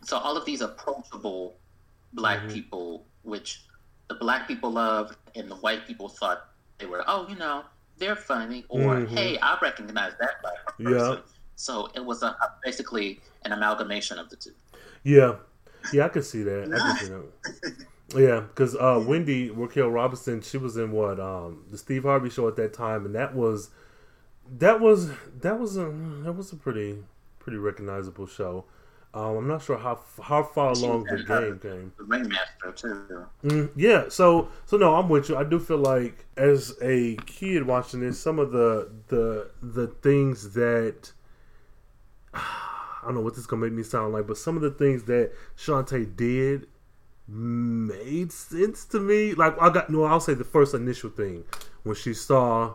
So 0.05 0.19
all 0.19 0.37
of 0.37 0.45
these 0.45 0.61
approachable 0.61 1.57
black 2.12 2.40
Mhm. 2.43 2.53
people, 2.53 3.07
which 3.23 3.64
the 4.09 4.14
black 4.14 4.47
people 4.47 4.71
loved 4.71 5.17
and 5.35 5.51
the 5.51 5.57
white 5.57 5.87
people 5.87 6.09
thought 6.09 6.49
they 6.79 6.87
were, 6.87 7.03
oh, 7.07 7.27
you 7.29 7.37
know, 7.37 7.64
they're 7.99 8.17
funny, 8.17 8.64
or 8.69 8.97
Mhm. 8.97 9.09
hey, 9.09 9.38
I 9.38 9.59
recognize 9.62 10.12
that 10.21 10.43
black 10.43 10.77
person. 10.77 10.93
Yeah. 10.93 11.17
So 11.57 11.88
it 11.95 12.05
was 12.05 12.23
a, 12.23 12.27
a- 12.29 12.55
basically 12.64 13.21
an 13.45 13.53
amalgamation 13.53 14.19
of 14.19 14.29
the 14.31 14.37
two. 14.37 14.51
Yeah. 15.05 15.37
Yeah, 15.93 16.07
I 16.07 16.09
could 16.09 16.25
see 16.25 16.43
that. 16.43 16.73
I 16.73 16.93
could 16.99 17.07
see 17.07 17.12
that. 17.12 17.87
Yeah, 18.14 18.40
because 18.40 18.77
uh, 18.77 19.03
Wendy 19.05 19.51
Raquel 19.51 19.88
Robinson, 19.90 20.40
she 20.43 20.57
was 20.59 20.77
in 20.77 20.93
what 20.93 21.19
um, 21.19 21.64
the 21.71 21.79
Steve 21.79 22.05
Harvey 22.05 22.29
show 22.31 22.47
at 22.47 22.55
that 22.57 22.73
time, 22.73 23.05
and 23.07 23.14
that 23.14 23.35
was 23.35 23.71
that 24.59 24.79
was 24.79 25.11
that 25.40 25.59
was 25.59 25.77
a 25.77 25.87
that 26.23 26.33
was 26.35 26.53
a 26.53 26.57
pretty 26.57 27.03
pretty 27.40 27.57
recognizable 27.59 28.27
show. 28.27 28.67
Um, 29.14 29.37
I'm 29.37 29.46
not 29.46 29.62
sure 29.62 29.79
how 29.79 30.00
how 30.20 30.42
far 30.42 30.72
along 30.72 31.05
the 31.05 31.22
game 31.22 31.61
came. 31.61 31.92
The 31.96 32.05
Ringmaster 32.05 32.72
too. 32.74 33.27
Mm, 33.44 33.70
yeah, 33.77 34.09
so 34.09 34.48
so 34.66 34.77
no, 34.77 34.96
I'm 34.96 35.09
with 35.09 35.29
you. 35.29 35.37
I 35.37 35.44
do 35.44 35.61
feel 35.61 35.79
like 35.79 36.27
as 36.37 36.77
a 36.83 37.14
kid 37.24 37.64
watching 37.64 38.00
this, 38.00 38.18
some 38.18 38.40
of 38.40 38.50
the 38.50 38.90
the 39.07 39.50
the 39.62 39.87
things 39.87 40.55
that 40.55 41.12
I 42.35 43.03
don't 43.05 43.14
know 43.14 43.20
what 43.20 43.35
this 43.35 43.42
is 43.42 43.46
gonna 43.46 43.62
make 43.62 43.72
me 43.72 43.85
sound 43.85 44.12
like, 44.12 44.27
but 44.27 44.37
some 44.37 44.57
of 44.57 44.62
the 44.62 44.72
things 44.72 45.05
that 45.05 45.31
Shantae 45.57 46.16
did 46.16 46.66
made 47.29 48.33
sense 48.33 48.85
to 48.87 48.98
me. 48.98 49.35
Like 49.35 49.55
I 49.62 49.70
got 49.70 49.90
no, 49.90 50.03
I'll 50.03 50.18
say 50.18 50.35
the 50.35 50.42
first 50.42 50.74
initial 50.74 51.11
thing 51.11 51.44
when 51.85 51.94
she 51.94 52.14
saw 52.14 52.74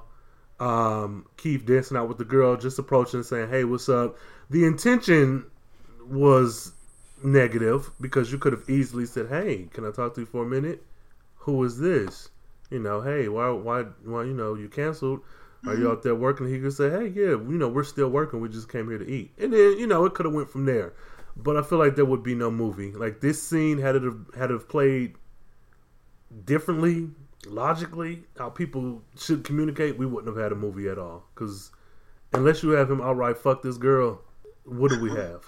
um 0.61 1.25
Keith 1.35 1.65
dancing 1.65 1.97
out 1.97 2.07
with 2.07 2.17
the 2.17 2.23
girl, 2.23 2.55
just 2.55 2.79
approaching 2.79 3.17
and 3.17 3.25
saying, 3.25 3.49
"Hey, 3.49 3.65
what's 3.65 3.89
up?" 3.89 4.15
The 4.49 4.63
intention 4.63 5.45
was 6.09 6.73
negative 7.23 7.91
because 7.99 8.31
you 8.31 8.37
could 8.37 8.53
have 8.53 8.69
easily 8.69 9.05
said, 9.05 9.27
"Hey, 9.27 9.67
can 9.73 9.85
I 9.85 9.91
talk 9.91 10.15
to 10.15 10.21
you 10.21 10.25
for 10.25 10.43
a 10.43 10.47
minute? 10.47 10.83
Who 11.37 11.63
is 11.63 11.77
this? 11.79 12.29
You 12.69 12.79
know, 12.79 13.01
hey, 13.01 13.27
why, 13.27 13.49
why, 13.49 13.83
why, 14.03 14.23
you 14.23 14.33
know, 14.33 14.55
you 14.55 14.69
canceled? 14.69 15.21
Are 15.65 15.73
you 15.73 15.79
mm-hmm. 15.79 15.91
out 15.91 16.03
there 16.03 16.15
working?" 16.15 16.47
He 16.47 16.59
could 16.59 16.73
say, 16.73 16.89
"Hey, 16.89 17.07
yeah, 17.07 17.31
you 17.31 17.57
know, 17.57 17.67
we're 17.67 17.83
still 17.83 18.09
working. 18.09 18.41
We 18.41 18.49
just 18.49 18.69
came 18.69 18.89
here 18.89 18.97
to 18.97 19.09
eat." 19.09 19.31
And 19.37 19.53
then, 19.53 19.77
you 19.77 19.87
know, 19.87 20.05
it 20.05 20.13
could 20.13 20.25
have 20.25 20.35
went 20.35 20.49
from 20.49 20.65
there. 20.65 20.93
But 21.35 21.57
I 21.57 21.61
feel 21.61 21.77
like 21.77 21.95
there 21.95 22.05
would 22.05 22.23
be 22.23 22.35
no 22.35 22.51
movie 22.51 22.91
like 22.91 23.21
this 23.21 23.41
scene 23.41 23.77
had 23.77 23.95
it 23.95 24.03
have, 24.03 24.19
had 24.35 24.51
it 24.51 24.53
have 24.53 24.67
played 24.67 25.15
differently, 26.45 27.09
logically, 27.47 28.23
how 28.37 28.49
people 28.49 29.01
should 29.17 29.43
communicate. 29.43 29.97
We 29.97 30.05
wouldn't 30.05 30.35
have 30.35 30.41
had 30.41 30.51
a 30.51 30.55
movie 30.55 30.89
at 30.89 30.97
all 30.97 31.23
because 31.33 31.71
unless 32.33 32.61
you 32.61 32.71
have 32.71 32.91
him 32.91 33.01
outright 33.01 33.37
fuck 33.37 33.61
this 33.61 33.77
girl, 33.77 34.21
what 34.65 34.89
do 34.89 34.99
we 34.99 35.09
have? 35.15 35.45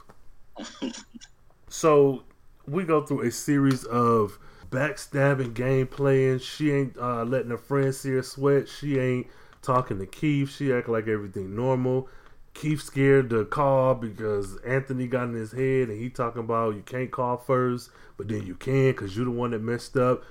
So 1.69 2.23
we 2.67 2.83
go 2.83 3.05
through 3.05 3.21
a 3.21 3.31
series 3.31 3.85
of 3.85 4.37
backstabbing 4.69 5.53
game 5.53 5.87
playing. 5.87 6.39
she 6.39 6.71
ain't 6.71 6.97
uh, 6.97 7.23
letting 7.23 7.49
her 7.49 7.57
friends 7.57 7.99
see 7.99 8.11
her 8.11 8.23
sweat. 8.23 8.67
She 8.67 8.99
ain't 8.99 9.27
talking 9.61 9.99
to 9.99 10.05
Keith. 10.05 10.49
She 10.49 10.71
act 10.73 10.89
like 10.89 11.07
everything 11.07 11.55
normal. 11.55 12.07
Keith 12.53 12.81
scared 12.81 13.29
to 13.29 13.45
call 13.45 13.95
because 13.95 14.57
Anthony 14.65 15.07
got 15.07 15.23
in 15.23 15.33
his 15.33 15.53
head, 15.53 15.89
and 15.89 15.99
he 15.99 16.09
talking 16.09 16.41
about 16.41 16.75
you 16.75 16.81
can't 16.81 17.11
call 17.11 17.37
first, 17.37 17.89
but 18.17 18.27
then 18.27 18.45
you 18.45 18.55
can 18.55 18.91
because 18.91 19.15
you're 19.15 19.25
the 19.25 19.31
one 19.31 19.51
that 19.51 19.61
messed 19.61 19.95
up. 19.95 20.23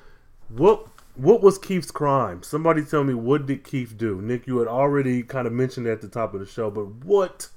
What 0.49 0.87
what 1.15 1.43
was 1.43 1.59
Keith's 1.59 1.91
crime? 1.91 2.43
Somebody 2.43 2.85
tell 2.85 3.05
me 3.05 3.15
what 3.15 3.47
did 3.47 3.65
Keith 3.65 3.97
do? 3.97 4.21
Nick, 4.21 4.47
you 4.47 4.59
had 4.59 4.69
already 4.69 5.23
kind 5.23 5.47
of 5.47 5.53
mentioned 5.53 5.87
at 5.87 6.01
the 6.01 6.09
top 6.09 6.35
of 6.35 6.41
the 6.41 6.47
show, 6.47 6.71
but 6.71 6.87
what 7.05 7.49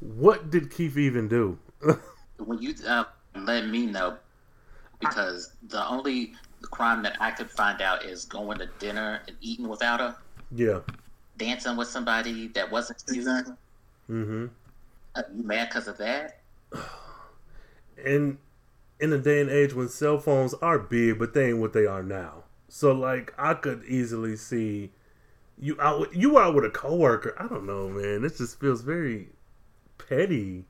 what 0.00 0.50
did 0.50 0.70
Keith 0.70 0.96
even 0.96 1.28
do? 1.28 1.58
When 2.38 2.60
you 2.62 2.74
uh, 2.88 3.04
let 3.36 3.68
me 3.68 3.84
know, 3.84 4.16
because 4.98 5.52
the 5.68 5.86
only 5.86 6.32
crime 6.62 7.02
that 7.02 7.18
I 7.20 7.32
could 7.32 7.50
find 7.50 7.82
out 7.82 8.02
is 8.02 8.24
going 8.24 8.58
to 8.60 8.66
dinner 8.78 9.20
and 9.28 9.36
eating 9.42 9.68
without 9.68 10.00
her, 10.00 10.16
yeah. 10.50 10.78
dancing 11.36 11.76
with 11.76 11.88
somebody 11.88 12.48
that 12.48 12.70
wasn't. 12.70 13.04
Exactly. 13.10 13.52
Mm-hmm. 14.10 14.46
Are 15.16 15.26
you 15.36 15.42
mad 15.42 15.68
because 15.68 15.86
of 15.86 15.98
that? 15.98 16.40
And 18.02 18.38
in 18.98 19.12
a 19.12 19.18
day 19.18 19.42
and 19.42 19.50
age 19.50 19.74
when 19.74 19.90
cell 19.90 20.18
phones 20.18 20.54
are 20.54 20.78
big, 20.78 21.18
but 21.18 21.34
they 21.34 21.48
ain't 21.48 21.58
what 21.58 21.74
they 21.74 21.84
are 21.84 22.02
now. 22.02 22.44
So 22.68 22.92
like 22.92 23.34
I 23.36 23.52
could 23.52 23.84
easily 23.84 24.36
see 24.36 24.92
you 25.58 25.76
out 25.80 26.00
with, 26.00 26.16
you 26.16 26.38
out 26.38 26.54
with 26.54 26.64
a 26.64 26.70
coworker. 26.70 27.34
I 27.38 27.46
don't 27.46 27.66
know, 27.66 27.88
man. 27.88 28.22
This 28.22 28.38
just 28.38 28.58
feels 28.58 28.80
very 28.80 29.28
petty. 30.08 30.66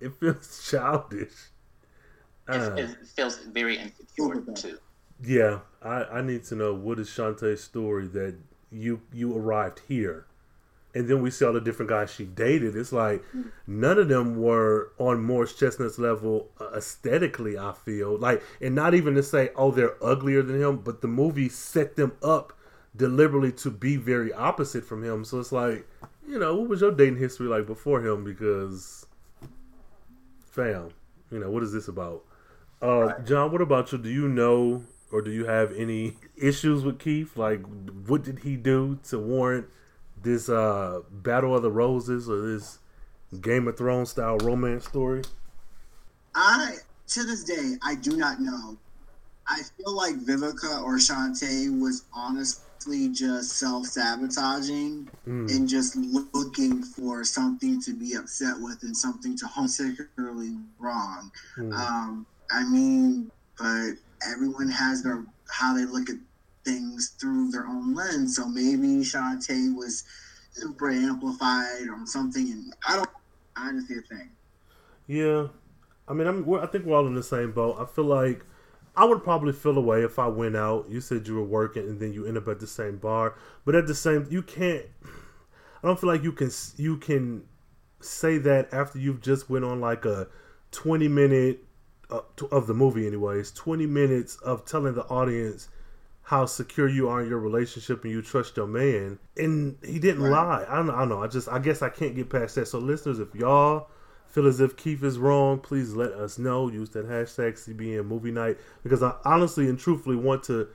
It 0.00 0.14
feels 0.14 0.66
childish. 0.70 1.32
It, 2.50 2.62
Uh, 2.62 2.74
it 2.76 2.96
feels 3.16 3.38
very 3.38 3.78
insecure 3.78 4.40
too. 4.54 4.78
yeah, 5.22 5.60
I, 5.82 6.04
I 6.04 6.22
need 6.22 6.44
to 6.44 6.56
know 6.56 6.74
what 6.74 6.98
is 6.98 7.08
Shantae's 7.08 7.62
story 7.62 8.06
that 8.08 8.36
you 8.70 9.02
you 9.12 9.36
arrived 9.36 9.80
here, 9.88 10.26
and 10.94 11.08
then 11.08 11.22
we 11.22 11.30
see 11.30 11.44
all 11.44 11.52
the 11.52 11.60
different 11.60 11.90
guys 11.90 12.10
she 12.12 12.24
dated. 12.24 12.76
It's 12.76 12.92
like 12.92 13.24
none 13.66 13.98
of 13.98 14.08
them 14.08 14.36
were 14.36 14.92
on 14.98 15.22
Morris 15.24 15.54
Chestnut's 15.54 15.98
level 15.98 16.50
uh, 16.60 16.70
aesthetically. 16.76 17.58
I 17.58 17.72
feel 17.72 18.18
like, 18.18 18.42
and 18.60 18.74
not 18.74 18.94
even 18.94 19.14
to 19.14 19.22
say 19.22 19.50
oh 19.56 19.70
they're 19.70 20.02
uglier 20.04 20.42
than 20.42 20.60
him, 20.60 20.78
but 20.78 21.00
the 21.02 21.08
movie 21.08 21.48
set 21.48 21.96
them 21.96 22.12
up 22.22 22.52
deliberately 22.96 23.52
to 23.52 23.70
be 23.70 23.96
very 23.96 24.32
opposite 24.32 24.84
from 24.84 25.02
him. 25.04 25.24
So 25.24 25.40
it's 25.40 25.52
like, 25.52 25.86
you 26.26 26.38
know, 26.38 26.56
what 26.56 26.68
was 26.68 26.80
your 26.80 26.92
dating 26.92 27.18
history 27.18 27.46
like 27.46 27.66
before 27.66 28.04
him? 28.04 28.24
Because, 28.24 29.06
fam, 30.50 30.90
you 31.30 31.38
know, 31.38 31.50
what 31.50 31.62
is 31.62 31.72
this 31.72 31.88
about? 31.88 32.24
Uh, 32.80 33.18
John, 33.20 33.52
what 33.52 33.60
about 33.60 33.92
you? 33.92 33.98
Do 33.98 34.08
you 34.08 34.28
know 34.28 34.82
or 35.12 35.20
do 35.20 35.30
you 35.30 35.44
have 35.44 35.72
any 35.76 36.16
issues 36.36 36.82
with 36.82 36.98
Keith? 36.98 37.36
Like, 37.36 37.62
what 38.06 38.24
did 38.24 38.40
he 38.40 38.56
do 38.56 38.98
to 39.08 39.18
warrant 39.18 39.66
this 40.20 40.48
uh 40.48 41.00
Battle 41.10 41.54
of 41.54 41.62
the 41.62 41.70
Roses 41.70 42.28
or 42.28 42.40
this 42.40 42.78
Game 43.40 43.68
of 43.68 43.76
Thrones 43.76 44.10
style 44.10 44.38
romance 44.38 44.86
story? 44.86 45.22
I 46.34 46.76
to 47.08 47.22
this 47.24 47.44
day 47.44 47.74
I 47.84 47.94
do 47.94 48.16
not 48.16 48.40
know. 48.40 48.78
I 49.46 49.60
feel 49.76 49.94
like 49.94 50.14
Vivica 50.16 50.82
or 50.82 50.96
Shantae 50.96 51.78
was 51.80 52.04
just 53.08 53.58
self 53.58 53.86
sabotaging 53.86 55.08
Mm. 55.26 55.50
and 55.54 55.68
just 55.68 55.96
looking 55.96 56.82
for 56.82 57.24
something 57.24 57.80
to 57.82 57.92
be 57.94 58.14
upset 58.14 58.54
with 58.58 58.82
and 58.82 58.96
something 58.96 59.36
to 59.36 59.46
particularly 59.46 60.56
wrong. 60.78 61.30
Mm. 61.56 61.72
Um, 61.72 62.26
I 62.50 62.64
mean, 62.64 63.30
but 63.58 63.92
everyone 64.28 64.68
has 64.68 65.02
their 65.02 65.24
how 65.50 65.74
they 65.76 65.84
look 65.84 66.10
at 66.10 66.16
things 66.64 67.14
through 67.20 67.50
their 67.50 67.66
own 67.66 67.94
lens. 67.94 68.36
So 68.36 68.48
maybe 68.48 69.02
Shantae 69.04 69.74
was 69.74 70.04
super 70.52 70.90
amplified 70.90 71.88
or 71.88 71.98
something, 72.06 72.50
and 72.50 72.74
I 72.88 72.96
don't 72.96 73.10
honestly 73.56 73.96
thing. 74.08 74.30
Yeah, 75.06 75.48
I 76.08 76.14
mean, 76.14 76.26
I'm. 76.26 76.54
I 76.54 76.66
think 76.66 76.84
we're 76.84 76.96
all 76.96 77.06
in 77.06 77.14
the 77.14 77.22
same 77.22 77.52
boat. 77.52 77.76
I 77.78 77.84
feel 77.84 78.04
like 78.04 78.44
I 78.94 79.04
would 79.04 79.24
probably 79.24 79.52
feel 79.52 79.78
away 79.78 80.02
if 80.02 80.18
I 80.18 80.26
went 80.26 80.54
out. 80.56 80.86
You 80.90 81.00
said 81.00 81.26
you 81.26 81.34
were 81.34 81.44
working, 81.44 81.88
and 81.88 81.98
then 81.98 82.12
you 82.12 82.26
end 82.26 82.36
up 82.36 82.48
at 82.48 82.60
the 82.60 82.66
same 82.66 82.98
bar. 82.98 83.34
But 83.64 83.74
at 83.74 83.86
the 83.86 83.94
same, 83.94 84.26
you 84.30 84.42
can't. 84.42 84.84
I 85.82 85.86
don't 85.88 85.98
feel 85.98 86.10
like 86.10 86.22
you 86.22 86.32
can. 86.32 86.50
You 86.76 86.96
can 86.98 87.44
say 88.00 88.38
that 88.38 88.72
after 88.72 88.98
you've 88.98 89.20
just 89.22 89.48
went 89.48 89.64
on 89.64 89.80
like 89.80 90.04
a 90.04 90.28
twenty 90.72 91.08
minute 91.08 91.64
uh, 92.10 92.20
of 92.50 92.66
the 92.66 92.74
movie, 92.74 93.06
anyways. 93.06 93.50
Twenty 93.52 93.86
minutes 93.86 94.36
of 94.36 94.64
telling 94.66 94.94
the 94.94 95.04
audience 95.04 95.68
how 96.24 96.46
secure 96.46 96.88
you 96.88 97.08
are 97.08 97.20
in 97.22 97.28
your 97.28 97.40
relationship 97.40 98.04
and 98.04 98.12
you 98.12 98.22
trust 98.22 98.56
your 98.56 98.66
man, 98.66 99.18
and 99.36 99.76
he 99.84 99.98
didn't 99.98 100.22
Right. 100.22 100.30
lie. 100.30 100.66
I 100.68 100.76
don't, 100.76 100.90
I 100.90 100.98
don't 101.00 101.08
know. 101.08 101.22
I 101.22 101.26
just. 101.28 101.48
I 101.48 101.58
guess 101.58 101.80
I 101.82 101.88
can't 101.88 102.14
get 102.14 102.28
past 102.28 102.54
that. 102.56 102.66
So, 102.68 102.78
listeners, 102.78 103.18
if 103.18 103.34
y'all 103.34 103.88
feel 104.32 104.46
as 104.46 104.60
if 104.60 104.76
Keith 104.76 105.04
is 105.04 105.18
wrong, 105.18 105.58
please 105.58 105.92
let 105.92 106.12
us 106.12 106.38
know. 106.38 106.68
Use 106.68 106.90
that 106.90 107.06
hashtag 107.06 107.52
CBN 107.52 108.06
movie 108.06 108.32
night 108.32 108.58
because 108.82 109.02
I 109.02 109.14
honestly 109.24 109.68
and 109.68 109.78
truthfully 109.78 110.16
want 110.16 110.42
to 110.44 110.68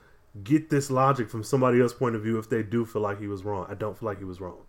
get 0.43 0.70
this 0.70 0.91
logic 0.91 1.30
from 1.30 1.43
somebody 1.43 1.82
else's 1.82 1.97
point 1.97 2.16
of 2.16 2.22
view 2.22 2.38
if 2.38 2.49
they 2.49 2.62
do 2.62 2.86
feel 2.86 3.01
like 3.01 3.20
he 3.20 3.28
was 3.28 3.43
wrong. 3.43 3.66
I 3.68 3.74
don't 3.74 3.97
feel 3.97 4.05
like 4.05 4.20
he 4.20 4.26
was 4.26 4.39
wrong. 4.39 4.60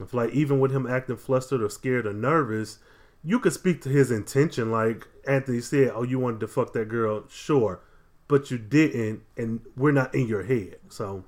I 0.00 0.06
feel 0.06 0.20
like 0.20 0.32
even 0.32 0.58
with 0.58 0.72
him 0.72 0.86
acting 0.86 1.18
flustered 1.18 1.62
or 1.62 1.68
scared 1.68 2.06
or 2.06 2.14
nervous, 2.14 2.78
you 3.22 3.38
could 3.38 3.52
speak 3.52 3.82
to 3.82 3.90
his 3.90 4.10
intention. 4.10 4.70
Like 4.70 5.06
Anthony 5.28 5.60
said, 5.60 5.92
oh, 5.94 6.02
you 6.02 6.18
wanted 6.18 6.40
to 6.40 6.48
fuck 6.48 6.72
that 6.72 6.88
girl, 6.88 7.24
sure, 7.28 7.80
but 8.26 8.50
you 8.50 8.56
didn't, 8.56 9.22
and 9.36 9.60
we're 9.76 9.92
not 9.92 10.14
in 10.14 10.26
your 10.26 10.44
head. 10.44 10.76
So 10.88 11.24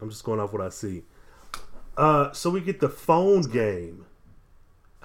I'm 0.00 0.10
just 0.10 0.24
going 0.24 0.40
off 0.40 0.52
what 0.52 0.62
I 0.62 0.70
see. 0.70 1.04
Uh, 1.96 2.32
so 2.32 2.50
we 2.50 2.60
get 2.60 2.80
the 2.80 2.88
phone 2.88 3.42
game 3.42 4.05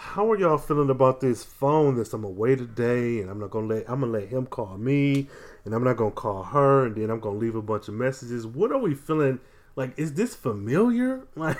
how 0.01 0.31
are 0.31 0.37
y'all 0.37 0.57
feeling 0.57 0.89
about 0.89 1.21
this 1.21 1.43
phone 1.43 1.95
that's 1.95 2.11
I'm 2.11 2.23
away 2.23 2.55
today 2.55 3.19
and 3.19 3.29
I'm 3.29 3.39
not 3.39 3.51
gonna 3.51 3.67
let 3.67 3.87
I'm 3.87 3.99
gonna 3.99 4.11
let 4.11 4.29
him 4.29 4.47
call 4.47 4.75
me 4.77 5.27
and 5.63 5.75
I'm 5.75 5.83
not 5.83 5.95
gonna 5.97 6.09
call 6.09 6.41
her 6.41 6.87
and 6.87 6.95
then 6.95 7.11
I'm 7.11 7.19
gonna 7.19 7.37
leave 7.37 7.55
a 7.55 7.61
bunch 7.61 7.87
of 7.87 7.93
messages. 7.93 8.47
What 8.47 8.71
are 8.71 8.79
we 8.79 8.95
feeling 8.95 9.39
like 9.75 9.93
is 9.97 10.13
this 10.13 10.35
familiar? 10.35 11.21
Like 11.35 11.57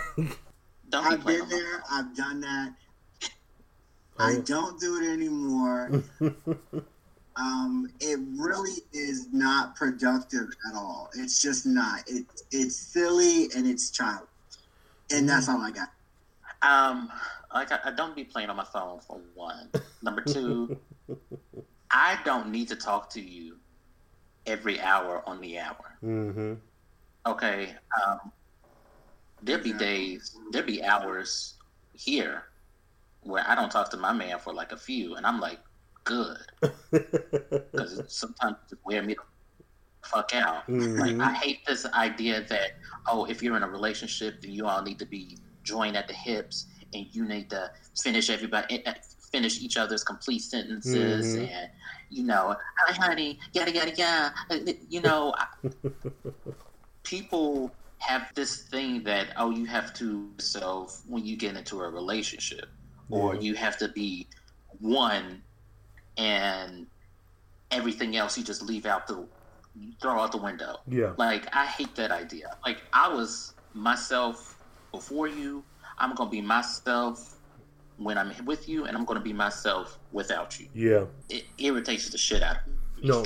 Don't 0.89 1.06
I've 1.06 1.24
been 1.26 1.42
on 1.42 1.50
my 1.50 1.56
there. 1.56 1.84
I've 1.92 2.16
done 2.16 2.42
that. 2.42 2.74
I 4.18 4.38
Oh. 4.38 4.42
don't 4.42 4.80
do 4.80 4.98
it 5.02 5.08
anymore. 5.14 6.04
um, 7.36 7.89
it 8.02 8.20
really 8.38 8.82
is 8.92 9.28
not 9.32 9.76
productive 9.76 10.50
at 10.68 10.76
all. 10.76 11.10
It's 11.16 11.42
just 11.42 11.66
not. 11.68 12.04
It, 12.08 12.26
it's 12.52 12.76
silly 12.76 13.50
and 13.56 13.68
it's 13.68 13.92
childish. 13.92 14.28
And 15.14 15.30
that's 15.30 15.48
all 15.48 15.62
I 15.62 15.72
got. 15.72 15.89
Um, 16.62 17.09
like 17.53 17.72
I, 17.72 17.80
I 17.86 17.91
don't 17.91 18.16
be 18.16 18.24
playing 18.24 18.49
on 18.49 18.55
my 18.55 18.66
phone 18.66 18.99
for 19.01 19.20
one. 19.34 19.70
Number 20.01 20.22
two, 20.22 20.78
I 21.91 22.20
don't 22.24 22.49
need 22.51 22.68
to 22.70 22.76
talk 22.76 23.09
to 23.12 23.22
you 23.22 23.57
every 24.45 24.80
hour 24.80 25.24
on 25.28 25.41
the 25.41 25.59
hour. 25.59 25.97
mm-hmm. 26.03 26.53
Okay. 27.28 27.76
Um, 28.03 28.32
there'd 29.41 29.64
be 29.64 29.74
days, 29.74 30.36
there'd 30.51 30.66
be 30.66 30.84
hours 30.84 31.57
here 31.93 32.43
where 33.22 33.43
I 33.47 33.55
don't 33.55 33.72
talk 33.72 33.89
to 33.91 33.97
my 33.97 34.14
man 34.14 34.39
for 34.39 34.53
like 34.53 34.72
a 34.72 34.78
few, 34.78 35.16
and 35.16 35.26
I'm 35.26 35.39
like, 35.39 35.59
good, 36.03 36.38
because 36.91 38.01
sometimes 38.07 38.57
it 38.66 38.70
just 38.76 38.82
wear 38.86 39.03
me 39.03 39.14
the 39.14 40.07
fuck 40.07 40.34
out. 40.36 40.64
Like 40.95 41.16
Mhm. 41.16 41.22
I 41.22 41.34
hate 41.34 41.66
this 41.66 41.86
idea 41.88 42.41
that 42.49 42.72
oh, 43.07 43.26
if 43.26 43.43
you're 43.43 43.57
in 43.57 43.64
a 43.64 43.70
relationship, 43.70 44.41
then 44.41 44.51
you 44.51 44.66
all 44.68 44.82
need 44.82 44.99
to 44.99 45.05
be 45.05 45.38
joined 45.64 45.95
at 45.97 46.07
the 46.07 46.14
hips, 46.14 46.68
and 46.93 47.05
you 47.12 47.26
need 47.26 47.49
to 47.49 47.72
finish 48.01 48.30
everybody 48.30 48.86
eh, 48.86 48.93
finish 49.32 49.62
each 49.62 49.78
other's 49.78 50.03
complete 50.03 50.39
sentences, 50.41 51.36
Mhm. 51.38 51.49
and 51.49 51.72
you 52.09 52.24
know, 52.24 52.55
hi 52.80 52.93
honey, 52.93 53.39
yada 53.53 53.72
yada 53.72 53.91
yada. 53.95 54.76
You 54.89 55.01
know, 55.01 55.34
people 57.03 57.72
have 57.99 58.32
this 58.36 58.64
thing 58.64 59.03
that 59.03 59.28
oh, 59.38 59.51
you 59.51 59.66
have 59.66 59.93
to 59.95 60.30
self 60.39 61.01
when 61.07 61.26
you 61.26 61.38
get 61.38 61.55
into 61.55 61.82
a 61.82 61.89
relationship, 61.89 62.68
or 63.09 63.36
you 63.36 63.55
have 63.55 63.78
to 63.78 63.88
be 63.89 64.28
one, 64.80 65.41
and 66.18 66.88
everything 67.70 68.18
else 68.18 68.38
you 68.38 68.43
just 68.43 68.62
leave 68.62 68.86
out 68.86 69.07
the 69.07 69.26
throw 70.01 70.20
out 70.20 70.32
the 70.34 70.38
window. 70.38 70.78
Yeah. 70.88 71.14
Like 71.18 71.47
I 71.55 71.66
hate 71.66 71.95
that 71.95 72.12
idea. 72.12 72.57
Like 72.66 72.82
I 72.91 73.07
was 73.07 73.53
myself 73.74 74.51
before 74.92 75.28
you. 75.28 75.64
I'm 75.98 76.16
gonna 76.16 76.30
be 76.30 76.42
myself 76.42 77.36
when 77.98 78.18
I'm 78.18 78.34
with 78.46 78.68
you, 78.68 78.86
and 78.86 78.98
I'm 78.98 79.06
gonna 79.06 79.20
be 79.20 79.34
myself 79.34 80.00
without 80.12 80.60
you. 80.60 80.68
Yeah. 80.74 81.06
It 81.30 81.46
irritates 81.58 82.10
the 82.10 82.18
shit 82.18 82.42
out 82.42 82.58
of 82.58 82.68
me. 82.68 82.74
No, 83.04 83.26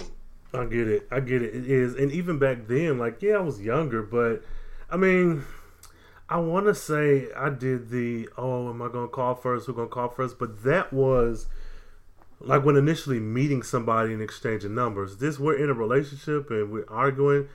I 0.53 0.65
get 0.65 0.87
it. 0.87 1.07
I 1.11 1.19
get 1.19 1.41
it. 1.41 1.55
It 1.55 1.69
is, 1.69 1.95
and 1.95 2.11
even 2.11 2.39
back 2.39 2.67
then, 2.67 2.97
like, 2.97 3.21
yeah, 3.21 3.35
I 3.35 3.41
was 3.41 3.61
younger, 3.61 4.01
but 4.01 4.43
I 4.89 4.97
mean, 4.97 5.43
I 6.27 6.37
want 6.37 6.65
to 6.65 6.75
say 6.75 7.27
I 7.35 7.49
did 7.49 7.89
the 7.89 8.29
oh, 8.37 8.69
am 8.69 8.81
I 8.81 8.87
gonna 8.89 9.07
call 9.07 9.35
first? 9.35 9.67
Who 9.67 9.73
gonna 9.73 9.87
call 9.87 10.09
first? 10.09 10.39
But 10.39 10.63
that 10.63 10.91
was 10.91 11.47
like 12.39 12.65
when 12.65 12.75
initially 12.75 13.19
meeting 13.19 13.63
somebody 13.63 14.13
and 14.13 14.21
exchanging 14.21 14.75
numbers. 14.75 15.17
This 15.17 15.39
we're 15.39 15.55
in 15.55 15.69
a 15.69 15.73
relationship 15.73 16.49
and 16.49 16.71
we're 16.71 16.89
arguing. 16.89 17.47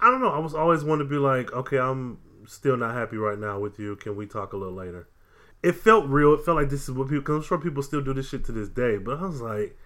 I 0.00 0.10
don't 0.10 0.20
know. 0.20 0.30
I 0.30 0.38
was 0.38 0.54
always 0.54 0.84
want 0.84 1.00
to 1.00 1.04
be 1.04 1.16
like, 1.16 1.52
okay, 1.52 1.78
I'm 1.78 2.18
still 2.46 2.76
not 2.76 2.94
happy 2.94 3.16
right 3.16 3.38
now 3.38 3.58
with 3.58 3.78
you. 3.78 3.96
Can 3.96 4.16
we 4.16 4.26
talk 4.26 4.52
a 4.52 4.56
little 4.56 4.74
later? 4.74 5.08
It 5.62 5.74
felt 5.74 6.06
real. 6.06 6.34
It 6.34 6.44
felt 6.44 6.56
like 6.56 6.70
this 6.70 6.84
is 6.84 6.90
what 6.90 7.08
people. 7.08 7.22
Cause 7.22 7.36
I'm 7.36 7.42
sure 7.42 7.58
people 7.58 7.82
still 7.82 8.02
do 8.02 8.12
this 8.14 8.28
shit 8.28 8.44
to 8.46 8.52
this 8.52 8.68
day. 8.68 8.98
But 8.98 9.18
I 9.18 9.26
was 9.26 9.40
like, 9.40 9.76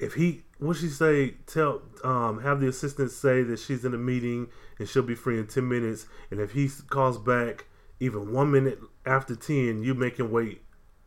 if 0.00 0.14
he 0.14 0.42
what 0.58 0.76
she 0.76 0.88
say 0.88 1.34
tell 1.46 1.82
um 2.02 2.40
have 2.40 2.60
the 2.60 2.68
assistant 2.68 3.10
say 3.10 3.42
that 3.42 3.58
she's 3.58 3.84
in 3.84 3.94
a 3.94 3.98
meeting 3.98 4.48
and 4.78 4.88
she'll 4.88 5.02
be 5.02 5.14
free 5.14 5.38
in 5.38 5.46
10 5.46 5.68
minutes 5.68 6.06
and 6.30 6.40
if 6.40 6.52
he 6.52 6.68
calls 6.88 7.18
back 7.18 7.66
even 8.00 8.32
one 8.32 8.50
minute 8.50 8.78
after 9.04 9.36
10 9.36 9.82
you 9.82 9.94
make 9.94 10.18
him 10.18 10.30
wait 10.30 10.62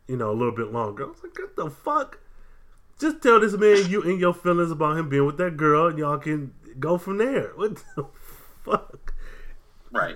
you 0.08 0.16
know 0.16 0.30
a 0.30 0.34
little 0.34 0.56
bit 0.56 0.72
longer 0.72 1.06
i 1.06 1.08
was 1.08 1.24
like 1.24 1.38
what 1.38 1.56
the 1.56 1.70
fuck 1.70 2.20
just 3.00 3.22
tell 3.22 3.40
this 3.40 3.58
man 3.58 3.90
you 3.90 4.04
and 4.04 4.20
your 4.20 4.34
feelings 4.34 4.72
about 4.72 4.98
him 4.98 5.10
being 5.10 5.26
with 5.26 5.38
that 5.38 5.58
girl 5.58 5.88
and 5.88 5.98
y'all 5.98 6.20
can 6.20 6.54
go 6.80 6.98
from 6.98 7.18
there 7.18 7.52
what 7.56 7.76
the 7.96 8.06
fuck 8.64 9.03
Right. 9.94 10.16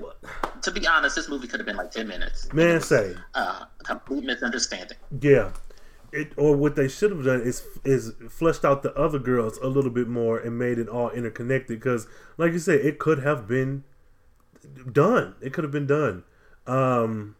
To 0.63 0.71
be 0.71 0.87
honest, 0.87 1.15
this 1.15 1.29
movie 1.29 1.47
could 1.47 1.59
have 1.59 1.67
been 1.67 1.77
like 1.77 1.91
ten 1.91 2.07
minutes. 2.07 2.51
man 2.53 2.81
say 2.81 3.15
Uh, 3.35 3.65
complete 3.83 4.23
misunderstanding. 4.23 4.97
Yeah. 5.21 5.51
It, 6.11 6.31
or 6.37 6.55
what 6.55 6.75
they 6.75 6.87
should 6.87 7.11
have 7.11 7.25
done 7.25 7.41
is 7.41 7.63
is 7.83 8.13
fleshed 8.29 8.63
out 8.65 8.81
the 8.81 8.93
other 8.95 9.19
girls 9.19 9.57
a 9.57 9.67
little 9.67 9.91
bit 9.91 10.07
more 10.07 10.39
and 10.39 10.57
made 10.57 10.79
it 10.79 10.87
all 10.87 11.09
interconnected 11.11 11.79
because 11.79 12.07
like 12.37 12.53
you 12.53 12.59
said 12.59 12.79
it 12.79 12.97
could 12.97 13.19
have 13.23 13.45
been 13.47 13.83
done 14.91 15.35
it 15.41 15.51
could 15.53 15.63
have 15.65 15.71
been 15.71 15.85
done 15.87 16.23
um 16.65 17.35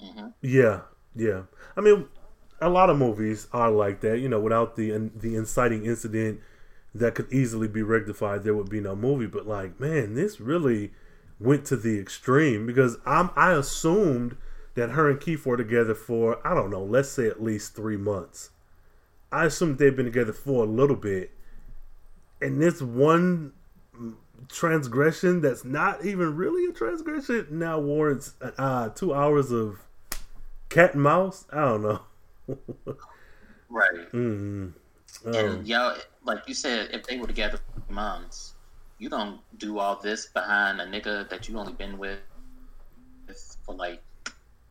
hmm 0.00 0.26
yeah 0.42 0.80
yeah 1.14 1.42
i 1.76 1.80
mean 1.80 2.06
a 2.60 2.68
lot 2.68 2.90
of 2.90 2.98
movies 2.98 3.46
are 3.52 3.70
like 3.70 4.00
that 4.00 4.18
you 4.18 4.28
know 4.28 4.40
without 4.40 4.76
the 4.76 5.10
the 5.14 5.34
inciting 5.36 5.84
incident 5.86 6.40
that 6.94 7.14
could 7.14 7.32
easily 7.32 7.68
be 7.68 7.82
rectified 7.82 8.42
there 8.44 8.54
would 8.54 8.68
be 8.68 8.80
no 8.80 8.94
movie 8.96 9.26
but 9.26 9.46
like 9.46 9.78
man 9.80 10.14
this 10.14 10.40
really 10.40 10.92
went 11.40 11.64
to 11.64 11.76
the 11.76 11.98
extreme 11.98 12.66
because 12.66 12.96
i'm 13.06 13.30
i 13.36 13.52
assumed 13.52 14.36
that 14.74 14.90
her 14.90 15.10
and 15.10 15.20
keith 15.20 15.44
were 15.46 15.56
together 15.56 15.94
for 15.94 16.44
i 16.46 16.54
don't 16.54 16.70
know 16.70 16.82
let's 16.82 17.08
say 17.08 17.26
at 17.26 17.42
least 17.42 17.74
three 17.74 17.96
months 17.96 18.50
i 19.32 19.44
assumed 19.44 19.78
they've 19.78 19.96
been 19.96 20.04
together 20.04 20.32
for 20.32 20.64
a 20.64 20.68
little 20.68 20.96
bit 20.96 21.30
and 22.40 22.60
this 22.60 22.80
one 22.80 23.52
transgression 24.48 25.40
that's 25.40 25.64
not 25.64 26.04
even 26.04 26.36
really 26.36 26.68
a 26.70 26.72
transgression 26.72 27.46
now 27.50 27.78
warrants 27.78 28.34
uh, 28.58 28.88
two 28.90 29.14
hours 29.14 29.50
of 29.50 29.78
cat 30.68 30.94
and 30.94 31.02
mouse. 31.02 31.46
I 31.52 31.60
don't 31.64 31.82
know. 31.82 32.00
Right. 33.68 34.12
mm 34.12 34.72
Um, 35.24 35.34
And 35.34 35.66
y'all, 35.66 35.96
like 36.24 36.46
you 36.46 36.54
said, 36.54 36.90
if 36.92 37.04
they 37.04 37.18
were 37.18 37.26
together 37.26 37.58
for 37.86 37.92
months, 37.92 38.53
you 39.04 39.10
don't 39.10 39.38
do 39.58 39.78
all 39.78 39.96
this 40.00 40.24
behind 40.26 40.80
a 40.80 40.86
nigga 40.86 41.28
that 41.28 41.46
you 41.46 41.58
only 41.58 41.74
been 41.74 41.98
with 41.98 42.18
for 43.66 43.74
like 43.74 44.02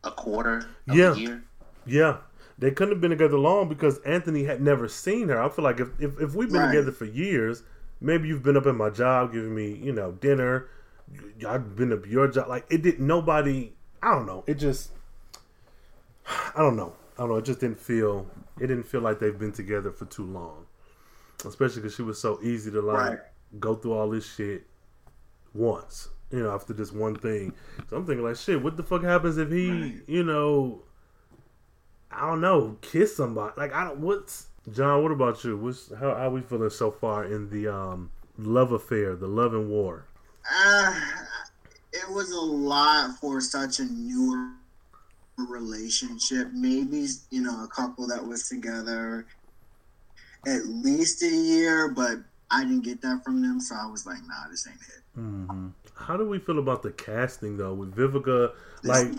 a 0.02 0.10
quarter 0.10 0.66
of 0.88 0.96
Yeah. 0.96 1.38
Yeah, 1.86 2.16
they 2.58 2.70
couldn't 2.72 2.94
have 2.94 3.00
been 3.00 3.10
together 3.10 3.38
long 3.38 3.68
because 3.68 3.98
Anthony 4.00 4.44
had 4.44 4.60
never 4.60 4.88
seen 4.88 5.28
her. 5.28 5.40
I 5.40 5.48
feel 5.50 5.62
like 5.64 5.78
if 5.78 5.88
if, 6.00 6.18
if 6.20 6.34
we've 6.34 6.50
been 6.50 6.62
Right. 6.62 6.72
together 6.72 6.90
for 6.90 7.04
years, 7.04 7.62
maybe 8.00 8.26
you've 8.26 8.42
been 8.42 8.56
up 8.56 8.66
at 8.66 8.74
my 8.74 8.90
job 8.90 9.32
giving 9.32 9.54
me 9.54 9.72
you 9.74 9.92
know 9.92 10.12
dinner. 10.12 10.66
I've 11.46 11.76
been 11.76 11.92
up 11.92 12.04
your 12.06 12.26
job. 12.26 12.48
Like 12.48 12.66
it 12.70 12.82
didn't, 12.82 13.06
Nobody. 13.06 13.74
I 14.02 14.10
don't 14.14 14.26
know. 14.26 14.42
It 14.48 14.54
just. 14.54 14.90
I 16.26 16.58
don't 16.64 16.76
know. 16.76 16.94
I 17.16 17.22
don't 17.22 17.28
know. 17.28 17.36
It 17.36 17.44
just 17.44 17.60
didn't 17.60 17.78
feel. 17.78 18.26
It 18.58 18.66
didn't 18.66 18.84
feel 18.84 19.02
like 19.02 19.20
they've 19.20 19.38
been 19.38 19.52
together 19.52 19.92
for 19.92 20.06
too 20.06 20.24
long. 20.24 20.66
Especially 21.44 21.82
because 21.82 21.94
she 21.94 22.02
was 22.02 22.18
so 22.18 22.40
easy 22.42 22.70
to 22.70 22.80
like 22.80 23.10
Right. 23.10 23.18
Go 23.60 23.74
through 23.74 23.94
all 23.94 24.10
this 24.10 24.34
shit 24.34 24.66
once. 25.54 26.08
You 26.30 26.42
know, 26.42 26.54
after 26.54 26.72
this 26.72 26.90
one 26.90 27.14
thing. 27.14 27.52
So 27.88 27.96
I'm 27.96 28.06
thinking 28.06 28.24
like, 28.24 28.36
shit. 28.36 28.62
What 28.62 28.76
the 28.76 28.82
fuck 28.82 29.04
happens 29.04 29.38
if 29.38 29.50
he, 29.50 30.00
you 30.06 30.24
know, 30.24 30.82
I 32.10 32.26
don't 32.26 32.40
know, 32.40 32.76
kiss 32.80 33.16
somebody? 33.16 33.52
Like 33.56 33.72
I 33.72 33.84
don't. 33.84 34.00
What's 34.00 34.46
John? 34.72 35.02
What 35.02 35.12
about 35.12 35.44
you? 35.44 35.56
What's 35.56 35.92
how 35.94 36.14
how 36.14 36.30
we 36.30 36.40
feeling 36.40 36.70
so 36.70 36.90
far 36.90 37.24
in 37.24 37.50
the 37.50 37.68
um 37.68 38.10
love 38.38 38.72
affair, 38.72 39.14
the 39.14 39.28
love 39.28 39.54
and 39.54 39.68
war? 39.68 40.06
Uh, 40.52 41.00
it 41.92 42.10
was 42.10 42.30
a 42.32 42.40
lot 42.40 43.16
for 43.20 43.40
such 43.40 43.78
a 43.78 43.84
newer 43.84 44.50
relationship. 45.38 46.48
Maybe 46.52 47.06
you 47.30 47.42
know 47.42 47.64
a 47.64 47.68
couple 47.68 48.06
that 48.08 48.24
was 48.24 48.48
together 48.48 49.26
at 50.46 50.66
least 50.66 51.22
a 51.22 51.28
year, 51.28 51.88
but 51.88 52.18
I 52.54 52.64
didn't 52.64 52.84
get 52.84 53.02
that 53.02 53.24
from 53.24 53.42
them, 53.42 53.60
so 53.60 53.74
I 53.74 53.86
was 53.86 54.06
like, 54.06 54.18
nah, 54.26 54.48
this 54.50 54.66
ain't 54.66 54.76
it. 54.76 55.18
Mm-hmm. 55.18 55.68
How 55.96 56.16
do 56.16 56.28
we 56.28 56.38
feel 56.38 56.58
about 56.58 56.82
the 56.82 56.92
casting 56.92 57.56
though 57.56 57.74
with 57.74 57.94
Vivica? 57.94 58.52
Like 58.82 59.12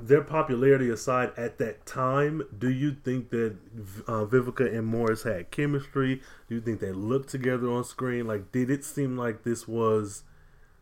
their 0.00 0.22
popularity 0.22 0.90
aside, 0.90 1.32
at 1.36 1.58
that 1.58 1.84
time, 1.86 2.42
do 2.56 2.70
you 2.70 2.92
think 2.92 3.30
that 3.30 3.56
uh, 4.06 4.24
Vivica 4.24 4.72
and 4.72 4.86
Morris 4.86 5.24
had 5.24 5.50
chemistry? 5.50 6.22
Do 6.48 6.54
you 6.54 6.60
think 6.60 6.80
they 6.80 6.92
looked 6.92 7.30
together 7.30 7.68
on 7.70 7.84
screen? 7.84 8.26
Like, 8.26 8.52
did 8.52 8.70
it 8.70 8.84
seem 8.84 9.16
like 9.16 9.42
this 9.42 9.66
was 9.66 10.22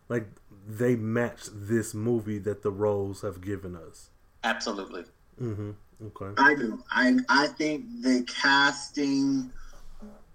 like 0.09 0.27
they 0.67 0.97
matched 0.97 1.51
this 1.53 1.95
movie 1.95 2.39
that 2.41 2.63
the 2.63 2.71
roles 2.71 3.23
have 3.23 3.41
given 3.41 3.75
us? 3.75 4.11
Absolutely. 4.45 5.05
Mm-hmm. 5.41 5.71
Okay. 6.07 6.41
I 6.41 6.55
do. 6.55 6.83
I 6.91 7.17
I 7.29 7.47
think 7.49 7.85
the 8.03 8.27
casting 8.29 9.51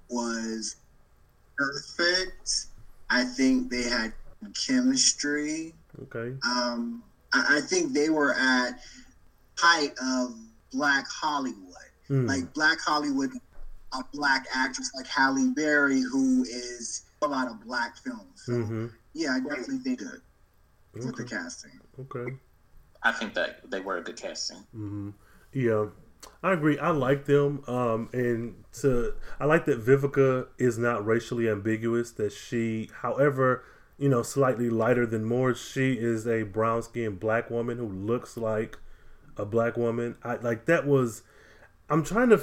was 0.09 0.77
perfect. 1.61 2.49
I 3.09 3.23
think 3.23 3.69
they 3.69 3.83
had 3.83 4.13
chemistry. 4.65 5.73
Okay. 6.03 6.35
Um, 6.45 7.03
I, 7.33 7.57
I 7.57 7.61
think 7.61 7.93
they 7.93 8.09
were 8.09 8.33
at 8.33 8.79
height 9.57 9.91
of 10.01 10.35
Black 10.71 11.05
Hollywood. 11.07 11.75
Mm. 12.09 12.27
Like 12.27 12.53
Black 12.53 12.79
Hollywood, 12.81 13.31
a 13.93 14.03
black 14.13 14.45
actress 14.53 14.91
like 14.95 15.07
Halle 15.07 15.53
Berry, 15.55 16.01
who 16.01 16.43
is 16.43 17.03
a 17.21 17.27
lot 17.27 17.47
of 17.47 17.63
black 17.65 17.97
films. 17.97 18.43
So, 18.45 18.53
Mm-hmm. 18.53 18.87
Yeah, 19.13 19.35
I 19.35 19.39
definitely 19.41 19.79
think 19.79 19.99
good 19.99 20.21
with 20.93 21.15
the 21.15 21.25
casting. 21.25 21.79
Okay. 21.99 22.33
I 23.03 23.11
think 23.11 23.33
that 23.33 23.69
they 23.69 23.79
were 23.79 23.97
a 23.97 24.01
good 24.03 24.15
casting. 24.15 24.57
hmm 24.71 25.09
Yeah, 25.53 25.87
I 26.43 26.53
agree. 26.53 26.77
I 26.79 26.89
like 26.89 27.25
them, 27.25 27.63
um, 27.67 28.09
and 28.13 28.55
to 28.81 29.13
I 29.39 29.45
like 29.45 29.65
that 29.65 29.83
Vivica 29.83 30.47
is 30.57 30.77
not 30.77 31.05
racially 31.05 31.47
ambiguous. 31.49 32.11
That 32.11 32.31
she, 32.31 32.89
however, 33.01 33.63
you 33.97 34.09
know, 34.09 34.23
slightly 34.23 34.69
lighter 34.69 35.05
than 35.05 35.23
Moore, 35.23 35.53
she 35.53 35.93
is 35.93 36.27
a 36.27 36.43
brown 36.43 36.81
skinned 36.83 37.19
black 37.19 37.49
woman 37.49 37.77
who 37.77 37.87
looks 37.87 38.37
like 38.37 38.77
a 39.37 39.45
black 39.45 39.77
woman. 39.77 40.15
I 40.23 40.35
like 40.35 40.65
that 40.65 40.85
was. 40.87 41.23
I'm 41.89 42.03
trying 42.03 42.29
to 42.29 42.41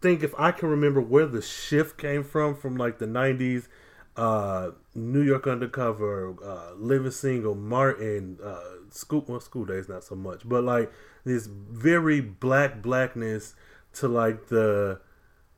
think 0.00 0.22
if 0.22 0.34
I 0.38 0.52
can 0.52 0.68
remember 0.68 1.00
where 1.00 1.26
the 1.26 1.42
shift 1.42 1.98
came 1.98 2.22
from 2.22 2.54
from 2.54 2.76
like 2.76 2.98
the 2.98 3.06
'90s. 3.06 3.68
Uh, 4.16 4.70
New 4.94 5.20
York 5.20 5.46
Undercover, 5.46 6.34
uh, 6.42 6.74
Living 6.74 7.10
Single, 7.10 7.54
Martin, 7.54 8.38
uh, 8.42 8.60
School, 8.90 9.24
well, 9.28 9.40
School 9.40 9.66
Daze 9.66 9.88
not 9.88 10.04
so 10.04 10.14
much, 10.14 10.48
but 10.48 10.64
like 10.64 10.90
this 11.24 11.46
very 11.46 12.20
black 12.20 12.80
blackness 12.80 13.54
to 13.92 14.08
like 14.08 14.48
the 14.48 15.00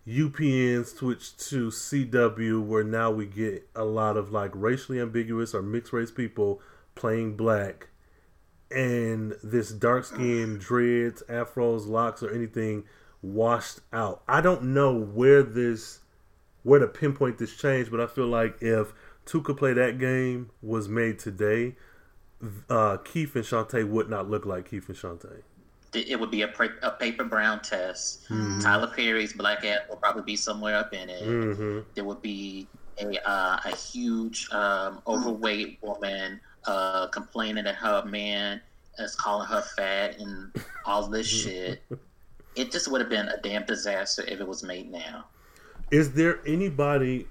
UPN 0.08 0.86
switch 0.86 1.36
to 1.36 1.68
CW, 1.68 2.64
where 2.64 2.82
now 2.82 3.10
we 3.10 3.26
get 3.26 3.68
a 3.76 3.84
lot 3.84 4.16
of 4.16 4.32
like 4.32 4.50
racially 4.54 5.00
ambiguous 5.00 5.54
or 5.54 5.62
mixed 5.62 5.92
race 5.92 6.10
people 6.10 6.60
playing 6.94 7.36
black, 7.36 7.88
and 8.70 9.34
this 9.42 9.70
dark 9.70 10.04
skin 10.04 10.58
dreads, 10.60 11.22
afros, 11.28 11.86
locks, 11.86 12.22
or 12.22 12.30
anything 12.30 12.84
washed 13.22 13.80
out. 13.92 14.22
I 14.26 14.40
don't 14.40 14.62
know 14.74 14.94
where 14.98 15.42
this 15.42 16.00
where 16.68 16.80
to 16.80 16.86
pinpoint 16.86 17.38
this 17.38 17.56
change, 17.56 17.90
but 17.90 18.00
I 18.00 18.06
feel 18.06 18.26
like 18.26 18.58
if 18.60 18.92
Two 19.24 19.42
could 19.42 19.58
play 19.58 19.74
that 19.74 19.98
game 19.98 20.50
was 20.62 20.88
made 20.88 21.18
today, 21.18 21.76
uh, 22.70 22.96
Keith 22.98 23.36
and 23.36 23.44
Shantae 23.44 23.86
would 23.86 24.08
not 24.08 24.30
look 24.30 24.46
like 24.46 24.70
Keith 24.70 24.88
and 24.88 24.96
Shantae. 24.96 25.42
It 25.92 26.18
would 26.18 26.30
be 26.30 26.42
a, 26.42 26.48
pra- 26.48 26.78
a 26.82 26.92
paper 26.92 27.24
brown 27.24 27.60
test. 27.60 28.26
Tyler 28.62 28.86
Perry's 28.86 29.34
black 29.34 29.64
hat 29.64 29.86
will 29.88 29.96
probably 29.96 30.22
be 30.22 30.34
somewhere 30.36 30.76
up 30.76 30.94
in 30.94 31.10
it. 31.10 31.22
Mm-hmm. 31.22 31.80
There 31.94 32.04
would 32.04 32.22
be 32.22 32.68
a 32.98 33.28
uh, 33.28 33.60
a 33.66 33.76
huge 33.76 34.48
um, 34.50 35.02
overweight 35.06 35.78
woman 35.82 36.40
uh, 36.64 37.08
complaining 37.08 37.64
that 37.64 37.74
her 37.74 38.04
man 38.06 38.62
is 38.98 39.14
calling 39.14 39.46
her 39.46 39.62
fat 39.76 40.18
and 40.18 40.54
all 40.86 41.06
this 41.06 41.26
shit. 41.42 41.82
It 42.56 42.72
just 42.72 42.90
would 42.90 43.02
have 43.02 43.10
been 43.10 43.28
a 43.28 43.40
damn 43.42 43.66
disaster 43.66 44.24
if 44.26 44.40
it 44.40 44.48
was 44.48 44.62
made 44.62 44.90
now. 44.90 45.26
Is 45.90 46.12
there 46.12 46.40
anybody 46.46 47.26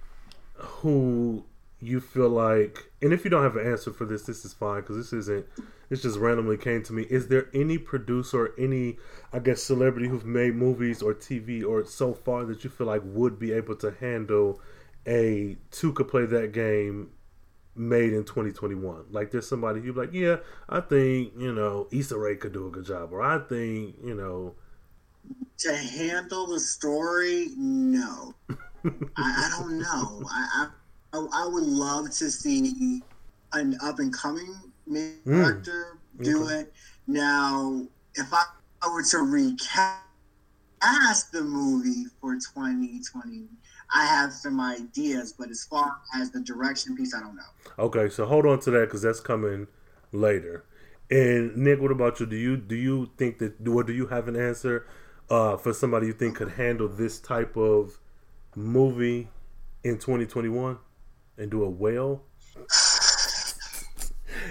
who 0.55 1.45
you 1.79 1.99
feel 1.99 2.29
like, 2.29 2.91
and 3.01 3.13
if 3.13 3.23
you 3.23 3.29
don't 3.29 3.43
have 3.43 3.55
an 3.55 3.71
answer 3.71 3.93
for 3.93 4.05
this, 4.05 4.23
this 4.23 4.43
is 4.43 4.53
fine 4.53 4.81
because 4.81 4.97
this 4.97 5.13
isn't. 5.13 5.45
This 5.89 6.01
just 6.01 6.17
randomly 6.17 6.57
came 6.57 6.83
to 6.83 6.93
me. 6.93 7.03
Is 7.03 7.27
there 7.27 7.49
any 7.53 7.77
producer, 7.77 8.47
or 8.47 8.53
any, 8.57 8.97
I 9.31 9.39
guess, 9.39 9.61
celebrity 9.61 10.07
who've 10.09 10.25
made 10.25 10.55
movies 10.55 11.01
or 11.01 11.13
TV 11.13 11.63
or 11.63 11.85
so 11.85 12.13
far 12.13 12.45
that 12.45 12.63
you 12.63 12.69
feel 12.69 12.87
like 12.87 13.03
would 13.05 13.39
be 13.39 13.53
able 13.53 13.75
to 13.77 13.91
handle 13.99 14.59
a 15.05 15.55
two 15.71 15.93
could 15.93 16.07
play 16.09 16.25
that 16.25 16.51
game 16.51 17.11
made 17.75 18.11
in 18.11 18.23
2021? 18.23 19.05
Like, 19.11 19.31
there's 19.31 19.47
somebody 19.47 19.81
you're 19.81 19.93
like, 19.93 20.13
yeah, 20.13 20.37
I 20.67 20.79
think 20.81 21.33
you 21.37 21.53
know 21.53 21.87
Issa 21.91 22.17
Rae 22.17 22.35
could 22.35 22.53
do 22.53 22.67
a 22.67 22.71
good 22.71 22.85
job, 22.85 23.13
or 23.13 23.21
I 23.21 23.37
think 23.37 23.97
you 24.03 24.15
know. 24.15 24.55
To 25.59 25.75
handle 25.75 26.47
the 26.47 26.59
story, 26.59 27.47
no. 27.57 28.35
I, 29.17 29.45
I 29.45 29.49
don't 29.57 29.79
know. 29.79 30.27
I, 30.31 30.67
I 31.13 31.27
I 31.33 31.47
would 31.47 31.63
love 31.63 32.05
to 32.05 32.29
see 32.29 33.01
an 33.53 33.77
up 33.83 33.99
and 33.99 34.13
coming 34.13 34.55
Mm. 35.25 35.45
actor 35.47 35.99
do 36.21 36.43
Okay. 36.43 36.59
it. 36.61 36.73
Now, 37.07 37.87
if 38.15 38.33
I, 38.33 38.43
I 38.83 38.89
were 38.89 39.03
to 39.03 39.17
recast 39.19 40.01
the 41.31 41.41
movie 41.41 42.05
for 42.21 42.35
2020, 42.35 43.47
I 43.93 44.05
have 44.05 44.33
some 44.33 44.59
ideas, 44.59 45.33
but 45.37 45.49
as 45.49 45.65
far 45.69 45.95
as 46.15 46.31
the 46.31 46.41
direction 46.41 46.95
piece, 46.95 47.13
I 47.15 47.19
don't 47.19 47.35
know. 47.35 47.41
Okay, 47.79 48.09
so 48.09 48.25
hold 48.25 48.45
on 48.45 48.59
to 48.61 48.71
that 48.71 48.85
because 48.85 49.01
that's 49.01 49.19
coming 49.19 49.67
later. 50.11 50.65
And 51.09 51.55
Nick, 51.57 51.81
what 51.81 51.91
about 51.91 52.19
you? 52.19 52.25
Do 52.25 52.35
you 52.35 52.57
do 52.57 52.75
you 52.75 53.09
think 53.17 53.39
that 53.39 53.67
or 53.67 53.83
do 53.83 53.93
you 53.93 54.07
have 54.07 54.27
an 54.27 54.35
answer 54.35 54.85
uh, 55.29 55.57
for 55.57 55.73
somebody 55.73 56.07
you 56.07 56.13
think 56.13 56.37
could 56.37 56.49
handle 56.51 56.87
this 56.87 57.19
type 57.19 57.55
of 57.57 57.99
movie 58.55 59.27
in 59.83 59.97
2021 59.97 60.77
and 61.37 61.51
do 61.51 61.63
it 61.65 61.69
well? 61.71 62.23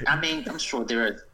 I 0.06 0.20
mean, 0.20 0.44
I'm 0.48 0.58
sure 0.58 0.84
there 0.84 1.06
are 1.06 1.26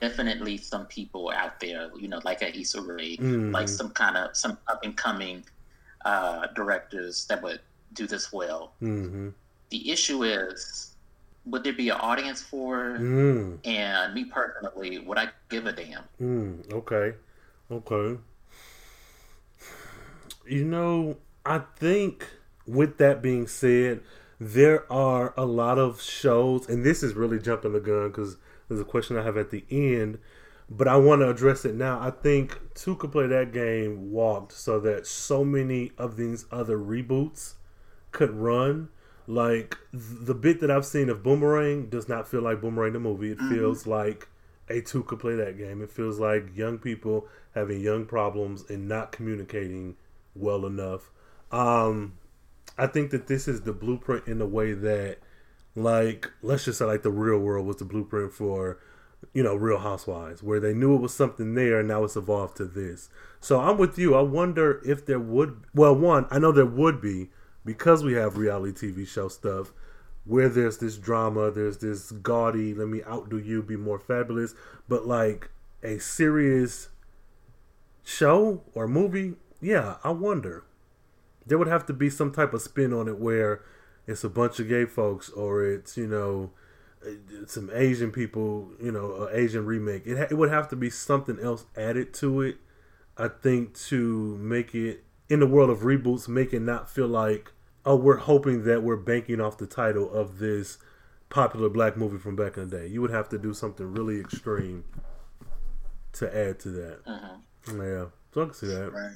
definitely 0.00 0.56
some 0.56 0.86
people 0.86 1.30
out 1.30 1.58
there, 1.60 1.90
you 1.98 2.06
know, 2.08 2.20
like 2.24 2.42
a 2.42 2.56
Issa 2.56 2.80
Rae, 2.80 3.16
Mhm. 3.16 3.52
like 3.52 3.68
some 3.68 3.90
kind 3.90 4.16
of 4.16 4.36
some 4.36 4.56
up 4.68 4.84
and 4.84 4.96
coming 4.96 5.44
uh, 6.04 6.46
directors 6.54 7.24
that 7.26 7.42
would 7.42 7.60
do 7.94 8.06
this 8.06 8.30
well. 8.32 8.74
Mm-hmm. 8.82 9.30
The 9.70 9.90
issue 9.90 10.22
is, 10.24 10.94
would 11.46 11.64
there 11.64 11.72
be 11.72 11.88
an 11.88 11.96
audience 11.98 12.42
for? 12.42 12.96
it? 12.96 13.00
Mm, 13.00 13.58
And 13.64 14.14
me 14.14 14.24
personally, 14.26 14.98
would 14.98 15.16
I 15.18 15.30
give 15.48 15.66
a 15.66 15.72
damn? 15.72 16.04
mm, 16.20 16.72
okay, 16.72 17.14
okay. 17.70 18.18
You 20.46 20.64
know, 20.64 21.16
I 21.44 21.62
think 21.76 22.26
with 22.66 22.98
that 22.98 23.22
being 23.22 23.46
said, 23.46 24.00
there 24.40 24.90
are 24.92 25.32
a 25.36 25.44
lot 25.44 25.78
of 25.78 26.00
shows, 26.00 26.68
and 26.68 26.84
this 26.84 27.02
is 27.02 27.14
really 27.14 27.38
jumping 27.38 27.72
the 27.72 27.80
gun 27.80 28.08
because 28.08 28.36
there's 28.68 28.80
a 28.80 28.84
question 28.84 29.16
I 29.16 29.22
have 29.22 29.36
at 29.36 29.50
the 29.50 29.64
end, 29.70 30.18
but 30.68 30.88
I 30.88 30.96
want 30.96 31.20
to 31.20 31.30
address 31.30 31.64
it 31.64 31.74
now. 31.74 32.00
I 32.00 32.10
think 32.10 32.58
two 32.74 32.96
could 32.96 33.12
play 33.12 33.26
that 33.26 33.52
game 33.52 34.10
walked 34.10 34.52
so 34.52 34.80
that 34.80 35.06
so 35.06 35.44
many 35.44 35.92
of 35.98 36.16
these 36.16 36.46
other 36.50 36.78
reboots 36.78 37.54
could 38.10 38.30
run. 38.30 38.88
Like 39.26 39.78
the 39.92 40.34
bit 40.34 40.60
that 40.60 40.70
I've 40.70 40.84
seen 40.84 41.08
of 41.08 41.22
Boomerang 41.22 41.88
does 41.88 42.08
not 42.08 42.28
feel 42.28 42.42
like 42.42 42.60
Boomerang 42.60 42.92
the 42.92 43.00
movie. 43.00 43.32
It 43.32 43.38
mm-hmm. 43.38 43.54
feels 43.54 43.86
like 43.86 44.28
a 44.68 44.80
two 44.80 45.02
could 45.04 45.20
play 45.20 45.34
that 45.36 45.56
game. 45.56 45.82
It 45.82 45.90
feels 45.90 46.18
like 46.18 46.56
young 46.56 46.78
people 46.78 47.26
having 47.54 47.80
young 47.80 48.04
problems 48.04 48.68
and 48.68 48.88
not 48.88 49.12
communicating 49.12 49.96
well 50.34 50.66
enough. 50.66 51.10
Um, 51.50 52.14
I 52.76 52.86
think 52.86 53.10
that 53.10 53.26
this 53.26 53.46
is 53.46 53.62
the 53.62 53.72
blueprint 53.72 54.26
in 54.26 54.38
the 54.38 54.46
way 54.46 54.72
that, 54.72 55.18
like, 55.74 56.30
let's 56.42 56.64
just 56.64 56.78
say, 56.78 56.84
like, 56.84 57.02
the 57.02 57.10
real 57.10 57.38
world 57.38 57.66
was 57.66 57.76
the 57.76 57.84
blueprint 57.84 58.32
for, 58.32 58.78
you 59.32 59.42
know, 59.42 59.54
Real 59.54 59.78
Housewives, 59.78 60.42
where 60.42 60.60
they 60.60 60.74
knew 60.74 60.94
it 60.94 61.00
was 61.00 61.14
something 61.14 61.54
there 61.54 61.80
and 61.80 61.88
now 61.88 62.04
it's 62.04 62.16
evolved 62.16 62.56
to 62.58 62.64
this. 62.64 63.08
So 63.40 63.60
I'm 63.60 63.78
with 63.78 63.98
you. 63.98 64.14
I 64.14 64.22
wonder 64.22 64.80
if 64.84 65.06
there 65.06 65.20
would, 65.20 65.64
well, 65.74 65.94
one, 65.94 66.26
I 66.30 66.38
know 66.38 66.52
there 66.52 66.66
would 66.66 67.00
be 67.00 67.30
because 67.64 68.02
we 68.02 68.14
have 68.14 68.36
reality 68.36 68.92
TV 68.92 69.06
show 69.06 69.28
stuff 69.28 69.72
where 70.24 70.48
there's 70.48 70.78
this 70.78 70.96
drama, 70.96 71.50
there's 71.50 71.78
this 71.78 72.10
gaudy, 72.10 72.74
let 72.74 72.88
me 72.88 73.02
outdo 73.04 73.38
you, 73.38 73.62
be 73.62 73.76
more 73.76 73.98
fabulous, 73.98 74.54
but 74.88 75.06
like 75.06 75.50
a 75.82 75.98
serious 75.98 76.88
show 78.02 78.62
or 78.74 78.88
movie, 78.88 79.34
yeah, 79.64 79.96
I 80.04 80.10
wonder. 80.10 80.64
There 81.46 81.58
would 81.58 81.68
have 81.68 81.86
to 81.86 81.92
be 81.92 82.10
some 82.10 82.32
type 82.32 82.54
of 82.54 82.62
spin 82.62 82.92
on 82.92 83.08
it 83.08 83.18
where 83.18 83.62
it's 84.06 84.24
a 84.24 84.28
bunch 84.28 84.60
of 84.60 84.68
gay 84.68 84.86
folks 84.86 85.28
or 85.30 85.64
it's, 85.64 85.96
you 85.96 86.06
know, 86.06 86.50
some 87.46 87.70
Asian 87.74 88.10
people, 88.10 88.70
you 88.82 88.92
know, 88.92 89.26
an 89.26 89.36
Asian 89.36 89.66
remake. 89.66 90.06
It, 90.06 90.16
ha- 90.16 90.26
it 90.30 90.34
would 90.34 90.50
have 90.50 90.68
to 90.68 90.76
be 90.76 90.88
something 90.90 91.38
else 91.38 91.66
added 91.76 92.14
to 92.14 92.40
it, 92.40 92.56
I 93.18 93.28
think, 93.28 93.74
to 93.88 94.36
make 94.36 94.74
it, 94.74 95.04
in 95.28 95.40
the 95.40 95.46
world 95.46 95.70
of 95.70 95.80
reboots, 95.80 96.28
make 96.28 96.52
it 96.52 96.60
not 96.60 96.88
feel 96.88 97.08
like 97.08 97.52
oh, 97.84 97.96
we're 97.96 98.16
hoping 98.16 98.64
that 98.64 98.82
we're 98.82 98.96
banking 98.96 99.40
off 99.40 99.58
the 99.58 99.66
title 99.66 100.10
of 100.10 100.38
this 100.38 100.78
popular 101.28 101.68
black 101.68 101.96
movie 101.96 102.18
from 102.18 102.36
back 102.36 102.56
in 102.56 102.68
the 102.68 102.78
day. 102.78 102.86
You 102.86 103.00
would 103.02 103.10
have 103.10 103.28
to 103.30 103.38
do 103.38 103.52
something 103.52 103.92
really 103.92 104.20
extreme 104.20 104.84
to 106.12 106.36
add 106.36 106.58
to 106.60 106.68
that. 106.70 107.04
Mm-hmm. 107.04 107.80
Yeah, 107.80 108.04
so 108.32 108.42
I 108.42 108.44
can 108.44 108.54
see 108.54 108.66
that. 108.68 108.92
Right. 108.92 109.12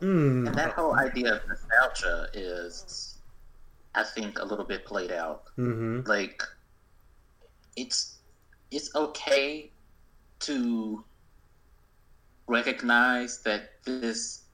Mm. 0.00 0.46
And 0.46 0.54
that 0.54 0.72
whole 0.72 0.94
idea 0.94 1.34
of 1.34 1.48
nostalgia 1.48 2.28
is, 2.32 3.18
I 3.94 4.04
think, 4.04 4.38
a 4.38 4.44
little 4.44 4.64
bit 4.64 4.84
played 4.84 5.10
out. 5.12 5.46
Mm-hmm. 5.58 6.08
Like, 6.08 6.42
it's 7.76 8.18
it's 8.70 8.94
okay 8.94 9.72
to 10.40 11.04
recognize 12.46 13.42
that 13.42 13.82
this 13.84 14.44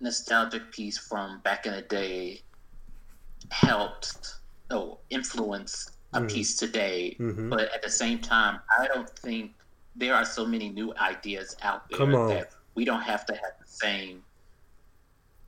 nostalgic 0.00 0.70
piece 0.72 0.98
from 0.98 1.40
back 1.40 1.66
in 1.66 1.72
the 1.74 1.82
day 1.82 2.40
helped 3.50 4.36
or 4.70 4.98
influenced 5.10 5.96
a 6.12 6.20
Mhm. 6.20 6.30
piece 6.30 6.56
today. 6.56 7.16
Mhm. 7.18 7.50
But 7.50 7.72
at 7.72 7.82
the 7.82 7.90
same 7.90 8.20
time, 8.20 8.60
I 8.78 8.86
don't 8.86 9.10
think 9.18 9.54
there 9.96 10.14
are 10.14 10.24
so 10.24 10.46
many 10.46 10.68
new 10.70 10.94
ideas 10.96 11.56
out 11.62 11.88
there 11.90 12.06
that 12.06 12.54
we 12.74 12.84
don't 12.84 13.02
have 13.02 13.26
to 13.26 13.34
have 13.34 13.54
the 13.60 13.66
same 13.66 14.23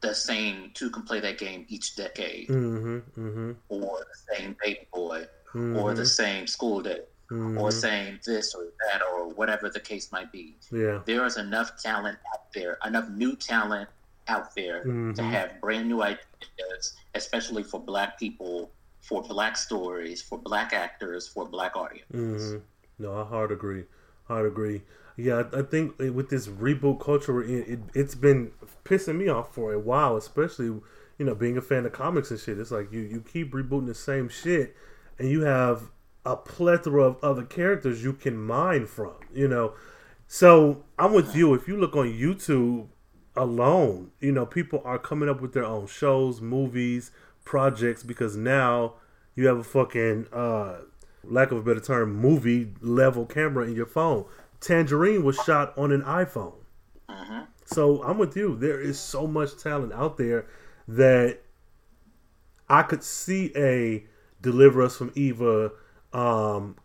the 0.09 0.15
same 0.15 0.71
two 0.75 0.89
can 0.95 1.03
play 1.03 1.21
that 1.21 1.39
game 1.39 1.61
each 1.75 1.89
decade 1.97 2.49
Mm-hmm. 2.49 2.99
Mm-hmm. 3.27 3.51
or 3.69 3.99
the 4.13 4.19
same 4.37 4.57
baby 4.63 4.87
boy 4.93 5.21
mm-hmm. 5.55 5.77
or 5.79 5.95
the 5.95 6.07
same 6.07 6.47
school 6.47 6.81
day 6.91 7.01
or 7.31 7.71
Mhm. 7.71 7.73
same 7.73 8.13
this 8.25 8.55
or 8.55 8.63
that 8.85 9.01
or 9.03 9.21
whatever 9.39 9.67
the 9.77 9.81
case 9.91 10.07
might 10.17 10.31
be 10.31 10.47
yeah. 10.71 10.99
there 11.11 11.25
is 11.31 11.37
enough 11.47 11.71
talent 11.83 12.19
out 12.33 12.45
there, 12.57 12.79
enough 12.89 13.09
new 13.23 13.35
talent 13.35 13.89
out 14.35 14.49
there 14.55 14.81
to 14.85 14.89
Mhm. 15.23 15.31
have 15.37 15.49
brand 15.61 15.87
new 15.93 16.01
ideas, 16.03 16.83
especially 17.21 17.65
for 17.65 17.81
black 17.93 18.11
people, 18.23 18.71
for 19.09 19.23
black 19.35 19.55
stories, 19.57 20.19
for 20.29 20.39
black 20.51 20.73
actors, 20.73 21.23
for 21.35 21.45
black 21.57 21.73
audience. 21.77 22.63
No, 22.99 23.11
I 23.23 23.25
hard 23.25 23.51
agree. 23.59 23.85
Hard 24.31 24.47
agree. 24.47 24.83
Yeah, 25.17 25.45
I 25.55 25.63
think 25.63 25.99
with 25.99 26.29
this 26.29 26.47
reboot 26.47 27.01
culture, 27.01 27.33
we're 27.33 27.45
in, 27.45 27.65
it, 27.65 27.81
it's 27.95 28.15
been 28.15 28.53
pissing 28.85 29.17
me 29.17 29.29
off 29.29 29.55
for 29.55 29.73
a 29.73 29.79
while, 29.79 30.17
especially 30.17 30.67
you 30.67 31.25
know 31.25 31.35
being 31.35 31.57
a 31.57 31.63
fan 31.63 31.87
of 31.87 31.93
comics 31.93 32.31
and 32.31 32.39
shit. 32.39 32.59
It's 32.59 32.71
like 32.71 32.93
you 32.93 33.01
you 33.01 33.23
keep 33.23 33.53
rebooting 33.53 33.87
the 33.87 33.95
same 33.95 34.29
shit, 34.29 34.77
and 35.19 35.31
you 35.31 35.43
have 35.43 35.91
a 36.27 36.37
plethora 36.37 37.05
of 37.05 37.25
other 37.25 37.45
characters 37.45 38.05
you 38.05 38.13
can 38.13 38.37
mine 38.37 38.87
from. 38.87 39.15
You 39.33 39.49
know, 39.49 39.73
so 40.27 40.85
I'm 40.99 41.15
with 41.15 41.35
you. 41.35 41.55
If 41.55 41.67
you 41.67 41.79
look 41.79 41.97
on 41.97 42.09
YouTube 42.09 42.89
alone, 43.35 44.11
you 44.21 44.33
know 44.33 44.45
people 44.45 44.83
are 44.85 44.99
coming 44.99 45.31
up 45.31 45.41
with 45.41 45.55
their 45.55 45.65
own 45.65 45.87
shows, 45.87 46.43
movies, 46.43 47.11
projects 47.43 48.03
because 48.03 48.37
now 48.37 48.95
you 49.35 49.47
have 49.47 49.57
a 49.57 49.65
fucking 49.65 50.27
uh 50.31 50.81
lack 51.25 51.51
of 51.51 51.59
a 51.59 51.63
better 51.63 51.81
term, 51.81 52.15
movie 52.15 52.75
level 52.81 53.25
camera 53.25 53.67
in 53.67 53.75
your 53.75 53.87
phone. 53.87 54.25
Tangerine 54.61 55.25
was 55.25 55.37
shot 55.37 55.77
on 55.77 55.93
an 55.93 56.03
iPhone. 56.03 56.55
hmm 57.09 57.41
So 57.65 58.03
I'm 58.03 58.19
with 58.19 58.37
you. 58.37 58.57
There 58.57 58.81
is 58.81 58.99
so 58.99 59.27
much 59.27 59.59
talent 59.59 59.93
out 59.93 60.17
there 60.17 60.47
that 60.89 61.41
I 62.69 62.83
could 62.83 63.03
see 63.03 63.53
a 63.57 64.05
Deliver 64.41 64.83
Us 64.83 64.97
from 64.97 65.13
Eva 65.15 65.73
um, 66.13 66.77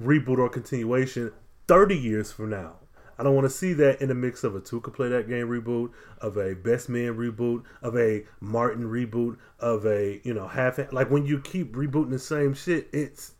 reboot 0.00 0.38
or 0.38 0.48
continuation 0.48 1.32
30 1.68 1.96
years 1.96 2.32
from 2.32 2.50
now. 2.50 2.76
I 3.18 3.22
don't 3.22 3.34
want 3.34 3.46
to 3.46 3.50
see 3.50 3.72
that 3.74 4.02
in 4.02 4.08
the 4.08 4.14
mix 4.14 4.44
of 4.44 4.54
a 4.54 4.60
Two 4.60 4.80
Could 4.80 4.92
Play 4.92 5.08
That 5.08 5.26
Game 5.28 5.48
reboot, 5.48 5.90
of 6.20 6.36
a 6.36 6.54
Best 6.54 6.88
Man 6.90 7.16
reboot, 7.16 7.62
of 7.80 7.96
a 7.96 8.24
Martin 8.40 8.84
reboot, 8.84 9.38
of 9.58 9.86
a, 9.86 10.20
you 10.22 10.34
know, 10.34 10.46
half. 10.46 10.78
Like 10.92 11.10
when 11.10 11.24
you 11.24 11.40
keep 11.40 11.74
rebooting 11.74 12.10
the 12.10 12.18
same 12.18 12.52
shit, 12.52 12.88
it's. 12.92 13.32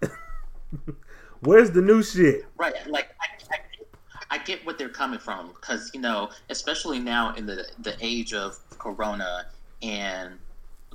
Where's 1.40 1.70
the 1.70 1.80
new 1.82 2.02
shit? 2.02 2.44
Right, 2.56 2.74
like 2.88 3.14
I, 3.20 3.54
I, 3.54 4.36
I 4.36 4.38
get 4.44 4.64
what 4.66 4.78
they're 4.78 4.88
coming 4.88 5.18
from 5.18 5.48
because 5.48 5.90
you 5.94 6.00
know, 6.00 6.30
especially 6.50 6.98
now 6.98 7.34
in 7.34 7.46
the 7.46 7.66
the 7.80 7.96
age 8.00 8.34
of 8.34 8.58
Corona 8.78 9.46
and 9.82 10.38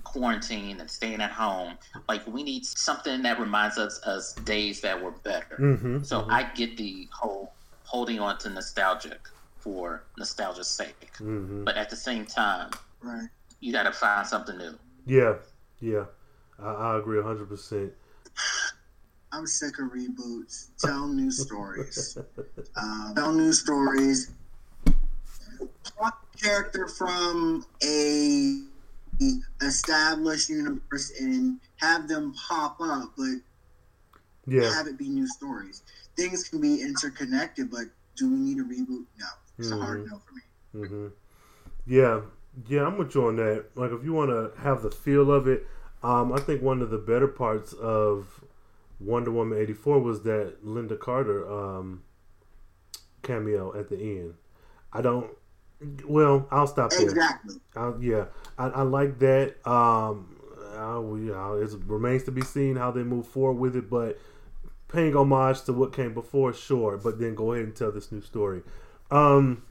quarantine 0.03 0.79
and 0.79 0.89
staying 0.89 1.19
at 1.21 1.31
home, 1.31 1.73
like 2.07 2.25
we 2.27 2.43
need 2.43 2.63
something 2.65 3.23
that 3.23 3.39
reminds 3.39 3.77
us 3.77 3.99
us 4.03 4.33
days 4.33 4.81
that 4.81 5.01
were 5.01 5.11
better. 5.11 5.57
Mm-hmm. 5.59 6.03
So 6.03 6.25
I 6.29 6.43
get 6.55 6.77
the 6.77 7.07
whole 7.11 7.53
holding 7.83 8.19
on 8.19 8.37
to 8.39 8.49
nostalgic 8.49 9.19
for 9.59 10.03
nostalgia's 10.17 10.67
sake, 10.69 11.11
Mm-hmm. 11.19 11.63
but 11.63 11.75
at 11.75 11.89
the 11.89 11.95
same 11.95 12.25
time, 12.25 12.69
Right. 13.01 13.27
you 13.59 13.71
got 13.73 13.83
to 13.83 13.91
find 13.91 14.25
something 14.27 14.57
new. 14.57 14.77
Yeah, 15.07 15.35
yeah, 15.79 16.05
I, 16.59 16.67
I 16.69 16.97
agree 16.99 17.21
hundred 17.21 17.49
percent. 17.49 17.91
I'm 19.35 19.45
sick 19.45 19.79
of 19.79 19.91
reboots. 19.91 20.67
Tell 20.79 21.07
new 21.07 21.29
stories. 21.29 22.17
Um, 22.77 23.13
tell 23.15 23.33
new 23.33 23.51
stories. 23.51 24.31
Plot 25.83 26.17
a 26.33 26.37
character 26.37 26.87
from 26.87 27.65
a 27.83 28.61
established 29.61 30.49
universe 30.49 31.11
and 31.19 31.59
have 31.77 32.07
them 32.07 32.33
pop 32.47 32.77
up, 32.79 33.11
but 33.17 33.35
Yeah, 34.47 34.73
have 34.73 34.87
it 34.87 34.97
be 34.97 35.09
new 35.09 35.27
stories. 35.27 35.81
Things 36.15 36.47
can 36.47 36.61
be 36.61 36.81
interconnected, 36.81 37.69
but 37.69 37.85
do 38.15 38.29
we 38.31 38.37
need 38.37 38.59
a 38.59 38.63
reboot? 38.63 39.05
No. 39.19 39.25
It's 39.57 39.71
a 39.71 39.77
hard 39.77 40.05
Mhm. 40.05 40.11
no 40.11 40.19
for 40.19 40.33
me. 40.33 40.41
Mm-hmm. 40.87 41.07
yeah, 41.87 42.21
yeah. 42.67 42.85
I'm 42.85 42.97
with 42.97 43.15
you 43.15 43.27
on 43.27 43.35
that. 43.37 43.65
Like, 43.75 43.91
if 43.91 44.03
you 44.03 44.13
want 44.13 44.29
to 44.29 44.51
have 44.61 44.81
the 44.81 44.91
feel 44.91 45.29
of 45.31 45.47
it, 45.47 45.67
um, 46.03 46.31
I 46.31 46.39
think 46.39 46.61
one 46.61 46.81
of 46.81 46.89
the 46.89 46.97
better 46.97 47.27
parts 47.27 47.73
of 47.73 48.44
Wonder 48.99 49.31
Woman 49.31 49.57
'84 49.57 49.99
was 49.99 50.21
that 50.23 50.65
Lynda 50.65 50.99
Carter 50.99 51.49
um, 51.51 52.03
cameo 53.23 53.77
at 53.77 53.89
the 53.89 53.97
end. 53.97 54.35
I 54.93 55.01
don't. 55.01 55.29
Well, 56.07 56.47
I'll 56.51 56.67
stop 56.67 56.91
there. 56.91 57.01
Exactly. 57.01 57.55
Yeah, 57.99 58.25
I, 58.57 58.67
I 58.67 58.81
like 58.83 59.19
that. 59.19 59.55
Um, 59.67 60.35
we, 61.09 61.31
it 61.31 61.71
remains 61.85 62.23
to 62.23 62.31
be 62.31 62.41
seen 62.41 62.75
how 62.75 62.91
they 62.91 63.03
move 63.03 63.27
forward 63.27 63.59
with 63.59 63.75
it, 63.75 63.89
but 63.89 64.17
paying 64.87 65.15
homage 65.15 65.63
to 65.63 65.73
what 65.73 65.93
came 65.93 66.13
before, 66.13 66.53
sure. 66.53 66.97
But 66.97 67.19
then 67.19 67.35
go 67.35 67.53
ahead 67.53 67.65
and 67.65 67.75
tell 67.75 67.91
this 67.91 68.11
new 68.11 68.21
story. 68.21 68.61
Um, 69.11 69.63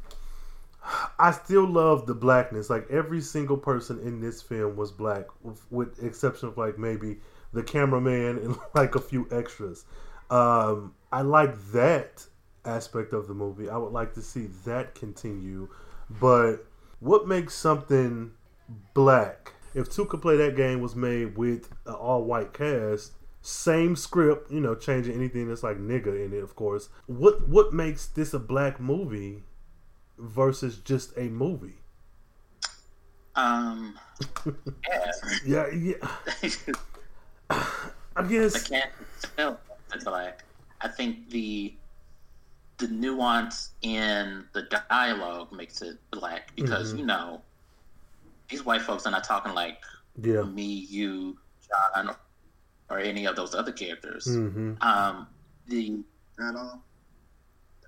I 1.18 1.30
still 1.32 1.66
love 1.66 2.06
the 2.06 2.14
blackness. 2.14 2.70
Like 2.70 2.90
every 2.90 3.20
single 3.20 3.56
person 3.56 3.98
in 4.00 4.20
this 4.20 4.42
film 4.42 4.76
was 4.76 4.92
black, 4.92 5.26
with, 5.42 5.60
with 5.70 6.02
exception 6.02 6.48
of 6.48 6.58
like 6.58 6.78
maybe 6.78 7.18
the 7.54 7.62
cameraman 7.62 8.38
and 8.38 8.56
like 8.74 8.94
a 8.94 9.00
few 9.00 9.26
extras. 9.30 9.84
Um, 10.30 10.94
I 11.12 11.22
like 11.22 11.56
that 11.72 12.26
aspect 12.64 13.12
of 13.12 13.28
the 13.28 13.34
movie. 13.34 13.68
I 13.68 13.76
would 13.76 13.92
like 13.92 14.14
to 14.14 14.22
see 14.22 14.48
that 14.64 14.94
continue. 14.94 15.68
But 16.10 16.66
what 17.00 17.26
makes 17.28 17.54
something 17.54 18.32
black? 18.94 19.52
If 19.74 19.90
Two 19.90 20.04
could 20.06 20.22
play 20.22 20.36
that 20.36 20.56
game 20.56 20.80
was 20.80 20.94
made 20.96 21.36
with 21.36 21.70
an 21.86 21.94
all 21.94 22.24
white 22.24 22.52
cast, 22.52 23.12
same 23.42 23.96
script, 23.96 24.50
you 24.50 24.60
know, 24.60 24.74
changing 24.74 25.14
anything 25.14 25.48
that's 25.48 25.62
like 25.62 25.78
nigga 25.78 26.24
in 26.24 26.32
it, 26.32 26.42
of 26.42 26.56
course. 26.56 26.88
What 27.06 27.48
what 27.48 27.72
makes 27.72 28.06
this 28.06 28.32
a 28.34 28.38
black 28.38 28.80
movie 28.80 29.44
versus 30.18 30.78
just 30.78 31.12
a 31.16 31.24
movie? 31.28 31.78
Um, 33.36 33.98
yeah, 35.44 35.66
Yeah, 35.70 35.70
yeah. 35.70 36.08
I 38.16 38.20
I 38.20 38.22
guess. 38.28 38.68
can't 38.68 38.90
tell. 39.36 39.60
It's 39.94 40.06
like 40.06 40.42
I 40.80 40.88
think 40.88 41.30
the 41.30 41.74
the 42.78 42.88
nuance 42.88 43.70
in 43.82 44.44
the 44.52 44.62
dialogue 44.90 45.52
makes 45.52 45.80
it 45.82 45.98
black 46.10 46.54
because 46.56 46.92
Mhm. 46.92 46.98
you 46.98 47.06
know 47.06 47.42
these 48.48 48.64
white 48.64 48.82
folks 48.82 49.06
are 49.06 49.10
not 49.12 49.24
talking 49.24 49.54
like 49.54 49.80
Yeah. 50.20 50.42
me, 50.42 50.64
you, 50.90 51.38
John, 51.94 52.14
or 52.90 52.98
any 52.98 53.26
of 53.26 53.36
those 53.36 53.54
other 53.54 53.72
characters. 53.72 54.26
Mm-hmm. 54.26 54.82
Um, 54.82 55.26
the, 55.66 56.00
At 56.38 56.54
all. 56.56 56.82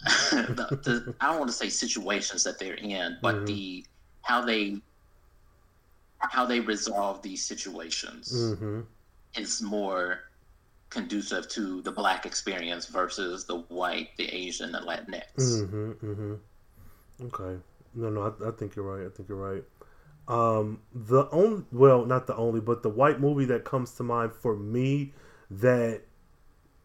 the, 0.30 0.78
the 0.82 1.14
I 1.20 1.26
don't 1.28 1.38
want 1.38 1.50
to 1.50 1.56
say 1.56 1.68
situations 1.68 2.44
that 2.44 2.58
they're 2.58 2.74
in, 2.74 3.18
but 3.22 3.34
Mhm. 3.36 3.46
the 3.46 3.86
how 4.22 4.40
they 4.44 4.80
how 6.20 6.46
they 6.46 6.60
resolve 6.60 7.22
these 7.22 7.44
situations 7.44 8.32
Mm-hmm. 8.32 8.80
Is 9.38 9.62
more 9.62 10.20
conducive 10.90 11.48
to 11.48 11.82
the 11.82 11.92
black 11.92 12.26
experience 12.26 12.86
versus 12.86 13.44
the 13.44 13.58
white, 13.68 14.10
the 14.16 14.28
Asian, 14.28 14.72
the 14.72 14.78
Latinx. 14.78 15.24
Mm-hmm. 15.36 15.90
Mm-hmm. 15.90 16.34
Okay. 17.26 17.60
No, 17.94 18.10
no, 18.10 18.22
I, 18.22 18.48
I 18.48 18.50
think 18.52 18.76
you're 18.76 18.84
right. 18.84 19.06
I 19.06 19.10
think 19.10 19.28
you're 19.28 19.38
right. 19.38 19.64
Um, 20.28 20.80
the 20.92 21.28
only, 21.30 21.64
well, 21.72 22.04
not 22.04 22.26
the 22.26 22.36
only, 22.36 22.60
but 22.60 22.82
the 22.82 22.88
white 22.88 23.20
movie 23.20 23.44
that 23.46 23.64
comes 23.64 23.92
to 23.92 24.02
mind 24.02 24.32
for 24.32 24.56
me 24.56 25.12
that 25.50 26.02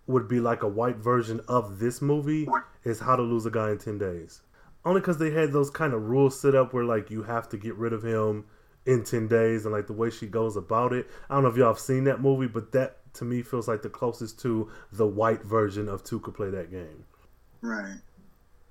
would 0.08 0.28
be 0.28 0.40
like 0.40 0.64
a 0.64 0.68
white 0.68 0.98
version 0.98 1.42
of 1.48 1.80
this 1.80 2.02
movie 2.02 2.48
is 2.84 3.00
How 3.00 3.16
to 3.16 3.22
Lose 3.22 3.46
a 3.46 3.52
Guy 3.52 3.72
in 3.72 3.78
Ten 3.78 3.98
Days. 3.98 4.42
Only 4.84 5.02
because 5.02 5.18
they 5.18 5.32
had 5.32 5.52
those 5.52 5.70
kind 5.70 5.94
of 5.94 6.04
rules 6.04 6.40
set 6.40 6.56
up 6.56 6.74
where 6.74 6.84
like 6.84 7.10
you 7.10 7.24
have 7.24 7.50
to 7.50 7.58
get 7.58 7.76
rid 7.76 7.94
of 7.94 8.04
him 8.04 8.46
in 8.86 9.04
ten 9.04 9.28
days, 9.28 9.66
and 9.66 9.74
like 9.74 9.88
the 9.88 9.94
way 9.94 10.10
she 10.10 10.28
goes 10.28 10.56
about 10.56 10.94
it. 10.94 11.08
I 11.30 11.36
don't 11.36 11.44
know 11.44 11.50
if 11.50 11.58
y'all 11.58 11.68
have 11.68 11.80
seen 11.80 12.04
that 12.06 12.22
movie, 12.22 12.48
but 12.48 12.72
that 12.74 12.98
to 13.16 13.26
me 13.26 13.42
feels 13.42 13.68
like 13.68 13.82
the 13.82 13.90
closest 13.90 14.40
to 14.42 14.70
the 14.92 15.08
white 15.08 15.44
version 15.44 15.90
of 15.90 16.04
Two 16.04 16.20
Could 16.20 16.34
Play 16.34 16.50
That 16.50 16.72
Game. 16.72 17.06
Right. 17.62 18.00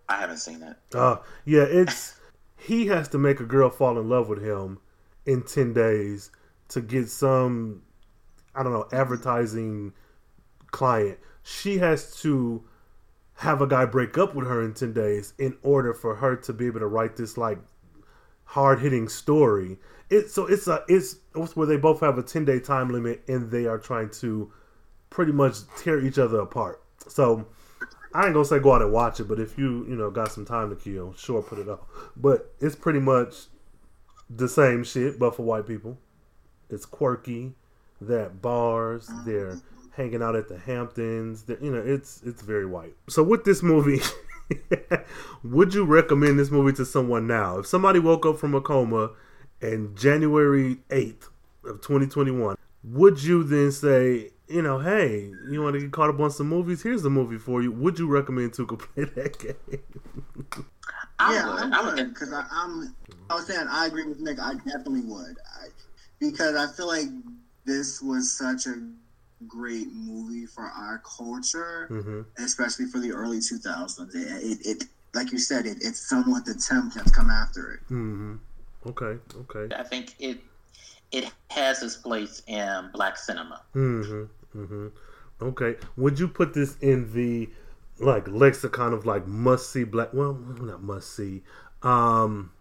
I 0.08 0.16
haven't 0.16 0.38
seen 0.38 0.61
that. 0.61 0.78
Uh, 0.94 1.18
yeah, 1.44 1.62
it's 1.62 2.16
he 2.56 2.86
has 2.86 3.08
to 3.08 3.18
make 3.18 3.40
a 3.40 3.44
girl 3.44 3.70
fall 3.70 3.98
in 3.98 4.08
love 4.08 4.28
with 4.28 4.42
him 4.42 4.78
in 5.26 5.42
10 5.42 5.72
days 5.72 6.30
to 6.68 6.80
get 6.80 7.08
some 7.08 7.82
I 8.54 8.62
don't 8.62 8.72
know, 8.72 8.88
advertising 8.92 9.92
client. 10.70 11.18
She 11.42 11.78
has 11.78 12.16
to 12.22 12.64
have 13.36 13.62
a 13.62 13.66
guy 13.66 13.84
break 13.86 14.18
up 14.18 14.34
with 14.34 14.46
her 14.46 14.62
in 14.62 14.74
10 14.74 14.92
days 14.92 15.32
in 15.38 15.56
order 15.62 15.94
for 15.94 16.16
her 16.16 16.36
to 16.36 16.52
be 16.52 16.66
able 16.66 16.80
to 16.80 16.86
write 16.86 17.16
this 17.16 17.38
like 17.38 17.58
hard-hitting 18.51 19.09
story. 19.09 19.78
It 20.11 20.28
so 20.28 20.46
it's 20.46 20.66
a 20.66 20.84
it's, 20.88 21.16
it's 21.36 21.55
where 21.55 21.66
they 21.66 21.76
both 21.76 22.01
have 22.01 22.18
a 22.18 22.22
10-day 22.22 22.61
time 22.61 22.90
limit 22.90 23.22
and 23.28 23.51
they 23.51 23.66
are 23.66 23.78
trying 23.78 24.11
to 24.22 24.53
pretty 25.09 25.32
much 25.32 25.59
tear 25.76 26.05
each 26.05 26.18
other 26.18 26.40
apart. 26.40 26.82
So 27.07 27.46
I 28.12 28.24
ain't 28.24 28.34
gonna 28.34 28.44
say 28.44 28.59
go 28.59 28.72
out 28.72 28.82
and 28.82 28.92
watch 28.92 29.20
it, 29.20 29.28
but 29.28 29.38
if 29.38 29.57
you 29.57 29.86
you 29.88 29.94
know 29.94 30.11
got 30.11 30.32
some 30.32 30.44
time 30.44 30.70
to 30.70 30.76
kill, 30.76 31.14
sure 31.14 31.42
put 31.42 31.59
it 31.59 31.68
up. 31.68 31.88
But 32.16 32.53
it's 32.61 32.74
pretty 32.74 32.98
much 32.98 33.46
the 34.28 34.48
same 34.48 34.82
shit, 34.82 35.18
but 35.18 35.36
for 35.36 35.42
white 35.42 35.66
people. 35.66 35.98
It's 36.68 36.86
quirky. 36.86 37.53
They're 38.01 38.26
at 38.26 38.42
bars. 38.42 39.11
They're 39.24 39.61
hanging 39.92 40.22
out 40.22 40.34
at 40.34 40.48
the 40.48 40.59
Hamptons. 40.59 41.42
They're, 41.42 41.62
you 41.62 41.70
know, 41.70 41.82
it's 41.84 42.22
it's 42.24 42.42
very 42.42 42.66
white. 42.66 42.94
So 43.09 43.22
with 43.22 43.44
this 43.44 43.62
movie, 43.62 44.01
would 45.42 45.74
you 45.74 45.84
recommend 45.84 46.38
this 46.38 46.51
movie 46.51 46.72
to 46.76 46.84
someone 46.84 47.26
now? 47.26 47.59
If 47.59 47.66
somebody 47.66 47.98
woke 47.98 48.26
up 48.26 48.38
from 48.38 48.55
a 48.55 48.61
coma 48.61 49.11
and 49.61 49.96
January 49.96 50.78
eighth 50.90 51.28
of 51.64 51.80
twenty 51.80 52.07
twenty 52.07 52.30
one, 52.30 52.57
would 52.82 53.22
you 53.22 53.42
then 53.42 53.72
say, 53.72 54.30
you 54.48 54.62
know, 54.62 54.78
hey, 54.78 55.30
you 55.51 55.62
want 55.62 55.74
to 55.74 55.80
get 55.80 55.92
caught 55.92 56.11
up 56.11 56.20
on 56.20 56.30
some 56.30 56.48
movies? 56.48 56.82
Here's 56.82 57.03
the 57.03 57.11
movie 57.11 57.38
for 57.38 57.62
you. 57.62 57.72
Would 57.72 57.98
you 57.98 58.07
recommend 58.09 58.55
to 58.55 58.66
go 58.66 58.76
play 58.76 59.05
that 59.16 59.38
game? 59.38 59.82
I 61.18 61.34
yeah, 61.34 61.46
would. 61.53 61.72
I 61.72 61.80
I 61.80 61.84
would 61.84 61.94
would. 61.96 62.14
because 62.14 62.32
I'm. 62.32 62.94
I 63.28 63.34
was 63.34 63.46
saying 63.46 63.66
I 63.68 63.86
agree 63.86 64.07
with 64.07 64.20
Nick. 64.20 64.38
I 64.40 64.55
definitely 64.55 65.03
would, 65.03 65.36
I, 65.61 65.68
because 66.18 66.57
I 66.57 66.66
feel 66.72 66.88
like 66.88 67.09
this 67.64 68.01
was 68.03 68.32
such 68.32 68.66
a 68.66 68.82
great 69.47 69.88
movie 69.93 70.47
for 70.47 70.64
our 70.64 71.03
culture, 71.18 71.86
hmm 71.88 72.22
especially 72.38 72.86
for 72.86 72.99
the 72.99 73.12
early 73.12 73.38
2000s. 73.38 74.14
It, 74.14 74.16
it, 74.16 74.66
it 74.66 74.84
like 75.14 75.32
you 75.32 75.38
said, 75.38 75.66
it, 75.66 75.78
it's 75.80 76.09
somewhat 76.09 76.45
the 76.45 76.55
temp 76.55 76.95
that's 76.95 77.11
come 77.11 77.30
after 77.30 77.72
it. 77.72 77.80
hmm 77.88 78.36
Okay. 78.86 79.18
Okay. 79.36 79.74
I 79.74 79.82
think 79.82 80.14
it 80.18 80.41
it 81.12 81.30
has 81.51 81.82
its 81.82 81.97
place 81.97 82.43
in 82.47 82.91
black 82.93 83.16
cinema. 83.18 83.62
hmm 83.72 84.24
hmm 84.53 84.88
Okay. 85.43 85.76
Would 85.97 86.18
you 86.18 86.28
put 86.28 86.53
this 86.55 86.76
in 86.80 87.12
the 87.14 87.49
like 87.99 88.28
lexicon 88.28 88.93
of 88.93 89.07
like 89.07 89.26
must 89.26 89.70
see 89.70 89.84
black? 89.84 90.12
Well, 90.12 90.34
not 90.34 90.82
must 90.82 91.14
see. 91.14 91.43
Um, 91.82 92.53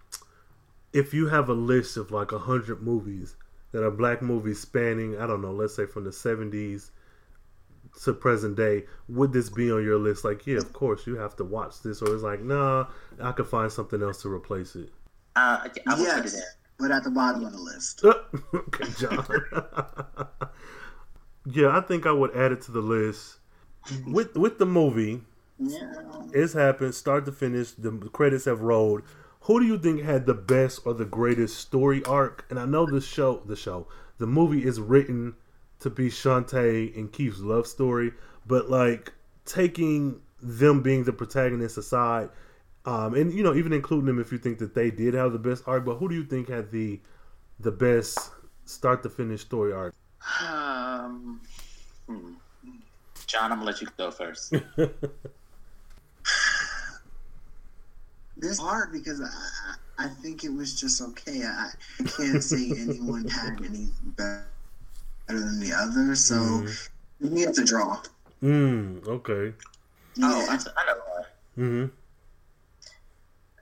if 0.93 1.13
you 1.13 1.27
have 1.27 1.49
a 1.49 1.53
list 1.53 1.97
of 1.97 2.11
like 2.11 2.31
a 2.31 2.39
hundred 2.39 2.81
movies 2.81 3.35
that 3.71 3.83
are 3.83 3.91
black 3.91 4.21
movies 4.21 4.59
spanning, 4.59 5.19
I 5.19 5.27
don't 5.27 5.41
know, 5.41 5.51
let's 5.51 5.75
say 5.75 5.85
from 5.85 6.03
the 6.03 6.11
seventies 6.11 6.91
to 8.03 8.13
present 8.13 8.55
day, 8.55 8.85
would 9.07 9.33
this 9.33 9.49
be 9.49 9.71
on 9.71 9.83
your 9.83 9.97
list? 9.97 10.23
Like, 10.23 10.45
yeah, 10.47 10.57
of 10.57 10.73
course 10.73 11.05
you 11.07 11.15
have 11.17 11.35
to 11.37 11.43
watch 11.43 11.81
this, 11.81 12.01
or 12.01 12.13
it's 12.13 12.23
like, 12.23 12.41
nah, 12.41 12.87
I 13.21 13.31
could 13.31 13.47
find 13.47 13.71
something 13.71 14.01
else 14.01 14.21
to 14.23 14.29
replace 14.29 14.75
it. 14.75 14.89
Uh, 15.35 15.59
I 15.63 15.69
I 15.87 15.95
would 15.95 16.07
put 16.07 16.25
it 16.25 16.33
yes, 16.33 16.55
but 16.77 16.91
at 16.91 17.03
the 17.03 17.11
bottom 17.11 17.45
of 17.45 17.51
the 17.51 17.59
list. 17.59 18.03
okay, 18.53 18.85
John. 18.97 19.25
yeah, 21.45 21.77
I 21.77 21.81
think 21.81 22.05
I 22.05 22.11
would 22.11 22.35
add 22.35 22.51
it 22.51 22.61
to 22.63 22.71
the 22.71 22.81
list. 22.81 23.37
With 24.05 24.35
with 24.35 24.59
the 24.59 24.65
movie, 24.65 25.21
Yeah. 25.57 25.93
it's 26.33 26.53
happened, 26.53 26.95
start 26.95 27.25
to 27.25 27.31
finish. 27.31 27.71
The 27.71 27.91
credits 28.13 28.45
have 28.45 28.61
rolled. 28.61 29.03
Who 29.43 29.59
do 29.59 29.65
you 29.65 29.77
think 29.77 30.01
had 30.01 30.25
the 30.25 30.33
best 30.33 30.81
or 30.85 30.93
the 30.93 31.05
greatest 31.05 31.57
story 31.57 32.03
arc? 32.05 32.45
And 32.49 32.59
I 32.59 32.65
know 32.65 32.85
the 32.85 33.01
show, 33.01 33.41
the 33.45 33.55
show, 33.55 33.87
the 34.17 34.27
movie 34.27 34.63
is 34.63 34.79
written 34.79 35.35
to 35.79 35.89
be 35.89 36.09
Shantae 36.09 36.95
and 36.97 37.11
Keith's 37.11 37.39
love 37.39 37.65
story, 37.65 38.11
but 38.45 38.69
like 38.69 39.13
taking 39.45 40.21
them 40.41 40.81
being 40.81 41.03
the 41.03 41.13
protagonists 41.13 41.77
aside, 41.77 42.29
um, 42.85 43.15
and 43.15 43.33
you 43.33 43.43
know 43.43 43.55
even 43.55 43.73
including 43.73 44.05
them 44.05 44.19
if 44.19 44.31
you 44.31 44.37
think 44.37 44.59
that 44.59 44.75
they 44.75 44.91
did 44.91 45.13
have 45.13 45.31
the 45.31 45.39
best 45.39 45.63
arc, 45.67 45.85
but 45.85 45.95
who 45.95 46.09
do 46.09 46.15
you 46.15 46.25
think 46.25 46.49
had 46.49 46.71
the 46.71 46.99
the 47.59 47.71
best 47.71 48.31
start 48.65 49.03
to 49.03 49.09
finish 49.09 49.41
story 49.41 49.73
arc? 49.73 49.95
Um, 50.41 51.41
hmm. 52.07 52.33
John, 53.25 53.51
I'm 53.51 53.59
gonna 53.59 53.71
let 53.71 53.81
you 53.81 53.87
go 53.97 54.11
first. 54.11 54.53
This 58.39 58.51
is 58.51 58.59
hard 58.59 58.91
because 58.91 59.21
I, 59.21 59.25
I 59.27 60.05
I 60.05 60.07
think 60.07 60.43
it 60.45 60.53
was 60.53 60.79
just 60.79 61.01
okay. 61.01 61.43
I, 61.43 61.69
I 61.99 62.03
can't 62.03 62.41
say 62.51 62.71
anyone 62.77 63.27
had 63.27 63.59
any 63.65 63.89
better 64.15 64.45
than 65.27 65.59
the 65.59 65.73
other. 65.75 66.15
So 66.15 66.35
Mhm. 66.35 66.89
maybe 67.19 67.41
it's 67.41 67.59
a 67.59 67.65
draw. 67.65 68.01
Mm, 68.41 69.05
okay. 69.07 69.53
Oh, 70.21 70.45
I, 70.49 70.55
I 70.55 70.85
know 70.87 71.01
one. 71.15 71.25
hmm 71.55 71.85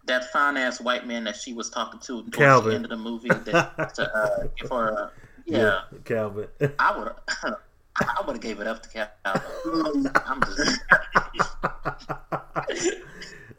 That 0.05 0.32
fine 0.32 0.57
ass 0.57 0.80
white 0.80 1.05
man 1.07 1.23
that 1.25 1.36
she 1.36 1.53
was 1.53 1.69
talking 1.71 1.99
to 2.01 2.21
towards 2.21 2.38
Calvin. 2.38 2.69
the 2.69 2.75
end 2.75 2.86
of 2.86 2.89
the 2.91 2.97
movie 2.97 3.30
that, 3.30 3.93
to 3.95 4.15
uh, 4.15 4.47
give 4.57 4.69
her. 4.69 4.89
A, 4.89 5.11
yeah, 5.47 5.82
Calvin. 6.05 6.47
I 6.80 6.97
would. 6.97 7.11
I 7.99 8.21
would 8.25 8.34
have 8.36 8.41
gave 8.41 8.59
it 8.59 8.67
up 8.67 8.84
to 8.84 8.89
Calvin. 8.89 10.11
I'm 10.25 10.41
just. 10.43 10.80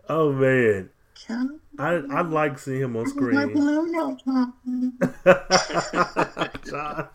oh 0.08 0.32
man, 0.32 0.90
I 1.78 1.94
I 2.10 2.20
like 2.22 2.58
seeing 2.58 2.80
him 2.82 2.96
on 2.96 3.06
screen. 3.06 3.52
balloon 3.52 3.94
out, 3.94 4.22
Tom? 4.24 4.98
John. 6.68 7.08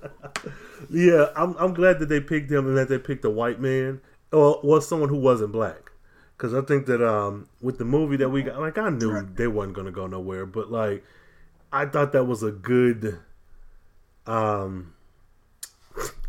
yeah, 0.89 1.27
I'm 1.35 1.55
I'm 1.57 1.73
glad 1.73 1.99
that 1.99 2.09
they 2.09 2.19
picked 2.19 2.51
him 2.51 2.67
and 2.67 2.77
that 2.77 2.89
they 2.89 2.97
picked 2.99 3.25
a 3.25 3.29
white 3.29 3.59
man 3.59 4.01
or 4.31 4.59
or 4.63 4.81
someone 4.81 5.09
who 5.09 5.17
wasn't 5.17 5.51
black. 5.51 5.91
Because 6.37 6.53
I 6.53 6.61
think 6.61 6.85
that 6.87 7.01
um 7.07 7.47
with 7.61 7.77
the 7.77 7.85
movie 7.85 8.17
that 8.17 8.29
we 8.29 8.43
got, 8.43 8.59
like 8.59 8.77
I 8.77 8.89
knew 8.89 9.27
they 9.35 9.47
wasn't 9.47 9.75
gonna 9.75 9.91
go 9.91 10.07
nowhere, 10.07 10.45
but 10.45 10.71
like 10.71 11.03
I 11.71 11.85
thought 11.85 12.11
that 12.11 12.25
was 12.25 12.43
a 12.43 12.51
good 12.51 13.19
um 14.27 14.93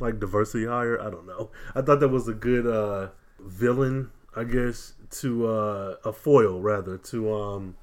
like 0.01 0.21
diversity 0.21 0.67
hire. 0.67 1.01
I 1.01 1.11
don't 1.11 1.27
know. 1.27 1.51
I 1.75 1.83
thought 1.83 2.01
that 2.01 2.09
was 2.09 2.29
a 2.29 2.35
good 2.35 2.67
uh 2.67 3.09
villain, 3.41 4.11
I 4.35 4.45
guess, 4.45 4.95
to 5.15 5.47
uh 5.47 5.97
a 6.05 6.13
foil 6.13 6.61
rather 6.61 6.99
to 6.99 7.33
um 7.33 7.77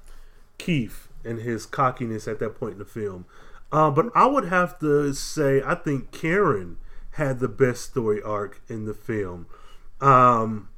Keith 0.58 1.08
and 1.24 1.40
his 1.40 1.66
cockiness 1.66 2.28
at 2.28 2.38
that 2.40 2.58
point 2.58 2.74
in 2.74 2.78
the 2.78 2.84
film. 2.84 3.26
Uh, 3.70 3.90
but 3.90 4.06
I 4.14 4.26
would 4.26 4.46
have 4.46 4.78
to 4.80 5.12
say 5.14 5.62
I 5.64 5.74
think 5.74 6.10
Karen 6.10 6.76
had 7.12 7.40
the 7.40 7.48
best 7.48 7.82
story 7.82 8.22
arc 8.22 8.60
in 8.68 8.84
the 8.84 8.94
film. 8.94 9.46
Um, 10.00 10.68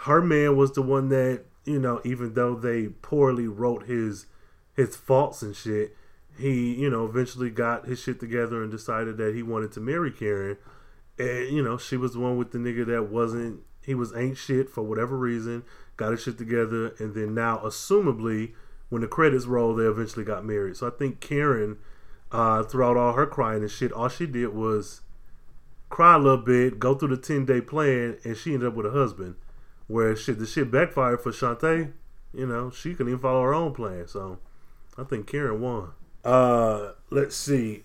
her 0.00 0.20
man 0.20 0.56
was 0.56 0.72
the 0.72 0.82
one 0.82 1.08
that 1.08 1.44
you 1.64 1.78
know, 1.78 2.00
even 2.04 2.34
though 2.34 2.54
they 2.54 2.88
poorly 2.88 3.46
wrote 3.46 3.86
his 3.86 4.26
his 4.74 4.96
faults 4.96 5.42
and 5.42 5.54
shit, 5.54 5.96
he 6.38 6.74
you 6.74 6.90
know 6.90 7.04
eventually 7.04 7.50
got 7.50 7.86
his 7.86 8.00
shit 8.00 8.20
together 8.20 8.62
and 8.62 8.70
decided 8.70 9.16
that 9.18 9.34
he 9.34 9.42
wanted 9.42 9.72
to 9.72 9.80
marry 9.80 10.10
Karen. 10.10 10.56
And 11.18 11.48
you 11.48 11.62
know, 11.62 11.78
she 11.78 11.96
was 11.96 12.14
the 12.14 12.20
one 12.20 12.36
with 12.36 12.52
the 12.52 12.58
nigga 12.58 12.86
that 12.86 13.04
wasn't 13.10 13.60
he 13.84 13.94
was 13.94 14.14
ain't 14.14 14.36
shit 14.36 14.70
for 14.70 14.82
whatever 14.82 15.16
reason, 15.16 15.64
got 15.96 16.12
his 16.12 16.22
shit 16.22 16.38
together, 16.38 16.94
and 16.98 17.14
then 17.14 17.34
now, 17.34 17.58
assumably, 17.58 18.52
when 18.88 19.02
the 19.02 19.08
credits 19.08 19.46
roll, 19.46 19.74
they 19.74 19.84
eventually 19.84 20.24
got 20.24 20.44
married. 20.44 20.76
So 20.76 20.86
I 20.86 20.90
think 20.90 21.20
Karen, 21.20 21.78
uh, 22.30 22.62
throughout 22.62 22.96
all 22.96 23.14
her 23.14 23.26
crying 23.26 23.62
and 23.62 23.70
shit, 23.70 23.92
all 23.92 24.08
she 24.08 24.26
did 24.26 24.54
was 24.54 25.00
cry 25.88 26.14
a 26.14 26.18
little 26.18 26.38
bit, 26.38 26.78
go 26.78 26.94
through 26.94 27.14
the 27.14 27.16
ten 27.16 27.44
day 27.44 27.60
plan, 27.60 28.18
and 28.24 28.36
she 28.36 28.54
ended 28.54 28.68
up 28.68 28.74
with 28.74 28.86
a 28.86 28.90
husband. 28.90 29.36
Where 29.88 30.14
shit, 30.16 30.38
the 30.38 30.46
shit 30.46 30.70
backfired 30.70 31.20
for 31.20 31.32
Shantae. 31.32 31.92
You 32.32 32.46
know, 32.46 32.70
she 32.70 32.92
couldn't 32.92 33.08
even 33.08 33.20
follow 33.20 33.42
her 33.42 33.52
own 33.52 33.74
plan. 33.74 34.06
So 34.08 34.38
I 34.96 35.04
think 35.04 35.26
Karen 35.26 35.60
won. 35.60 35.90
Uh, 36.24 36.92
let's 37.10 37.36
see. 37.36 37.82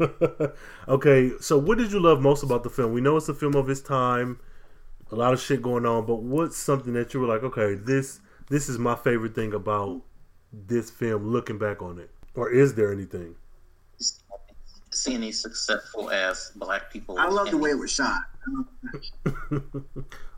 okay, 0.88 1.32
so 1.40 1.58
what 1.58 1.78
did 1.78 1.92
you 1.92 2.00
love 2.00 2.20
most 2.20 2.42
about 2.42 2.62
the 2.62 2.70
film? 2.70 2.92
We 2.92 3.00
know 3.00 3.16
it's 3.16 3.28
a 3.28 3.34
film 3.34 3.54
of 3.54 3.68
its 3.68 3.80
time, 3.80 4.40
a 5.12 5.16
lot 5.16 5.32
of 5.32 5.40
shit 5.40 5.62
going 5.62 5.86
on, 5.86 6.06
but 6.06 6.16
what's 6.16 6.56
something 6.56 6.92
that 6.94 7.12
you 7.14 7.20
were 7.20 7.26
like, 7.26 7.42
okay, 7.42 7.74
this 7.74 8.20
this 8.48 8.68
is 8.68 8.78
my 8.78 8.96
favorite 8.96 9.34
thing 9.34 9.52
about 9.54 10.02
this 10.52 10.90
film 10.90 11.30
looking 11.30 11.58
back 11.58 11.82
on 11.82 11.98
it? 11.98 12.10
Or 12.34 12.50
is 12.50 12.74
there 12.74 12.92
anything? 12.92 13.36
Seeing 14.92 15.20
these 15.20 15.40
successful 15.40 16.10
as 16.10 16.52
black 16.56 16.92
people. 16.92 17.18
I 17.18 17.28
love 17.28 17.50
the 17.50 17.56
way 17.56 17.70
it 17.70 17.78
was 17.78 17.92
shot. 17.92 18.22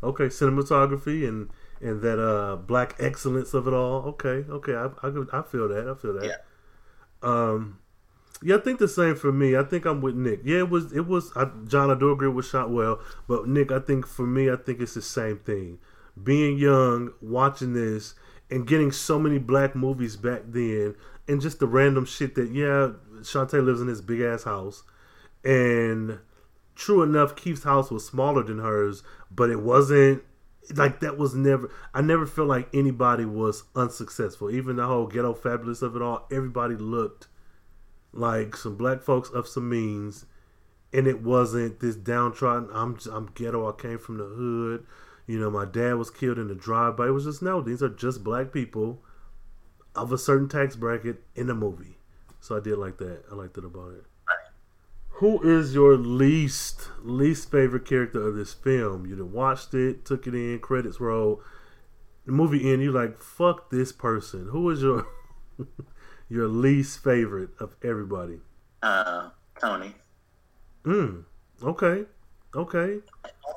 okay, 0.02 0.26
cinematography 0.26 1.26
and 1.26 1.48
and 1.80 2.02
that 2.02 2.18
uh 2.18 2.56
black 2.56 2.96
excellence 2.98 3.54
of 3.54 3.66
it 3.66 3.74
all. 3.74 4.02
Okay, 4.08 4.44
okay, 4.50 4.74
I 4.74 4.86
I, 5.02 5.40
I 5.40 5.42
feel 5.42 5.68
that. 5.68 5.88
I 5.88 5.94
feel 6.00 6.14
that. 6.14 6.24
Yeah. 6.24 6.36
Um, 7.22 7.78
yeah, 8.43 8.57
I 8.57 8.59
think 8.61 8.78
the 8.78 8.88
same 8.88 9.14
for 9.14 9.32
me. 9.32 9.57
I 9.57 9.62
think 9.62 9.84
I'm 9.84 10.01
with 10.01 10.14
Nick. 10.14 10.40
Yeah, 10.45 10.59
it 10.59 10.70
was 10.70 10.93
it 10.93 11.07
was 11.07 11.32
I, 11.36 11.47
John. 11.66 11.90
I 11.90 11.95
do 11.99 12.12
agree 12.12 12.28
it 12.28 12.32
was 12.32 12.49
shot 12.49 12.70
well, 12.70 13.01
but 13.28 13.47
Nick, 13.49 13.70
I 13.70 13.78
think 13.78 14.07
for 14.07 14.26
me, 14.26 14.51
I 14.51 14.57
think 14.57 14.80
it's 14.80 14.95
the 14.95 15.03
same 15.03 15.38
thing. 15.38 15.78
Being 16.22 16.59
young, 16.59 17.12
watching 17.20 17.72
this, 17.72 18.14
and 18.51 18.66
getting 18.66 18.93
so 18.93 19.18
many 19.18 19.38
black 19.38 19.74
movies 19.74 20.16
back 20.16 20.43
then, 20.47 20.95
and 21.28 21.40
just 21.40 21.59
the 21.59 21.66
random 21.66 22.05
shit 22.05 22.34
that 22.34 22.51
yeah, 22.51 22.93
Shantae 23.20 23.64
lives 23.64 23.80
in 23.80 23.86
this 23.86 24.01
big 24.01 24.20
ass 24.20 24.45
house, 24.45 24.82
and 25.45 26.18
true 26.74 27.03
enough, 27.03 27.36
Keith's 27.36 27.64
house 27.64 27.90
was 27.90 28.05
smaller 28.05 28.43
than 28.43 28.59
hers, 28.59 29.03
but 29.30 29.51
it 29.51 29.61
wasn't 29.61 30.22
like 30.74 31.01
that 31.01 31.18
was 31.18 31.34
never 31.34 31.70
I 31.93 32.03
never 32.03 32.26
felt 32.26 32.49
like 32.49 32.68
anybody 32.74 33.24
was 33.24 33.64
unsuccessful. 33.74 34.51
Even 34.51 34.76
the 34.76 34.86
whole 34.86 35.07
ghetto 35.07 35.34
fabulous 35.34 35.82
of 35.82 35.97
it 35.97 36.03
all, 36.03 36.26
everybody 36.30 36.76
looked 36.76 37.28
like 38.12 38.56
some 38.56 38.76
black 38.76 39.02
folks 39.02 39.30
of 39.30 39.48
some 39.48 39.68
means 39.68 40.26
and 40.92 41.06
it 41.06 41.22
wasn't 41.22 41.80
this 41.80 41.96
downtrodden 41.96 42.68
I'm 42.72 42.98
I'm 43.10 43.30
ghetto, 43.34 43.68
I 43.68 43.80
came 43.80 43.98
from 43.98 44.18
the 44.18 44.24
hood. 44.24 44.86
You 45.26 45.38
know, 45.38 45.50
my 45.50 45.64
dad 45.64 45.94
was 45.94 46.10
killed 46.10 46.38
in 46.38 46.50
a 46.50 46.54
drive-by. 46.54 47.06
It 47.06 47.10
was 47.10 47.24
just 47.24 47.42
no, 47.42 47.60
these 47.60 47.82
are 47.82 47.88
just 47.88 48.22
black 48.22 48.52
people 48.52 49.02
of 49.94 50.12
a 50.12 50.18
certain 50.18 50.48
tax 50.48 50.76
bracket 50.76 51.22
in 51.34 51.48
a 51.48 51.54
movie. 51.54 51.98
So 52.40 52.56
I 52.56 52.60
did 52.60 52.78
like 52.78 52.98
that. 52.98 53.22
I 53.30 53.34
liked 53.34 53.56
it 53.56 53.64
about 53.64 53.92
it. 53.92 54.04
Who 55.16 55.40
is 55.42 55.74
your 55.74 55.96
least 55.96 56.88
least 57.02 57.50
favorite 57.50 57.86
character 57.86 58.26
of 58.26 58.34
this 58.34 58.52
film? 58.52 59.06
You 59.06 59.16
done 59.16 59.32
watched 59.32 59.72
it, 59.74 60.04
took 60.04 60.26
it 60.26 60.34
in, 60.34 60.58
credits 60.58 61.00
roll. 61.00 61.40
The 62.26 62.32
movie 62.32 62.72
end, 62.72 62.82
you 62.82 62.92
like 62.92 63.18
fuck 63.18 63.70
this 63.70 63.92
person. 63.92 64.48
Who 64.50 64.68
is 64.70 64.82
your 64.82 65.06
your 66.33 66.49
least 66.49 67.05
favorite 67.05 67.51
of 67.61 67.76
everybody? 67.85 68.41
Uh, 68.83 69.28
Tony, 69.61 69.95
Hmm. 70.85 71.20
Okay. 71.62 72.05
Okay. 72.57 73.01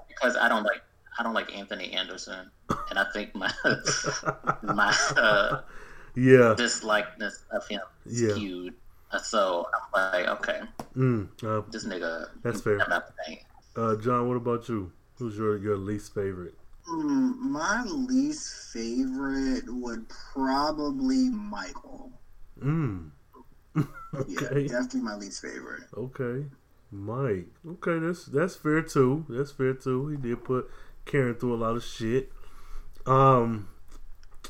because 0.10 0.36
I 0.36 0.48
don't 0.50 0.64
like 0.64 0.84
I 1.18 1.24
don't 1.24 1.34
like 1.34 1.56
Anthony 1.56 1.92
Anderson, 1.94 2.52
and 2.90 3.00
I 3.00 3.06
think 3.14 3.34
my 3.34 3.52
my 4.62 4.92
uh, 5.16 5.62
Yeah. 6.16 6.54
dislikeness 6.58 7.46
of 7.52 7.66
him 7.68 7.82
is 8.06 8.22
Yeah. 8.22 8.36
skewed. 8.36 8.76
So 9.24 9.66
I'm 9.74 10.12
like, 10.12 10.28
okay, 10.40 10.60
Mm. 10.96 11.30
Uh, 11.44 11.62
this 11.72 11.86
nigga. 11.86 12.28
That's 12.44 12.60
fair. 12.62 12.82
I'm 12.82 12.90
not 12.90 13.06
uh, 13.78 13.96
John, 13.98 14.28
what 14.28 14.36
about 14.38 14.68
you? 14.70 14.92
Who's 15.18 15.38
your 15.38 15.58
your 15.58 15.78
least 15.78 16.14
favorite? 16.14 16.56
Mm, 16.88 17.40
my 17.40 17.84
least 17.84 18.74
favorite 18.74 19.64
would 19.68 20.06
probably 20.34 21.30
Michael. 21.30 22.12
Mm. 22.64 23.12
okay. 23.78 23.88
Yeah, 24.28 24.68
definitely 24.68 25.02
my 25.02 25.16
least 25.16 25.42
favorite. 25.42 25.84
Okay. 25.96 26.46
Mike. 26.92 27.48
Okay, 27.68 28.00
that's 28.00 28.26
that's 28.26 28.56
fair 28.56 28.82
too. 28.82 29.26
That's 29.30 29.52
fair 29.52 29.74
too. 29.74 30.08
He 30.08 30.18
did 30.18 30.44
put 30.44 30.70
Karen 31.06 31.36
through 31.36 31.56
a 31.56 31.58
lot 31.58 31.76
of 31.76 31.84
shit. 31.84 32.32
Um 33.06 33.68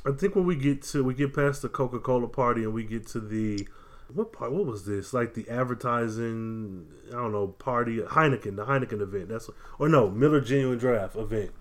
I 0.06 0.12
think 0.12 0.36
when 0.36 0.46
we 0.46 0.56
get 0.56 0.84
to 0.84 1.04
we 1.04 1.14
get 1.14 1.34
past 1.34 1.62
the 1.62 1.70
Coca 1.70 2.00
Cola 2.00 2.28
party 2.28 2.64
and 2.64 2.74
we 2.74 2.84
get 2.84 3.08
to 3.08 3.20
the 3.20 3.68
what 4.14 4.32
part 4.32 4.52
what 4.52 4.66
was 4.66 4.86
this? 4.86 5.14
Like 5.14 5.34
the 5.34 5.50
advertising 5.50 6.88
I 7.10 7.14
don't 7.14 7.32
know, 7.32 7.48
party 7.48 8.00
Heineken, 8.00 8.56
the 8.56 8.66
Heineken 8.66 9.02
event. 9.02 9.30
That's 9.30 9.50
or 9.80 9.90
no, 9.90 10.10
Miller 10.10 10.42
Genuine 10.42 10.78
Draft 10.78 11.16
event. 11.16 11.52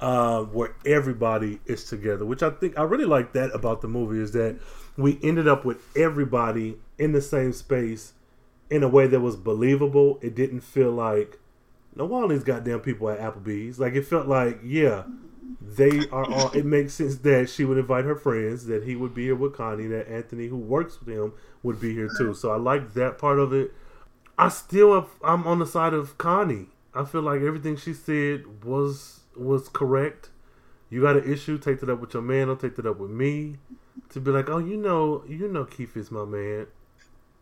Uh, 0.00 0.44
where 0.44 0.74
everybody 0.86 1.60
is 1.66 1.84
together, 1.84 2.24
which 2.24 2.42
I 2.42 2.48
think 2.48 2.78
I 2.78 2.84
really 2.84 3.04
like 3.04 3.34
that 3.34 3.54
about 3.54 3.82
the 3.82 3.88
movie 3.88 4.18
is 4.18 4.32
that 4.32 4.58
we 5.02 5.18
ended 5.22 5.48
up 5.48 5.64
with 5.64 5.82
everybody 5.96 6.76
in 6.98 7.12
the 7.12 7.22
same 7.22 7.52
space 7.52 8.14
in 8.68 8.82
a 8.82 8.88
way 8.88 9.06
that 9.06 9.20
was 9.20 9.36
believable. 9.36 10.18
It 10.22 10.34
didn't 10.34 10.60
feel 10.60 10.90
like 10.92 11.38
no 11.94 12.12
all 12.12 12.28
these 12.28 12.44
goddamn 12.44 12.80
people 12.80 13.08
at 13.08 13.18
Applebee's. 13.18 13.80
Like 13.80 13.94
it 13.94 14.06
felt 14.06 14.28
like, 14.28 14.60
yeah, 14.64 15.04
they 15.60 16.06
are 16.12 16.30
all. 16.30 16.50
It 16.52 16.64
makes 16.64 16.94
sense 16.94 17.16
that 17.18 17.48
she 17.48 17.64
would 17.64 17.78
invite 17.78 18.04
her 18.04 18.16
friends, 18.16 18.66
that 18.66 18.84
he 18.84 18.96
would 18.96 19.14
be 19.14 19.24
here 19.24 19.34
with 19.34 19.54
Connie, 19.54 19.86
that 19.88 20.08
Anthony, 20.08 20.46
who 20.46 20.56
works 20.56 21.00
with 21.00 21.08
him, 21.08 21.32
would 21.62 21.80
be 21.80 21.94
here 21.94 22.08
too. 22.16 22.34
So 22.34 22.50
I 22.50 22.56
like 22.56 22.94
that 22.94 23.18
part 23.18 23.38
of 23.38 23.52
it. 23.52 23.72
I 24.38 24.48
still, 24.48 24.94
have, 24.94 25.08
I'm 25.22 25.46
on 25.46 25.58
the 25.58 25.66
side 25.66 25.92
of 25.92 26.16
Connie. 26.16 26.68
I 26.94 27.04
feel 27.04 27.22
like 27.22 27.42
everything 27.42 27.76
she 27.76 27.92
said 27.92 28.64
was 28.64 29.20
was 29.36 29.68
correct. 29.68 30.30
You 30.88 31.02
got 31.02 31.16
an 31.16 31.30
issue, 31.30 31.58
take 31.58 31.80
that 31.80 31.90
up 31.90 32.00
with 32.00 32.14
your 32.14 32.22
man. 32.22 32.48
Don't 32.48 32.60
take 32.60 32.76
that 32.76 32.86
up 32.86 32.98
with 32.98 33.10
me. 33.10 33.56
To 34.10 34.20
be 34.20 34.30
like, 34.30 34.48
oh, 34.48 34.58
you 34.58 34.76
know, 34.76 35.24
you 35.28 35.46
know, 35.48 35.64
Keith 35.64 35.96
is 35.96 36.10
my 36.10 36.24
man 36.24 36.66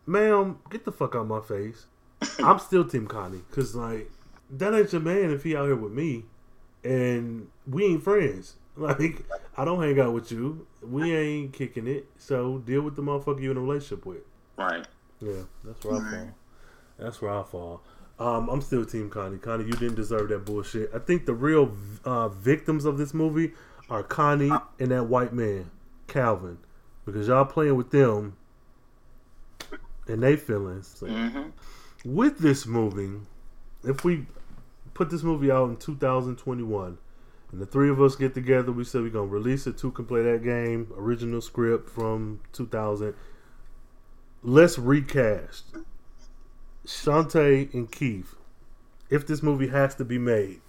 ma'am, 0.09 0.57
get 0.69 0.83
the 0.83 0.91
fuck 0.91 1.15
out 1.15 1.21
of 1.21 1.27
my 1.27 1.39
face. 1.39 1.85
I'm 2.43 2.59
still 2.59 2.83
Team 2.83 3.07
Connie 3.07 3.41
because 3.49 3.75
like 3.75 4.11
that 4.49 4.73
ain't 4.73 4.91
your 4.91 5.01
man 5.01 5.31
if 5.31 5.43
he 5.43 5.55
out 5.55 5.65
here 5.65 5.75
with 5.75 5.93
me, 5.93 6.25
and 6.83 7.47
we 7.67 7.85
ain't 7.85 8.03
friends. 8.03 8.55
Like 8.77 9.25
I 9.57 9.65
don't 9.65 9.83
hang 9.83 9.99
out 9.99 10.13
with 10.13 10.31
you. 10.31 10.65
We 10.81 11.13
ain't 11.13 11.51
kicking 11.51 11.85
it. 11.85 12.05
So 12.17 12.59
deal 12.59 12.81
with 12.81 12.95
the 12.95 13.01
motherfucker 13.01 13.41
you 13.41 13.51
in 13.51 13.57
a 13.57 13.59
relationship 13.59 14.05
with. 14.05 14.21
Right. 14.55 14.87
Yeah, 15.19 15.41
that's 15.65 15.83
where 15.83 15.95
I 15.95 16.11
fall. 16.11 16.29
That's 16.97 17.21
where 17.21 17.33
I 17.33 17.43
fall. 17.43 17.81
Um, 18.19 18.47
I'm 18.47 18.61
still 18.61 18.85
Team 18.85 19.09
Connie. 19.09 19.37
Connie, 19.37 19.65
you 19.65 19.73
didn't 19.73 19.95
deserve 19.95 20.29
that 20.29 20.45
bullshit. 20.45 20.91
I 20.95 20.99
think 20.99 21.25
the 21.25 21.33
real 21.33 21.73
uh, 22.05 22.29
victims 22.29 22.85
of 22.85 22.97
this 22.97 23.13
movie 23.13 23.51
are 23.89 24.01
Connie 24.01 24.51
and 24.79 24.91
that 24.91 25.07
white 25.07 25.33
man, 25.33 25.69
Calvin, 26.09 26.57
because 27.05 27.27
y'all 27.27 27.45
playing 27.45 27.75
with 27.75 27.91
them 27.91 28.35
and 30.07 30.23
they 30.23 30.35
feelings. 30.35 30.95
So, 30.99 31.07
hmm 31.07 31.49
with 32.05 32.39
this 32.39 32.65
movie, 32.65 33.19
if 33.83 34.03
we 34.03 34.25
put 34.93 35.09
this 35.09 35.23
movie 35.23 35.51
out 35.51 35.69
in 35.69 35.77
2021 35.77 36.97
and 37.51 37.61
the 37.61 37.65
three 37.65 37.89
of 37.89 38.01
us 38.01 38.15
get 38.15 38.33
together, 38.33 38.71
we 38.71 38.83
said 38.83 39.01
we're 39.01 39.09
going 39.09 39.29
to 39.29 39.33
release 39.33 39.67
it. 39.67 39.77
Two 39.77 39.91
can 39.91 40.05
play 40.05 40.21
that 40.23 40.43
game, 40.43 40.91
original 40.95 41.41
script 41.41 41.89
from 41.89 42.41
2000. 42.53 43.13
Let's 44.41 44.77
recast 44.79 45.75
Shantae 46.85 47.73
and 47.73 47.91
Keith. 47.91 48.35
If 49.09 49.25
this 49.25 49.41
movie 49.41 49.69
has 49.69 49.95
to 49.95 50.05
be 50.05 50.17
made 50.17 50.61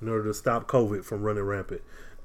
in 0.00 0.08
order 0.08 0.24
to 0.24 0.34
stop 0.34 0.68
COVID 0.68 1.04
from 1.04 1.22
running 1.22 1.42
rampant, 1.42 1.82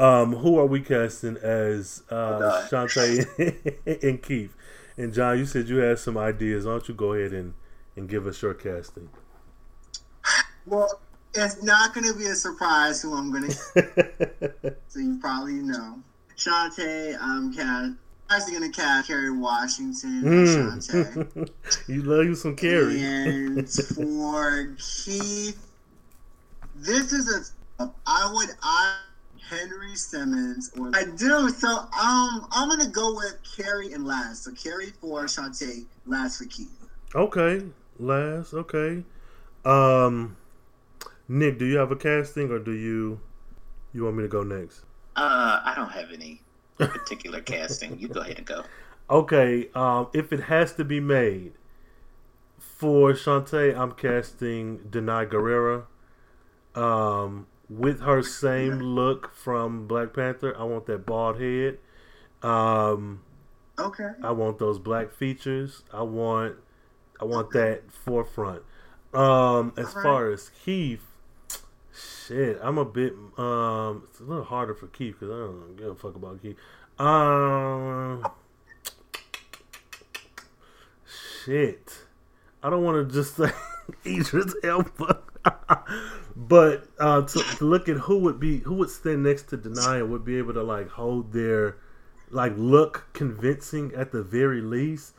um, 0.00 0.34
who 0.36 0.58
are 0.58 0.66
we 0.66 0.80
casting 0.80 1.36
as 1.36 2.02
uh, 2.10 2.66
Shantae 2.70 4.02
and 4.02 4.22
Keith? 4.22 4.56
And 4.96 5.12
John, 5.12 5.38
you 5.38 5.46
said 5.46 5.68
you 5.68 5.76
had 5.76 5.98
some 5.98 6.16
ideas. 6.16 6.64
Why 6.64 6.72
don't 6.72 6.88
you 6.88 6.94
go 6.94 7.12
ahead 7.12 7.32
and, 7.32 7.54
and 7.96 8.08
give 8.08 8.26
us 8.26 8.40
your 8.42 8.54
casting? 8.54 9.10
Well, 10.66 11.00
it's 11.34 11.62
not 11.62 11.94
going 11.94 12.06
to 12.06 12.18
be 12.18 12.26
a 12.26 12.34
surprise 12.34 13.02
who 13.02 13.14
I'm 13.14 13.30
going 13.30 13.48
to. 13.74 14.74
so 14.88 14.98
you 14.98 15.18
probably 15.20 15.54
know. 15.54 15.98
Shantae, 16.36 17.16
I'm 17.20 17.52
cast. 17.52 17.92
Actually 18.30 18.58
going 18.58 18.72
to 18.72 18.80
cast 18.80 19.08
Kerry 19.08 19.30
Washington. 19.30 20.22
Mm. 20.22 21.50
You 21.88 22.02
love 22.02 22.26
you 22.26 22.34
some 22.36 22.54
Kerry. 22.54 23.02
And 23.02 23.68
for 23.68 24.76
Keith, 24.78 25.66
this 26.76 27.12
is 27.12 27.52
a. 27.80 27.90
I 28.06 28.30
would. 28.32 28.50
I 28.62 28.98
Henry 29.50 29.96
Simmons 29.96 30.70
or 30.78 30.90
I 30.94 31.04
do. 31.04 31.48
So 31.50 31.68
um, 31.68 32.46
I'm 32.52 32.68
gonna 32.68 32.88
go 32.88 33.14
with 33.14 33.36
Kerry 33.56 33.92
and 33.92 34.06
last. 34.06 34.44
So 34.44 34.52
Kerry 34.52 34.92
for 35.00 35.24
Shantae, 35.24 35.86
last 36.06 36.38
for 36.38 36.44
Keith. 36.44 36.70
Okay, 37.14 37.62
last. 37.98 38.54
Okay. 38.54 39.02
Um, 39.64 40.36
Nick, 41.28 41.58
do 41.58 41.66
you 41.66 41.78
have 41.78 41.90
a 41.90 41.96
casting, 41.96 42.50
or 42.50 42.60
do 42.60 42.72
you 42.72 43.20
you 43.92 44.04
want 44.04 44.16
me 44.16 44.22
to 44.22 44.28
go 44.28 44.44
next? 44.44 44.84
Uh, 45.16 45.60
I 45.64 45.74
don't 45.74 45.90
have 45.90 46.12
any 46.12 46.40
particular 46.78 47.40
casting. 47.40 47.98
You 47.98 48.08
go 48.08 48.20
ahead 48.20 48.38
and 48.38 48.46
go. 48.46 48.64
Okay, 49.10 49.68
um, 49.74 50.06
if 50.12 50.32
it 50.32 50.44
has 50.44 50.72
to 50.74 50.84
be 50.84 51.00
made 51.00 51.52
for 52.58 53.12
Shantae, 53.12 53.76
I'm 53.76 53.92
casting 53.92 54.78
Danai 54.78 55.28
Gurira. 55.28 55.86
Um, 56.80 57.46
with 57.70 58.00
her 58.00 58.22
same 58.22 58.80
look 58.80 59.32
from 59.34 59.86
Black 59.86 60.12
Panther, 60.12 60.54
I 60.58 60.64
want 60.64 60.84
that 60.86 61.06
bald 61.06 61.40
head. 61.40 61.78
Um, 62.42 63.22
Okay. 63.78 64.10
I 64.22 64.32
want 64.32 64.58
those 64.58 64.78
black 64.78 65.10
features. 65.10 65.84
I 65.90 66.02
want, 66.02 66.56
I 67.18 67.24
want 67.24 67.50
that 67.52 67.90
forefront. 67.90 68.62
Um, 69.14 69.72
as 69.78 69.86
Alright. 69.88 70.02
far 70.02 70.30
as 70.30 70.50
Keith, 70.64 71.06
shit, 71.94 72.58
I'm 72.62 72.76
a 72.76 72.84
bit. 72.84 73.14
Um, 73.38 74.02
it's 74.10 74.20
a 74.20 74.24
little 74.24 74.44
harder 74.44 74.74
for 74.74 74.86
Keith 74.88 75.16
because 75.18 75.30
I 75.32 75.38
don't 75.38 75.76
give 75.76 75.86
a 75.86 75.94
fuck 75.94 76.14
about 76.14 76.42
Keith. 76.42 76.56
Um, 76.98 78.26
shit, 81.44 82.04
I 82.62 82.68
don't 82.68 82.84
want 82.84 83.08
to 83.08 83.14
just 83.14 83.36
say 83.36 83.50
Idris 84.06 84.54
Elba. 84.62 85.22
but 86.36 86.86
uh, 86.98 87.22
to, 87.22 87.38
to 87.56 87.64
look 87.64 87.88
at 87.88 87.96
who 87.96 88.18
would 88.18 88.38
be 88.40 88.58
who 88.58 88.74
would 88.74 88.90
stand 88.90 89.22
next 89.22 89.44
to 89.50 89.58
Danai 89.58 90.06
would 90.06 90.24
be 90.24 90.36
able 90.38 90.54
to 90.54 90.62
like 90.62 90.88
hold 90.88 91.32
their 91.32 91.76
like 92.30 92.52
look 92.56 93.08
convincing 93.12 93.92
at 93.96 94.12
the 94.12 94.22
very 94.22 94.60
least. 94.60 95.14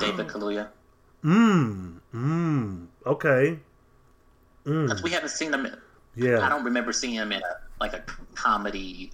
David 0.00 0.28
Kaluuya. 0.28 0.68
Mmm. 1.24 1.98
Mmm. 2.14 2.86
Okay. 3.06 3.58
Because 4.64 5.00
Mm. 5.00 5.02
we 5.02 5.10
haven't 5.10 5.30
seen 5.30 5.52
him. 5.52 5.66
Yeah. 6.14 6.40
I 6.40 6.48
don't 6.48 6.64
remember 6.64 6.92
seeing 6.92 7.14
him 7.14 7.32
in 7.32 7.42
a 7.42 7.56
like 7.80 7.92
a 7.94 8.04
comedy 8.34 9.10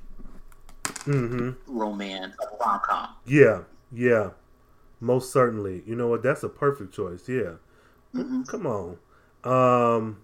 Mm-hmm. 1.05 1.51
romance 1.67 2.35
rom 2.61 2.81
com. 2.85 3.09
Yeah. 3.27 3.63
Yeah. 3.93 4.31
Most 5.01 5.33
certainly. 5.33 5.83
You 5.87 5.97
know 5.97 6.09
what? 6.09 6.23
That's 6.23 6.43
a 6.43 6.49
perfect 6.49 6.93
choice. 6.95 7.29
Yeah. 7.29 7.53
Mhm. 8.15 8.47
Come 8.49 8.67
on. 8.67 8.99
Um. 9.45 10.19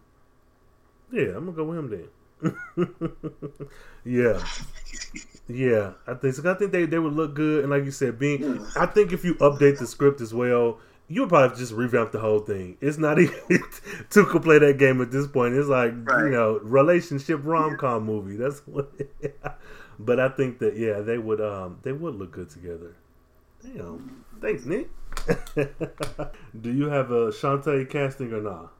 Yeah, 1.13 1.37
I'm 1.37 1.45
gonna 1.47 1.53
go 1.53 1.65
with 1.65 1.79
him 1.79 1.91
then. 1.91 2.09
yeah. 4.05 4.43
Yeah, 5.47 5.93
I 6.07 6.15
think. 6.15 6.45
I 6.45 6.55
think 6.55 6.73
they, 6.73 6.87
they 6.87 6.99
would 6.99 7.13
look 7.13 7.35
good, 7.35 7.65
and 7.65 7.71
like 7.71 7.85
you 7.85 7.91
said, 7.91 8.19
being 8.19 8.67
I 8.77 8.87
think 8.87 9.13
if 9.13 9.25
you 9.25 9.35
update 9.37 9.79
the 9.79 9.87
script 9.87 10.21
as 10.21 10.33
well, 10.33 10.79
you 11.09 11.21
would 11.21 11.29
probably 11.29 11.57
just 11.57 11.73
revamp 11.73 12.13
the 12.13 12.19
whole 12.19 12.41
thing. 12.41 12.77
It's 12.81 12.99
not 12.99 13.19
even 13.21 13.35
could 14.11 14.43
play 14.43 14.59
that 14.59 14.79
game 14.79 15.01
at 15.03 15.11
this 15.11 15.27
point. 15.27 15.55
It's 15.55 15.69
like 15.69 15.93
you 15.93 16.31
know 16.31 16.61
relationship 16.63 17.41
rom 17.45 17.77
com 17.77 18.05
movie. 18.05 18.37
That's 18.37 18.61
what. 18.67 18.91
but 19.99 20.19
I 20.19 20.31
think 20.31 20.59
that 20.61 20.77
yeah, 20.77 21.01
they 21.01 21.19
would 21.19 21.41
um 21.41 21.79
they 21.83 21.93
would 21.93 22.15
look 22.15 22.33
good 22.33 22.51
together. 22.51 22.97
Damn, 23.63 24.25
thanks 24.41 24.65
Nick. 24.65 24.91
Do 26.61 26.73
you 26.73 26.89
have 26.89 27.11
a 27.11 27.29
Shantae 27.29 27.89
casting 27.89 28.33
or 28.33 28.43
not? 28.43 28.74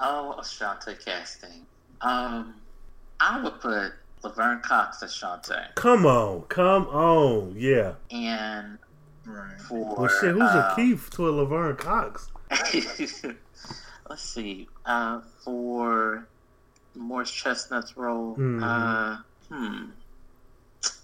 Oh, 0.00 0.32
a 0.32 0.42
Shantae 0.42 1.02
casting. 1.04 1.66
Um, 2.00 2.54
I 3.20 3.42
would 3.42 3.60
put 3.60 3.92
Laverne 4.22 4.60
Cox 4.62 5.02
as 5.02 5.12
Shantae, 5.12 5.74
Come 5.74 6.06
on, 6.06 6.42
come 6.42 6.86
on, 6.88 7.54
yeah. 7.56 7.94
and 8.10 8.78
for 9.24 9.94
Well, 9.98 10.08
shit, 10.08 10.32
who's 10.32 10.42
uh, 10.42 10.70
a 10.72 10.76
Keith 10.76 11.10
to 11.12 11.28
a 11.28 11.30
Laverne 11.30 11.76
Cox? 11.76 12.30
let's 14.08 14.22
see. 14.22 14.68
Uh, 14.86 15.20
for 15.44 16.26
Morris 16.94 17.30
Chestnut's 17.30 17.96
role, 17.96 18.36
Mhm. 18.36 18.62
uh, 18.62 19.16
hmm, 19.54 19.90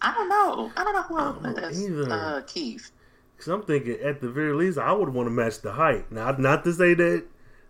I 0.03 0.15
don't 0.15 0.29
know. 0.29 0.73
I 0.77 0.85
don't 0.85 0.95
know 0.95 1.03
who 1.03 1.17
I 1.19 1.31
would 1.31 1.43
put 1.55 1.59
as 1.65 1.83
either. 1.83 2.11
uh, 2.13 2.41
Keith. 2.47 2.91
Because 3.37 3.53
I'm 3.53 3.63
thinking, 3.63 3.99
at 4.03 4.21
the 4.23 4.31
very 4.31 4.55
least, 4.55 4.79
I 4.79 4.93
would 4.93 5.11
want 5.11 5.27
to 5.27 5.31
match 5.31 5.61
the 5.61 5.73
height. 5.73 6.11
Now, 6.11 6.31
not 6.33 6.65
to 6.65 6.73
say 6.73 6.95
that 6.95 7.25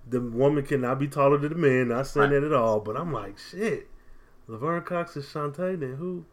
the 0.09 0.21
woman 0.21 0.65
cannot 0.65 0.99
be 0.99 1.09
taller 1.09 1.39
than 1.39 1.51
the 1.53 1.59
man, 1.59 1.89
not 1.89 2.07
saying 2.07 2.31
Right. 2.31 2.41
that 2.41 2.47
at 2.47 2.53
all, 2.53 2.81
but 2.81 2.97
I'm 2.97 3.13
like, 3.13 3.39
shit. 3.39 3.89
Laverne 4.49 4.83
Cox 4.83 5.17
is 5.17 5.27
Shantae, 5.27 5.79
then 5.81 5.97
who? 5.97 6.25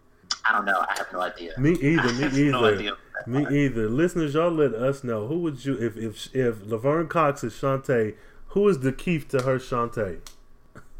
I 0.47 0.51
don't 0.51 0.65
know. 0.65 0.79
I 0.87 0.93
have 0.97 1.07
no 1.11 1.21
idea. 1.21 1.51
Me 1.57 1.71
either, 1.71 2.13
me 2.13 2.25
either. 2.47 2.51
no 2.51 2.65
idea. 2.65 2.97
Me 3.25 3.47
either. 3.65 3.89
Listeners, 3.89 4.33
y'all 4.35 4.51
let 4.51 4.73
us 4.75 5.03
know. 5.03 5.27
Who 5.27 5.39
would 5.39 5.63
you, 5.65 5.75
if 5.81 5.97
if 5.97 6.35
if 6.35 6.65
Laverne 6.65 7.07
Cox 7.07 7.43
is 7.43 7.53
Shantae, 7.53 8.15
who 8.47 8.67
is 8.67 8.79
the 8.79 8.91
Keith 8.91 9.27
to 9.29 9.41
her 9.43 9.57
Shantae? 9.57 10.19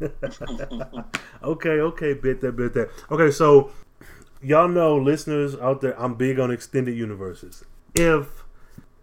okay, 1.42 1.80
okay, 1.80 2.14
bit 2.14 2.40
that, 2.40 2.52
bit 2.52 2.74
that. 2.74 2.90
Okay, 3.10 3.30
so 3.30 3.70
y'all 4.42 4.68
know, 4.68 4.96
listeners 4.96 5.54
out 5.56 5.80
there, 5.80 5.98
I'm 6.00 6.14
big 6.14 6.38
on 6.38 6.50
extended 6.50 6.96
universes. 6.96 7.64
If 7.94 8.43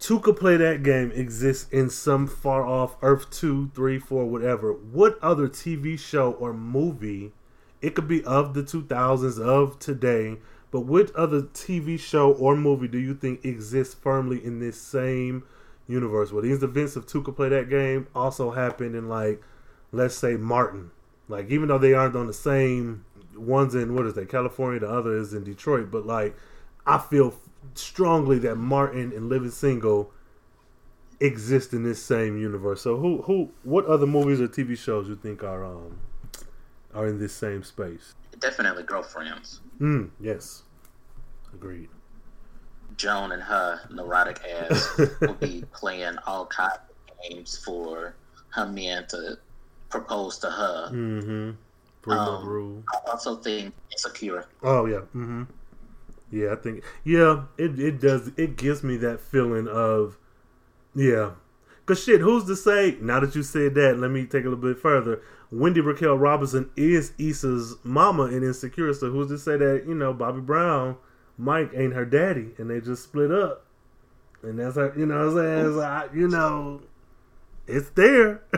two 0.02 0.18
could 0.18 0.36
play 0.36 0.56
that 0.56 0.82
game 0.82 1.12
exists 1.12 1.70
in 1.70 1.88
some 1.88 2.26
far 2.26 2.66
off 2.66 2.96
Earth 3.02 3.30
2, 3.30 3.70
3, 3.72 4.00
4, 4.00 4.24
whatever, 4.26 4.72
what 4.72 5.16
other 5.22 5.48
TV 5.48 5.96
show 5.96 6.32
or 6.32 6.52
movie, 6.52 7.30
it 7.80 7.94
could 7.94 8.08
be 8.08 8.24
of 8.24 8.52
the 8.52 8.64
2000s, 8.64 9.40
of 9.40 9.78
today, 9.78 10.38
but 10.72 10.80
what 10.80 11.14
other 11.14 11.42
TV 11.42 12.00
show 12.00 12.32
or 12.32 12.56
movie 12.56 12.88
do 12.88 12.98
you 12.98 13.14
think 13.14 13.44
exists 13.44 13.94
firmly 13.94 14.44
in 14.44 14.58
this 14.58 14.80
same 14.80 15.44
universe? 15.86 16.32
Where 16.32 16.42
these 16.42 16.64
events 16.64 16.96
of 16.96 17.06
two 17.06 17.22
could 17.22 17.36
play 17.36 17.48
that 17.50 17.70
game 17.70 18.08
also 18.12 18.50
happened 18.50 18.96
in, 18.96 19.08
like, 19.08 19.40
let's 19.92 20.16
say 20.16 20.34
Martin. 20.34 20.90
Like, 21.28 21.48
even 21.50 21.68
though 21.68 21.78
they 21.78 21.94
aren't 21.94 22.16
on 22.16 22.26
the 22.26 22.32
same 22.32 23.04
one's 23.36 23.76
in 23.76 23.94
what 23.94 24.06
is 24.06 24.14
that 24.14 24.28
California, 24.28 24.80
the 24.80 24.90
other 24.90 25.16
is 25.16 25.32
in 25.32 25.44
Detroit, 25.44 25.92
but 25.92 26.04
like, 26.04 26.36
I 26.84 26.98
feel 26.98 27.30
strongly 27.74 28.38
that 28.40 28.56
Martin 28.56 29.12
and 29.12 29.28
Living 29.28 29.50
Single 29.50 30.12
exist 31.20 31.72
in 31.72 31.82
this 31.82 32.02
same 32.02 32.36
universe. 32.38 32.82
So, 32.82 32.96
who, 32.96 33.22
who, 33.22 33.50
what 33.62 33.86
other 33.86 34.06
movies 34.06 34.40
or 34.40 34.48
TV 34.48 34.76
shows 34.76 35.08
you 35.08 35.16
think 35.16 35.42
are 35.42 35.64
um 35.64 35.98
are 36.94 37.06
in 37.06 37.18
this 37.18 37.32
same 37.32 37.62
space? 37.62 38.14
Definitely 38.38 38.82
girlfriends. 38.82 39.60
Mm, 39.80 40.10
yes, 40.20 40.62
agreed. 41.54 41.88
Joan 42.96 43.32
and 43.32 43.42
her 43.42 43.80
neurotic 43.90 44.40
ass 44.44 44.98
will 45.20 45.34
be 45.34 45.64
playing 45.72 46.18
all 46.26 46.46
kinds 46.46 46.78
of 47.08 47.30
games 47.30 47.56
for 47.64 48.14
her 48.50 48.66
man 48.66 49.06
to 49.08 49.38
propose 49.88 50.38
to 50.38 50.50
her. 50.50 50.90
Mm-hmm. 50.92 51.50
Month 52.04 52.28
Um, 52.28 52.46
rule. 52.46 52.84
I 52.92 53.10
also 53.10 53.36
think 53.36 53.72
insecure. 53.92 54.46
Oh 54.62 54.86
yeah. 54.86 54.98
Mm-hmm. 55.14 55.44
Yeah, 56.32 56.52
I 56.52 56.56
think 56.56 56.82
yeah, 57.04 57.44
it 57.58 57.78
it 57.78 58.00
does 58.00 58.32
it 58.36 58.56
gives 58.56 58.82
me 58.82 58.96
that 58.96 59.20
feeling 59.20 59.68
of 59.68 60.18
yeah. 60.94 61.32
Cause 61.84 62.02
shit, 62.02 62.20
who's 62.20 62.44
to 62.44 62.56
say? 62.56 62.96
Now 63.00 63.20
that 63.20 63.34
you 63.34 63.42
said 63.42 63.74
that, 63.74 63.98
let 63.98 64.10
me 64.10 64.24
take 64.24 64.44
a 64.44 64.48
little 64.48 64.56
bit 64.56 64.78
further. 64.78 65.20
Wendy 65.50 65.80
Raquel 65.80 66.16
Robinson 66.16 66.70
is 66.76 67.12
Issa's 67.18 67.76
mama 67.84 68.24
in 68.24 68.42
Insecure, 68.42 68.94
so 68.94 69.10
who's 69.10 69.28
to 69.28 69.38
say 69.38 69.56
that 69.58 69.84
you 69.86 69.94
know 69.94 70.14
Bobby 70.14 70.40
Brown, 70.40 70.96
Mike 71.36 71.70
ain't 71.74 71.92
her 71.92 72.06
daddy, 72.06 72.50
and 72.56 72.70
they 72.70 72.80
just 72.80 73.02
split 73.02 73.30
up, 73.30 73.66
and 74.42 74.58
that's 74.58 74.76
her. 74.76 74.94
You 74.96 75.06
know 75.06 75.26
what 75.28 75.44
I'm 75.44 75.64
saying? 75.64 75.76
Like, 75.76 76.14
you 76.14 76.28
know, 76.28 76.80
it's 77.66 77.90
there. 77.90 78.42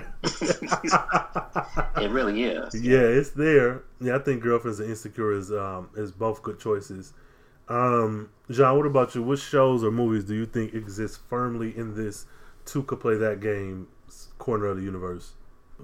It 1.97 2.11
really 2.11 2.43
is. 2.43 2.75
Yeah, 2.75 2.99
it's 2.99 3.31
there. 3.31 3.83
Yeah, 4.01 4.17
I 4.17 4.19
think 4.19 4.43
girlfriends 4.43 4.81
and 4.81 4.91
insecure 4.91 5.33
is 5.33 5.51
um 5.53 5.89
is 5.97 6.13
both 6.13 6.43
good 6.43 6.59
choices. 6.59 7.15
Um, 7.69 8.31
John, 8.51 8.77
what 8.77 8.87
about 8.87 9.15
you? 9.15 9.23
What 9.23 9.39
shows 9.39 9.83
or 9.83 9.91
movies 9.91 10.25
do 10.25 10.35
you 10.35 10.47
think 10.47 10.75
exist 10.75 11.21
firmly 11.29 11.77
in 11.77 11.95
this 11.95 12.27
two 12.65 12.83
could 12.83 13.01
play 13.01 13.17
that 13.17 13.41
game 13.41 13.89
corner 14.39 14.67
of 14.67 14.77
the 14.77 14.83
universe? 14.83 15.33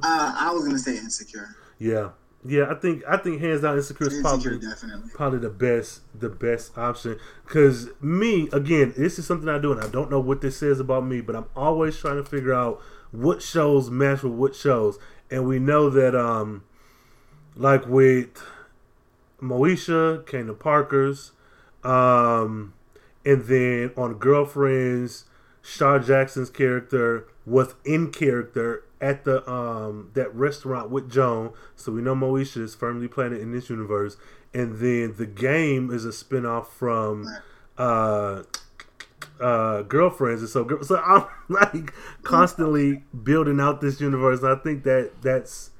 Uh, 0.03 0.35
I 0.39 0.51
was 0.53 0.65
gonna 0.65 0.79
say 0.79 0.97
insecure. 0.99 1.57
Yeah, 1.79 2.11
yeah. 2.45 2.71
I 2.71 2.75
think 2.75 3.03
I 3.09 3.17
think 3.17 3.41
hands 3.41 3.63
down 3.63 3.77
insecure 3.77 4.09
is 4.09 4.21
probably 4.21 4.59
definitely. 4.59 5.11
probably 5.15 5.39
the 5.41 5.51
best 5.51 6.03
the 6.19 6.29
best 6.29 6.77
option 6.77 7.19
because 7.47 7.89
me 8.01 8.49
again 8.53 8.95
this 8.97 9.19
is 9.19 9.27
something 9.27 9.49
i 9.49 9.59
do 9.59 9.73
and 9.73 9.81
i 9.81 9.89
don't 9.89 10.11
know 10.11 10.21
what 10.21 10.41
this 10.41 10.57
says 10.59 10.81
about 10.81 11.05
me 11.05 11.21
but 11.21 11.35
i'm 11.35 11.47
always 11.57 11.97
trying 11.99 12.23
to 12.23 12.25
figure 12.29 12.55
out 12.55 12.81
what 13.11 13.43
shows 13.43 13.91
match 13.91 14.23
with 14.23 14.33
what 14.33 14.55
shows 14.55 14.99
and 15.31 15.47
we 15.47 15.59
know 15.59 15.91
that 15.91 16.15
um 16.15 16.63
like 17.57 17.87
with 17.87 18.43
moesha 19.43 20.23
Kena 20.25 20.59
parker's 20.59 21.33
um 21.85 22.75
and 23.25 23.45
then 23.45 23.93
on 23.97 24.15
girlfriends 24.15 25.25
Shar 25.63 25.99
Jackson's 25.99 26.51
character 26.51 27.27
was 27.47 27.75
in 27.85 28.11
character 28.13 28.85
at 29.01 29.25
the 29.25 29.49
um 29.51 30.11
that 30.15 30.35
restaurant 30.35 30.91
with 30.91 31.11
Joan, 31.11 31.53
so 31.77 31.93
we 31.93 32.03
know 32.03 32.15
Moesha 32.15 32.59
is 32.59 32.75
firmly 32.75 33.09
planted 33.09 33.41
in 33.41 33.53
this 33.53 33.71
universe. 33.71 34.17
And 34.53 34.79
then 34.79 35.15
the 35.17 35.27
game 35.27 35.91
is 35.91 36.05
a 36.05 36.09
spinoff 36.09 36.69
from 36.69 37.27
uh 37.79 38.43
uh 39.41 39.83
girlfriends, 39.83 40.43
and 40.43 40.51
so 40.51 40.81
so 40.83 40.97
I'm 40.97 41.25
like 41.49 41.93
constantly 42.23 43.05
building 43.23 43.61
out 43.61 43.81
this 43.81 44.01
universe. 44.01 44.41
And 44.43 44.53
I 44.53 44.57
think 44.57 44.85
that 44.85 45.23
that's 45.23 45.71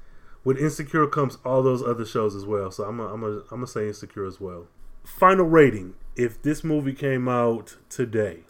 with 0.43 0.57
Insecure 0.57 1.07
comes 1.07 1.37
all 1.45 1.61
those 1.61 1.83
other 1.83 2.05
shows 2.05 2.35
as 2.35 2.45
well. 2.45 2.71
So 2.71 2.85
I'm 2.85 2.99
I'm 2.99 3.23
I'm 3.23 3.43
gonna 3.49 3.67
say 3.67 3.87
Insecure 3.87 4.25
as 4.25 4.39
well. 4.39 4.67
Final 5.03 5.45
rating: 5.45 5.95
If 6.15 6.41
this 6.41 6.63
movie 6.63 6.93
came 6.93 7.27
out 7.27 7.77
today, 7.89 8.41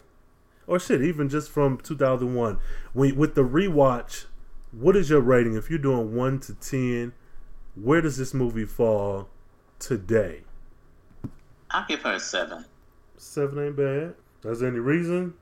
or 0.66 0.78
shit, 0.78 1.02
even 1.02 1.28
just 1.28 1.50
from 1.50 1.78
2001, 1.78 2.58
when, 2.92 3.16
with 3.16 3.34
the 3.34 3.42
rewatch, 3.42 4.26
what 4.70 4.96
is 4.96 5.10
your 5.10 5.20
rating? 5.20 5.54
If 5.56 5.70
you're 5.70 5.78
doing 5.78 6.14
one 6.14 6.40
to 6.40 6.54
ten, 6.54 7.12
where 7.74 8.00
does 8.00 8.16
this 8.16 8.34
movie 8.34 8.64
fall 8.64 9.28
today? 9.78 10.42
I'll 11.70 11.86
give 11.88 12.02
her 12.02 12.14
a 12.14 12.20
seven. 12.20 12.64
Seven 13.16 13.58
ain't 13.66 13.76
bad. 13.76 14.14
Is 14.44 14.60
there 14.60 14.68
any 14.68 14.78
reason? 14.80 15.34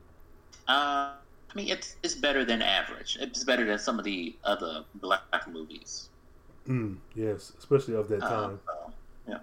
Uh, 0.69 1.15
I 1.51 1.55
mean, 1.57 1.69
it's 1.69 1.97
it's 2.05 2.15
better 2.15 2.45
than 2.45 2.63
average. 2.63 3.19
It's 3.21 3.43
better 3.43 3.65
than 3.67 3.79
some 3.79 3.99
of 3.99 4.05
the 4.05 4.37
other 4.45 4.85
black 4.97 5.23
movies. 5.49 6.09
Mm, 6.69 6.99
yes, 7.15 7.53
especially 7.59 7.95
of 7.95 8.07
that 8.09 8.23
Uh, 8.23 8.29
time. 8.29 8.61
so, 8.67 8.93
yeah, 9.27 9.39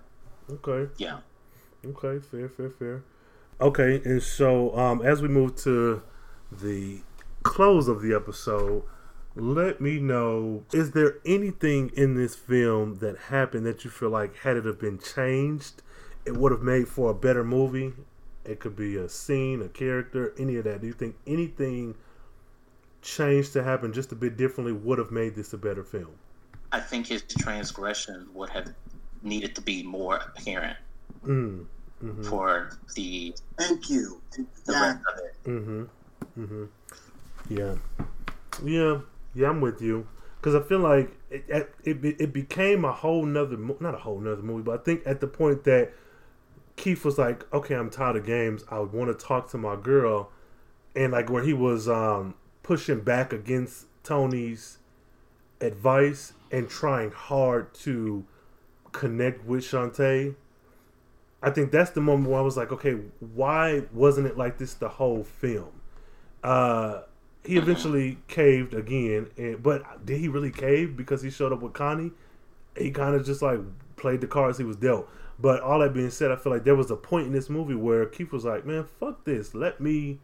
Okay. 0.50 0.90
yeah. 0.98 1.20
Okay, 1.90 2.20
fair, 2.20 2.50
fair, 2.50 2.70
fair. 2.70 3.04
Okay, 3.62 4.02
and 4.04 4.22
so 4.22 4.78
um, 4.78 5.02
as 5.02 5.22
we 5.22 5.28
move 5.28 5.56
to 5.58 6.02
the 6.52 7.00
close 7.44 7.88
of 7.88 8.02
the 8.02 8.14
episode, 8.14 8.84
let 9.36 9.80
me 9.80 10.00
know: 10.00 10.64
is 10.74 10.92
there 10.92 11.18
anything 11.26 11.92
in 11.96 12.16
this 12.16 12.36
film 12.36 12.96
that 12.96 13.18
happened 13.30 13.66
that 13.66 13.86
you 13.86 13.90
feel 13.90 14.10
like 14.10 14.36
had 14.38 14.58
it 14.58 14.66
have 14.66 14.80
been 14.80 15.00
changed, 15.00 15.82
it 16.26 16.36
would 16.36 16.52
have 16.52 16.62
made 16.62 16.88
for 16.90 17.12
a 17.12 17.14
better 17.14 17.44
movie? 17.44 17.94
It 18.44 18.60
could 18.60 18.76
be 18.76 18.98
a 18.98 19.08
scene, 19.08 19.62
a 19.62 19.70
character, 19.70 20.34
any 20.38 20.58
of 20.58 20.66
that. 20.66 20.82
Do 20.82 20.88
you 20.88 20.94
think 20.94 21.16
anything 21.26 21.96
changed 23.02 23.54
to 23.54 23.64
happen 23.64 23.94
just 23.94 24.12
a 24.12 24.16
bit 24.16 24.36
differently 24.36 24.74
would 24.74 24.98
have 25.00 25.12
made 25.12 25.36
this 25.36 25.54
a 25.54 25.58
better 25.58 25.84
film? 25.84 26.16
I 26.72 26.82
think 26.82 27.08
his 27.08 27.24
transgression 27.24 28.28
would 28.34 28.50
have 28.50 28.74
needed 29.22 29.56
to 29.56 29.62
be 29.62 29.84
more 29.84 30.18
apparent 30.18 30.78
Mm. 31.26 31.66
Mm-hmm. 32.04 32.24
for 32.24 32.70
the 32.96 33.34
Thank 33.58 33.90
you. 33.90 34.22
the 34.36 34.46
Yeah. 34.70 34.82
rest 34.82 35.00
of 35.12 35.20
it. 35.26 35.50
Mm-hmm. 35.50 35.84
Mm-hmm. 36.40 36.66
Yeah. 37.50 37.76
Yeah. 38.64 39.00
Yeah. 39.34 39.50
I'm 39.50 39.62
with 39.62 39.82
you 39.82 40.08
because 40.40 40.54
I 40.56 40.62
feel 40.62 40.80
like 40.80 41.18
it, 41.32 41.74
it 41.84 41.98
it 42.04 42.34
became 42.34 42.86
a 42.86 42.92
whole 42.92 43.26
nother 43.26 43.58
not 43.80 43.96
a 43.96 44.00
whole 44.00 44.20
nother 44.20 44.42
movie, 44.44 44.64
but 44.64 44.80
I 44.80 44.84
think 44.84 45.02
at 45.06 45.22
the 45.22 45.28
point 45.28 45.64
that 45.64 45.92
Keith 46.76 47.04
was 47.04 47.18
like, 47.18 47.52
okay, 47.52 47.74
I'm 47.76 47.90
tired 47.90 48.16
of 48.16 48.26
games. 48.26 48.64
I 48.70 48.80
want 48.80 49.18
to 49.18 49.26
talk 49.26 49.50
to 49.52 49.58
my 49.58 49.76
girl, 49.76 50.30
and 50.96 51.12
like 51.14 51.30
where 51.30 51.44
he 51.44 51.54
was 51.54 51.90
um 51.90 52.36
pushing 52.62 53.02
back 53.02 53.34
against 53.34 53.86
Tony's 54.04 54.78
advice 55.62 56.34
and 56.52 56.70
trying 56.70 57.12
hard 57.12 57.74
to 57.74 58.26
connect 58.92 59.46
with 59.46 59.64
Shantae. 59.64 60.36
I 61.42 61.52
think 61.52 61.72
that's 61.72 61.92
the 61.92 62.02
moment 62.02 62.30
where 62.30 62.40
I 62.40 62.44
was 62.44 62.58
like, 62.58 62.72
okay, 62.72 62.98
why 63.20 63.84
wasn't 63.94 64.28
it 64.28 64.38
like 64.38 64.58
this 64.58 64.74
the 64.74 64.90
whole 64.90 65.24
film? 65.24 65.82
Uh, 66.44 67.02
he 67.44 67.58
eventually 67.58 68.18
caved 68.28 68.74
again, 68.74 69.30
and 69.38 69.62
but 69.62 70.06
did 70.06 70.20
he 70.20 70.28
really 70.28 70.52
cave 70.52 70.98
because 70.98 71.22
he 71.22 71.30
showed 71.30 71.54
up 71.54 71.62
with 71.62 71.74
Connie? 71.74 72.12
He 72.78 72.92
kind 72.92 73.16
of 73.16 73.26
just 73.26 73.42
like 73.42 73.60
played 73.96 74.22
the 74.22 74.28
cards 74.28 74.58
he 74.58 74.64
was 74.64 74.78
dealt. 74.78 75.10
But 75.40 75.62
all 75.62 75.80
that 75.80 75.94
being 75.94 76.10
said, 76.10 76.32
I 76.32 76.36
feel 76.36 76.52
like 76.52 76.64
there 76.64 76.76
was 76.76 76.90
a 76.90 76.96
point 76.96 77.28
in 77.28 77.34
this 77.34 77.50
movie 77.50 77.76
where 77.76 78.06
Keith 78.08 78.32
was 78.32 78.44
like, 78.44 78.66
"Man, 78.66 78.86
fuck 79.00 79.24
this. 79.24 79.54
Let 79.54 79.80
me 79.80 80.20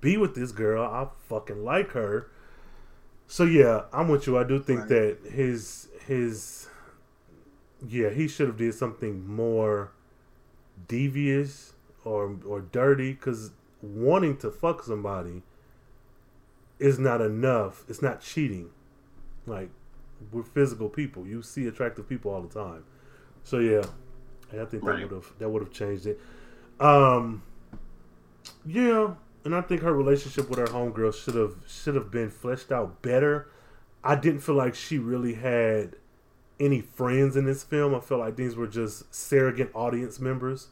be 0.00 0.16
with 0.18 0.34
this 0.34 0.52
girl. 0.52 0.84
I 0.84 1.08
fucking 1.28 1.64
like 1.64 1.92
her." 1.92 2.28
So 3.26 3.44
yeah, 3.44 3.84
I'm 3.92 4.08
with 4.08 4.26
you. 4.26 4.36
I 4.36 4.44
do 4.44 4.58
think 4.58 4.80
Right. 4.80 4.88
that 4.90 5.18
his 5.32 5.88
his 6.06 6.68
yeah, 7.86 8.10
he 8.10 8.28
should 8.28 8.46
have 8.46 8.58
did 8.58 8.74
something 8.74 9.26
more 9.26 9.92
devious 10.88 11.74
or 12.04 12.36
or 12.46 12.60
dirty 12.60 13.12
because 13.12 13.52
wanting 13.80 14.36
to 14.38 14.50
fuck 14.50 14.82
somebody 14.82 15.42
is 16.78 16.98
not 16.98 17.20
enough. 17.20 17.84
It's 17.88 18.02
not 18.02 18.20
cheating. 18.20 18.70
Like 19.46 19.70
we're 20.30 20.42
physical 20.42 20.88
people. 20.88 21.26
You 21.26 21.42
see 21.42 21.66
attractive 21.66 22.08
people 22.08 22.32
all 22.32 22.42
the 22.42 22.52
time. 22.52 22.84
So 23.44 23.58
yeah, 23.58 23.82
I 24.52 24.64
think 24.64 24.84
that 24.84 25.00
would 25.00 25.10
have 25.10 25.32
that 25.38 25.48
would 25.48 25.62
have 25.62 25.72
changed 25.72 26.06
it. 26.06 26.20
Um, 26.80 27.42
yeah, 28.66 29.14
and 29.44 29.54
I 29.54 29.60
think 29.60 29.82
her 29.82 29.92
relationship 29.92 30.48
with 30.48 30.58
her 30.58 30.66
homegirl 30.66 31.14
should 31.14 31.34
have 31.34 31.56
should 31.66 31.94
have 31.94 32.10
been 32.10 32.30
fleshed 32.30 32.72
out 32.72 33.02
better. 33.02 33.48
I 34.04 34.16
didn't 34.16 34.40
feel 34.40 34.56
like 34.56 34.74
she 34.74 34.98
really 34.98 35.34
had 35.34 35.96
any 36.62 36.80
friends 36.80 37.36
in 37.36 37.44
this 37.44 37.62
film. 37.62 37.94
I 37.94 38.00
felt 38.00 38.20
like 38.20 38.36
these 38.36 38.56
were 38.56 38.66
just 38.66 39.12
surrogate 39.14 39.70
audience 39.74 40.20
members. 40.20 40.68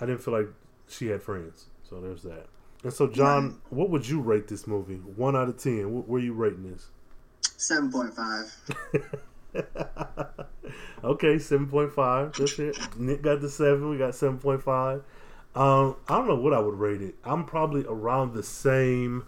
I 0.00 0.06
didn't 0.06 0.22
feel 0.22 0.34
like 0.34 0.48
she 0.88 1.08
had 1.08 1.22
friends. 1.22 1.66
So 1.88 2.00
there's 2.00 2.22
that. 2.22 2.46
And 2.84 2.92
so, 2.92 3.06
John, 3.08 3.60
what 3.70 3.90
would 3.90 4.08
you 4.08 4.20
rate 4.20 4.48
this 4.48 4.66
movie? 4.66 4.96
One 4.96 5.34
out 5.36 5.48
of 5.48 5.58
ten. 5.58 5.84
Wh- 5.84 6.08
Where 6.08 6.20
you 6.20 6.32
rating 6.32 6.70
this? 6.70 6.88
Seven 7.56 7.90
point 7.90 8.14
five. 8.14 8.54
okay, 11.04 11.38
seven 11.38 11.66
point 11.66 11.92
five. 11.92 12.32
That's 12.34 12.58
it. 12.58 12.78
Nick 12.96 13.22
got 13.22 13.40
the 13.40 13.48
seven. 13.48 13.90
We 13.90 13.98
got 13.98 14.14
seven 14.14 14.38
point 14.38 14.62
five. 14.62 15.02
Um, 15.54 15.96
I 16.08 16.16
don't 16.16 16.28
know 16.28 16.36
what 16.36 16.52
I 16.52 16.60
would 16.60 16.74
rate 16.78 17.02
it. 17.02 17.16
I'm 17.24 17.44
probably 17.44 17.84
around 17.88 18.34
the 18.34 18.42
same. 18.42 19.26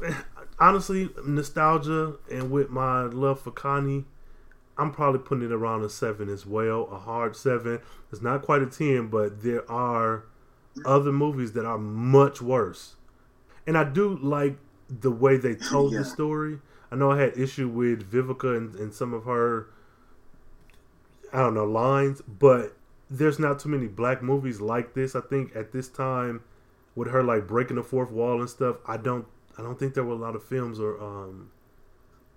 Honestly, 0.58 1.10
nostalgia 1.26 2.14
and 2.30 2.50
with 2.50 2.70
my 2.70 3.02
love 3.02 3.40
for 3.40 3.50
Connie, 3.50 4.06
I'm 4.78 4.92
probably 4.92 5.20
putting 5.20 5.44
it 5.44 5.52
around 5.52 5.82
a 5.84 5.88
seven 5.88 6.28
as 6.28 6.44
well. 6.46 6.88
A 6.92 6.98
hard 6.98 7.34
seven. 7.36 7.80
It's 8.12 8.20
not 8.22 8.42
quite 8.42 8.62
a 8.62 8.66
ten, 8.66 9.08
but 9.08 9.42
there 9.42 9.68
are 9.70 10.24
other 10.84 11.12
movies 11.12 11.52
that 11.52 11.64
are 11.64 11.78
much 11.78 12.42
worse. 12.42 12.96
And 13.66 13.76
I 13.78 13.84
do 13.84 14.16
like 14.18 14.58
the 14.88 15.10
way 15.10 15.36
they 15.38 15.54
told 15.70 15.92
Yeah. 15.92 16.00
the 16.00 16.04
story. 16.04 16.58
I 16.90 16.96
know 16.96 17.10
I 17.10 17.18
had 17.20 17.36
issue 17.38 17.68
with 17.68 18.10
Vivica 18.10 18.56
and, 18.56 18.74
and 18.76 18.92
some 18.94 19.12
of 19.14 19.24
her 19.24 19.68
I 21.32 21.38
don't 21.38 21.54
know 21.54 21.64
lines, 21.64 22.22
but 22.22 22.76
there's 23.10 23.38
not 23.38 23.58
too 23.58 23.68
many 23.68 23.86
black 23.88 24.22
movies 24.22 24.60
like 24.60 24.94
this. 24.94 25.14
I 25.16 25.20
think 25.20 25.54
at 25.56 25.72
this 25.72 25.88
time, 25.88 26.42
with 26.94 27.08
her 27.08 27.22
like 27.22 27.46
breaking 27.46 27.76
the 27.76 27.82
fourth 27.82 28.10
wall 28.10 28.40
and 28.40 28.48
stuff, 28.48 28.76
I 28.86 28.96
don't 28.96 29.26
I 29.58 29.62
don't 29.62 29.78
think 29.78 29.94
there 29.94 30.04
were 30.04 30.12
a 30.14 30.18
lot 30.18 30.36
of 30.36 30.44
films 30.44 30.78
or 30.80 31.02
um 31.02 31.50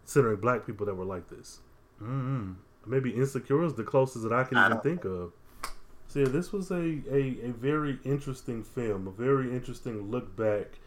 centering 0.06 0.40
black 0.40 0.66
people 0.66 0.86
that 0.88 0.96
were 0.96 1.06
like 1.06 1.30
this. 1.30 1.60
Mm 2.02 2.56
Maybe 2.86 3.12
Insecure 3.12 3.64
is 3.66 3.76
the 3.76 3.84
closest 3.84 4.24
that 4.24 4.34
I 4.34 4.44
can 4.44 4.58
I 4.58 4.66
even 4.68 4.80
think 4.80 5.06
of. 5.06 5.32
So 6.08 6.20
yeah, 6.20 6.28
this 6.28 6.52
was 6.52 6.72
a, 6.72 6.76
a, 7.12 7.38
a 7.44 7.52
very 7.52 8.00
interesting 8.04 8.64
film, 8.64 9.08
a 9.08 9.12
very 9.12 9.52
interesting 9.52 10.10
look 10.10 10.36
back. 10.36 10.80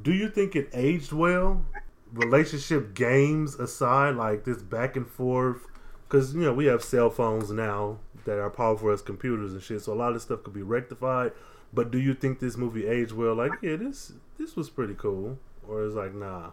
Do 0.00 0.12
you 0.12 0.28
think 0.28 0.54
it 0.54 0.68
aged 0.72 1.12
well? 1.12 1.64
Relationship 2.12 2.94
games 2.94 3.56
aside, 3.56 4.14
like 4.14 4.44
this 4.44 4.62
back 4.62 4.94
and 4.94 5.08
forth, 5.08 5.66
because 6.06 6.32
you 6.32 6.42
know 6.42 6.52
we 6.52 6.66
have 6.66 6.84
cell 6.84 7.10
phones 7.10 7.50
now 7.50 7.98
that 8.24 8.38
are 8.38 8.50
powerful 8.50 8.90
as 8.90 9.02
computers 9.02 9.52
and 9.52 9.62
shit. 9.62 9.82
So 9.82 9.92
a 9.92 9.94
lot 9.94 10.14
of 10.14 10.22
stuff 10.22 10.44
could 10.44 10.54
be 10.54 10.62
rectified. 10.62 11.32
But 11.72 11.90
do 11.90 11.98
you 11.98 12.14
think 12.14 12.38
this 12.38 12.56
movie 12.56 12.86
aged 12.86 13.12
well? 13.12 13.34
Like, 13.34 13.52
yeah, 13.62 13.76
this 13.76 14.12
this 14.38 14.54
was 14.54 14.70
pretty 14.70 14.94
cool, 14.94 15.38
or 15.66 15.82
is 15.82 15.94
like, 15.94 16.14
nah, 16.14 16.50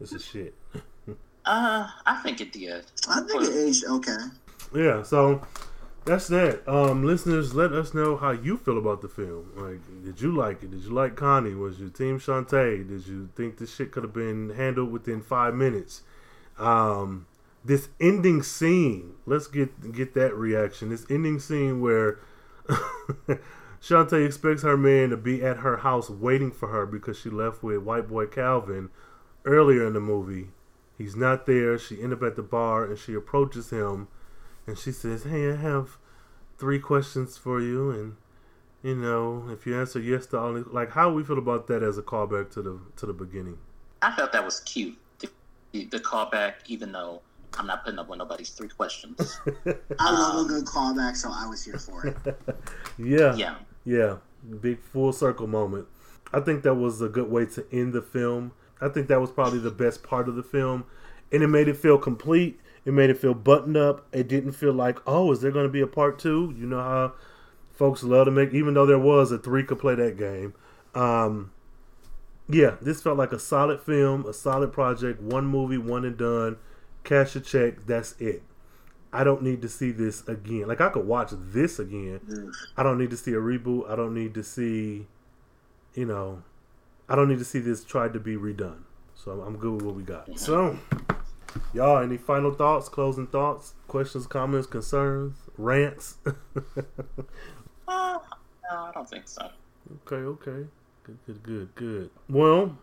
this 0.00 0.12
is 0.12 0.24
shit. 0.24 0.54
Uh, 1.44 1.88
I 2.06 2.16
think 2.22 2.40
it 2.40 2.52
did. 2.52 2.84
I 3.08 3.20
think 3.20 3.42
it 3.42 3.54
aged 3.54 3.84
okay. 3.84 4.18
Yeah, 4.74 5.02
so 5.02 5.42
that's 6.04 6.28
that. 6.28 6.68
Um, 6.68 7.04
listeners, 7.04 7.54
let 7.54 7.72
us 7.72 7.94
know 7.94 8.16
how 8.16 8.30
you 8.30 8.56
feel 8.56 8.78
about 8.78 9.02
the 9.02 9.08
film. 9.08 9.50
Like, 9.56 10.04
did 10.04 10.20
you 10.20 10.34
like 10.34 10.62
it? 10.62 10.70
Did 10.70 10.82
you 10.82 10.90
like 10.90 11.16
Connie? 11.16 11.54
Was 11.54 11.78
you 11.80 11.90
Team 11.90 12.18
Shantae? 12.18 12.88
Did 12.88 13.06
you 13.06 13.28
think 13.34 13.58
this 13.58 13.74
shit 13.74 13.92
could 13.92 14.02
have 14.04 14.12
been 14.12 14.50
handled 14.50 14.92
within 14.92 15.22
five 15.22 15.54
minutes? 15.54 16.02
Um, 16.58 17.26
this 17.64 17.88
ending 18.00 18.42
scene. 18.42 19.14
Let's 19.26 19.46
get 19.46 19.92
get 19.92 20.14
that 20.14 20.34
reaction. 20.34 20.90
This 20.90 21.06
ending 21.10 21.38
scene 21.38 21.80
where 21.80 22.18
Shantae 23.82 24.26
expects 24.26 24.62
her 24.62 24.76
man 24.76 25.10
to 25.10 25.16
be 25.16 25.42
at 25.42 25.58
her 25.58 25.78
house 25.78 26.10
waiting 26.10 26.50
for 26.50 26.68
her 26.68 26.86
because 26.86 27.18
she 27.18 27.30
left 27.30 27.62
with 27.62 27.78
white 27.78 28.08
boy 28.08 28.26
Calvin 28.26 28.90
earlier 29.44 29.86
in 29.86 29.94
the 29.94 30.00
movie. 30.00 30.48
He's 31.00 31.16
not 31.16 31.46
there. 31.46 31.78
She 31.78 32.02
end 32.02 32.12
up 32.12 32.22
at 32.22 32.36
the 32.36 32.42
bar 32.42 32.84
and 32.84 32.98
she 32.98 33.14
approaches 33.14 33.70
him 33.70 34.08
and 34.66 34.76
she 34.76 34.92
says, 34.92 35.22
"Hey, 35.22 35.50
I 35.50 35.56
have 35.56 35.96
three 36.58 36.78
questions 36.78 37.38
for 37.38 37.58
you, 37.58 37.90
and 37.90 38.16
you 38.82 38.96
know, 38.96 39.48
if 39.48 39.66
you 39.66 39.80
answer 39.80 39.98
yes 39.98 40.26
to 40.26 40.38
all, 40.38 40.62
like, 40.70 40.90
how 40.90 41.10
we 41.10 41.24
feel 41.24 41.38
about 41.38 41.68
that 41.68 41.82
as 41.82 41.96
a 41.96 42.02
callback 42.02 42.50
to 42.50 42.60
the 42.60 42.78
to 42.96 43.06
the 43.06 43.14
beginning." 43.14 43.56
I 44.02 44.14
felt 44.14 44.30
that 44.32 44.44
was 44.44 44.60
cute. 44.60 44.98
The, 45.20 45.30
the, 45.72 45.86
the 45.86 46.00
callback, 46.00 46.56
even 46.66 46.92
though 46.92 47.22
I'm 47.58 47.66
not 47.66 47.82
putting 47.82 47.98
up 47.98 48.10
with 48.10 48.18
nobody's 48.18 48.50
three 48.50 48.68
questions. 48.68 49.40
I 49.98 50.12
love 50.12 50.44
a 50.44 50.48
good 50.48 50.66
callback, 50.66 51.16
so 51.16 51.30
I 51.32 51.46
was 51.46 51.64
here 51.64 51.78
for 51.78 52.06
it. 52.08 52.16
Yeah, 52.98 53.34
yeah. 53.36 53.54
yeah, 53.86 54.16
big 54.60 54.82
full 54.82 55.14
circle 55.14 55.46
moment. 55.46 55.86
I 56.30 56.40
think 56.40 56.62
that 56.64 56.74
was 56.74 57.00
a 57.00 57.08
good 57.08 57.30
way 57.30 57.46
to 57.46 57.64
end 57.72 57.94
the 57.94 58.02
film. 58.02 58.52
I 58.80 58.88
think 58.88 59.08
that 59.08 59.20
was 59.20 59.30
probably 59.30 59.58
the 59.58 59.70
best 59.70 60.02
part 60.02 60.28
of 60.28 60.36
the 60.36 60.42
film, 60.42 60.84
and 61.32 61.42
it 61.42 61.48
made 61.48 61.68
it 61.68 61.76
feel 61.76 61.98
complete. 61.98 62.60
It 62.84 62.92
made 62.92 63.10
it 63.10 63.18
feel 63.18 63.34
buttoned 63.34 63.76
up. 63.76 64.06
It 64.12 64.26
didn't 64.26 64.52
feel 64.52 64.72
like, 64.72 64.98
oh, 65.06 65.32
is 65.32 65.40
there 65.42 65.50
going 65.50 65.66
to 65.66 65.72
be 65.72 65.82
a 65.82 65.86
part 65.86 66.18
two? 66.18 66.54
You 66.56 66.66
know 66.66 66.80
how 66.80 67.12
folks 67.72 68.02
love 68.02 68.26
to 68.26 68.30
make, 68.30 68.54
even 68.54 68.74
though 68.74 68.86
there 68.86 68.98
was 68.98 69.32
a 69.32 69.38
three 69.38 69.64
could 69.64 69.78
play 69.78 69.94
that 69.94 70.16
game. 70.16 70.54
Um, 70.94 71.52
yeah, 72.48 72.76
this 72.80 73.02
felt 73.02 73.16
like 73.18 73.32
a 73.32 73.38
solid 73.38 73.80
film, 73.80 74.26
a 74.26 74.32
solid 74.32 74.72
project, 74.72 75.20
one 75.20 75.46
movie, 75.46 75.78
one 75.78 76.04
and 76.04 76.16
done. 76.16 76.56
Cash 77.04 77.36
a 77.36 77.40
check, 77.40 77.86
that's 77.86 78.12
it. 78.20 78.42
I 79.12 79.24
don't 79.24 79.42
need 79.42 79.62
to 79.62 79.68
see 79.68 79.90
this 79.90 80.26
again. 80.28 80.68
Like 80.68 80.80
I 80.80 80.88
could 80.88 81.06
watch 81.06 81.30
this 81.32 81.78
again. 81.78 82.52
I 82.76 82.82
don't 82.82 82.98
need 82.98 83.10
to 83.10 83.16
see 83.16 83.32
a 83.32 83.40
reboot. 83.40 83.90
I 83.90 83.96
don't 83.96 84.14
need 84.14 84.34
to 84.34 84.44
see, 84.44 85.06
you 85.94 86.06
know, 86.06 86.42
I 87.10 87.16
don't 87.16 87.28
need 87.28 87.38
to 87.40 87.44
see 87.44 87.58
this 87.58 87.84
tried 87.84 88.12
to 88.14 88.20
be 88.20 88.36
redone. 88.36 88.82
So 89.14 89.32
I'm, 89.32 89.40
I'm 89.40 89.56
good 89.58 89.72
with 89.74 89.82
what 89.82 89.94
we 89.96 90.02
got. 90.02 90.38
So, 90.38 90.78
y'all, 91.74 91.98
any 91.98 92.16
final 92.16 92.52
thoughts, 92.54 92.88
closing 92.88 93.26
thoughts, 93.26 93.74
questions, 93.88 94.26
comments, 94.26 94.66
concerns, 94.66 95.36
rants? 95.58 96.16
Uh, 97.88 98.18
no, 98.70 98.76
I 98.84 98.92
don't 98.94 99.10
think 99.10 99.26
so. 99.26 99.50
okay, 100.06 100.14
okay, 100.22 100.64
good, 101.02 101.18
good, 101.26 101.42
good, 101.42 101.74
good. 101.74 102.10
Well, 102.28 102.78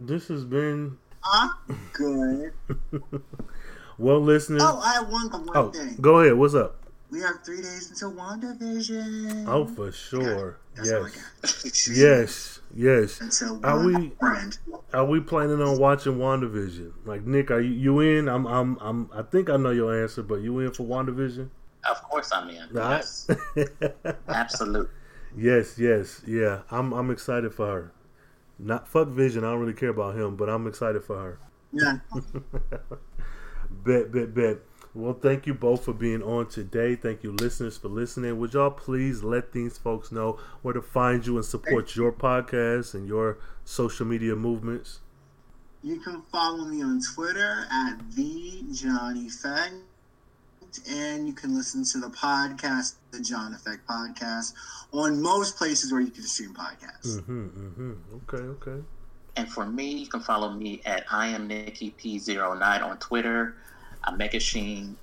this 0.00 0.28
has 0.28 0.44
been 0.44 0.96
I'm 1.24 1.50
good. 1.92 2.52
well, 3.98 4.20
listeners. 4.20 4.62
Oh, 4.64 4.78
I 4.78 4.92
have 4.92 5.08
one, 5.08 5.28
one 5.28 5.48
Oh, 5.56 5.70
thing. 5.72 5.96
go 6.00 6.20
ahead. 6.20 6.34
What's 6.34 6.54
up? 6.54 6.76
We 7.14 7.20
have 7.20 7.44
three 7.44 7.62
days 7.62 7.90
until 7.90 8.12
WandaVision. 8.12 9.44
Oh, 9.46 9.66
for 9.66 9.92
sure. 9.92 10.58
That's 10.74 10.90
all 10.90 11.06
I 11.06 11.10
Yes, 11.44 11.88
yes, 11.94 12.60
yes. 12.74 13.20
Until 13.20 13.64
Are 13.64 13.84
we- 13.86 14.10
friend. 14.18 14.58
Are 14.92 15.04
we 15.04 15.20
planning 15.20 15.62
on 15.62 15.78
watching 15.78 16.14
WandaVision? 16.18 16.90
Like 17.04 17.24
Nick, 17.24 17.52
are 17.52 17.60
you, 17.60 17.70
you 17.70 18.00
in? 18.00 18.28
I'm, 18.28 18.46
I'm, 18.46 18.78
I'm. 18.80 19.10
I 19.14 19.22
think 19.22 19.48
I 19.48 19.56
know 19.56 19.70
your 19.70 20.02
answer, 20.02 20.24
but 20.24 20.40
you 20.40 20.58
in 20.58 20.72
for 20.72 20.82
WandaVision? 20.82 21.50
Of 21.88 22.02
course 22.02 22.32
I'm 22.32 22.50
in. 22.50 22.68
Right? 22.72 23.04
Yes, 23.04 23.30
absolutely. 24.28 24.90
yes, 25.36 25.78
yes, 25.78 26.20
yeah. 26.26 26.62
I'm, 26.72 26.92
I'm 26.92 27.12
excited 27.12 27.54
for 27.54 27.66
her. 27.66 27.92
Not 28.58 28.88
fuck 28.88 29.06
Vision. 29.06 29.44
I 29.44 29.52
don't 29.52 29.60
really 29.60 29.72
care 29.72 29.90
about 29.90 30.16
him, 30.16 30.34
but 30.34 30.48
I'm 30.48 30.66
excited 30.66 31.04
for 31.04 31.16
her. 31.16 31.38
Yeah. 31.72 31.98
Bet, 33.84 34.12
bet, 34.12 34.34
bet. 34.34 34.58
Well, 34.94 35.14
thank 35.14 35.46
you 35.46 35.54
both 35.54 35.84
for 35.84 35.92
being 35.92 36.22
on 36.22 36.46
today. 36.46 36.94
Thank 36.94 37.24
you, 37.24 37.32
listeners, 37.32 37.76
for 37.76 37.88
listening. 37.88 38.38
Would 38.38 38.54
y'all 38.54 38.70
please 38.70 39.24
let 39.24 39.50
these 39.50 39.76
folks 39.76 40.12
know 40.12 40.38
where 40.62 40.72
to 40.72 40.82
find 40.82 41.26
you 41.26 41.36
and 41.36 41.44
support 41.44 41.96
your 41.96 42.12
podcast 42.12 42.94
and 42.94 43.08
your 43.08 43.38
social 43.64 44.06
media 44.06 44.36
movements? 44.36 45.00
You 45.82 45.98
can 45.98 46.22
follow 46.30 46.64
me 46.64 46.80
on 46.82 47.00
Twitter 47.14 47.66
at 47.72 47.98
the 48.12 48.62
Johnny 48.72 49.28
Fact, 49.28 49.74
and 50.88 51.26
you 51.26 51.34
can 51.34 51.56
listen 51.56 51.84
to 51.86 51.98
the 51.98 52.10
podcast, 52.10 52.94
the 53.10 53.20
John 53.20 53.52
Effect 53.52 53.86
Podcast, 53.88 54.54
on 54.92 55.20
most 55.20 55.56
places 55.56 55.90
where 55.90 56.02
you 56.02 56.12
can 56.12 56.22
stream 56.22 56.54
podcasts. 56.54 57.18
Mm-hmm, 57.18 57.46
mm-hmm. 57.46 57.92
Okay, 58.14 58.44
okay. 58.44 58.84
And 59.36 59.50
for 59.50 59.66
me, 59.66 59.90
you 59.90 60.06
can 60.06 60.20
follow 60.20 60.52
me 60.52 60.80
at 60.86 61.04
I 61.10 61.26
am 61.26 61.48
Nikki 61.48 61.92
P09 62.00 62.82
on 62.82 62.98
Twitter. 62.98 63.56
Uh, 64.06 64.12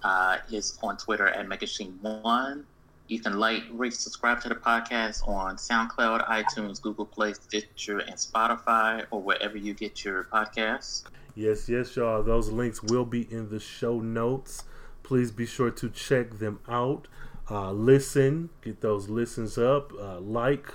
uh, 0.04 0.38
is 0.52 0.78
on 0.84 0.98
Twitter 0.98 1.28
at 1.28 1.48
Megashine1. 1.48 2.64
You 3.08 3.20
can 3.20 3.38
like, 3.38 3.64
rate, 3.72 3.94
subscribe 3.94 4.40
to 4.42 4.50
the 4.50 4.56
podcast 4.56 5.28
on 5.28 5.58
SoundCloud, 5.58 6.28
iTunes, 6.30 6.82
Google 6.82 7.06
Play, 7.06 7.34
Stitcher, 7.34 8.00
and 8.00 8.16
Spotify, 8.16 9.06
or 9.12 9.22
wherever 9.22 9.58
you 9.58 9.74
get 9.74 10.06
your 10.06 10.26
podcasts. 10.26 11.04
Yes, 11.36 11.68
yes, 11.68 11.96
y'all. 11.96 12.24
Those 12.24 12.50
links 12.50 12.82
will 12.84 13.06
be 13.06 13.22
in 13.32 13.50
the 13.50 13.60
show 13.60 14.00
notes. 14.00 14.64
Please 15.04 15.32
be 15.32 15.46
sure 15.46 15.72
to 15.72 15.90
check 15.90 16.40
them 16.40 16.60
out. 16.70 17.08
Uh, 17.50 17.72
listen, 17.72 18.50
get 18.62 18.82
those 18.82 19.10
listens 19.10 19.58
up. 19.58 19.92
Uh, 20.00 20.20
like, 20.20 20.72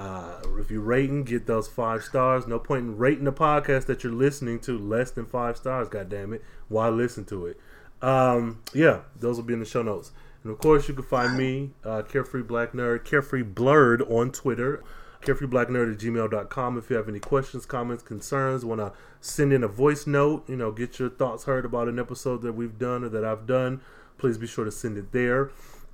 uh, 0.00 0.40
if 0.58 0.70
you're 0.70 0.80
rating, 0.80 1.24
get 1.24 1.46
those 1.46 1.68
five 1.68 2.02
stars. 2.02 2.46
No 2.46 2.58
point 2.58 2.82
in 2.82 2.96
rating 2.96 3.24
the 3.24 3.32
podcast 3.32 3.86
that 3.86 4.02
you're 4.02 4.12
listening 4.12 4.58
to 4.60 4.78
less 4.78 5.10
than 5.10 5.26
five 5.26 5.56
stars. 5.56 5.88
God 5.88 6.08
damn 6.08 6.32
it! 6.32 6.42
Why 6.68 6.88
listen 6.88 7.24
to 7.26 7.46
it? 7.46 7.60
Um, 8.00 8.62
yeah, 8.72 9.00
those 9.14 9.36
will 9.36 9.44
be 9.44 9.52
in 9.52 9.60
the 9.60 9.66
show 9.66 9.82
notes. 9.82 10.12
And 10.42 10.50
of 10.50 10.58
course, 10.58 10.88
you 10.88 10.94
can 10.94 11.04
find 11.04 11.36
me, 11.36 11.72
uh, 11.84 12.02
Carefree 12.02 12.42
Black 12.42 12.72
Nerd, 12.72 13.04
Carefree 13.04 13.42
Blerd 13.42 14.10
on 14.10 14.30
Twitter, 14.30 14.82
carefreeblacknerd 15.20 15.92
at 15.92 15.98
gmail.com. 16.00 16.78
If 16.78 16.88
you 16.88 16.96
have 16.96 17.08
any 17.08 17.20
questions, 17.20 17.66
comments, 17.66 18.02
concerns, 18.02 18.64
want 18.64 18.80
to 18.80 18.92
send 19.20 19.52
in 19.52 19.62
a 19.62 19.68
voice 19.68 20.06
note, 20.06 20.48
you 20.48 20.56
know, 20.56 20.72
get 20.72 20.98
your 20.98 21.10
thoughts 21.10 21.44
heard 21.44 21.66
about 21.66 21.88
an 21.88 21.98
episode 21.98 22.40
that 22.42 22.52
we've 22.52 22.78
done 22.78 23.04
or 23.04 23.10
that 23.10 23.24
I've 23.24 23.46
done, 23.46 23.82
please 24.16 24.38
be 24.38 24.46
sure 24.46 24.64
to 24.64 24.70
send 24.70 24.96
it 24.96 25.12
there. 25.12 25.50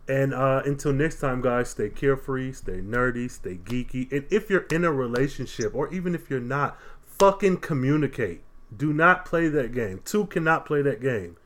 And 0.09 0.33
uh, 0.33 0.63
until 0.65 0.93
next 0.93 1.21
time, 1.21 1.41
guys, 1.41 1.71
stay 1.71 1.89
carefree, 1.89 2.53
stay 2.53 2.81
nerdy, 2.81 3.31
stay 3.31 3.57
geeky. 3.57 4.11
And 4.13 4.25
if 4.31 4.49
you're 4.49 4.67
in 4.71 4.85
a 4.85 4.93
relationship, 4.93 5.75
or 5.75 5.93
even 5.93 6.15
if 6.15 6.31
you're 6.31 6.39
not, 6.39 6.79
fucking 7.05 7.59
communicate. 7.59 8.43
Do 8.75 8.93
not 8.93 9.25
play 9.25 9.49
that 9.49 9.73
game. 9.73 10.01
Two 10.05 10.27
cannot 10.27 10.67
play 10.67 10.83
that 10.83 11.01
game. 11.01 11.37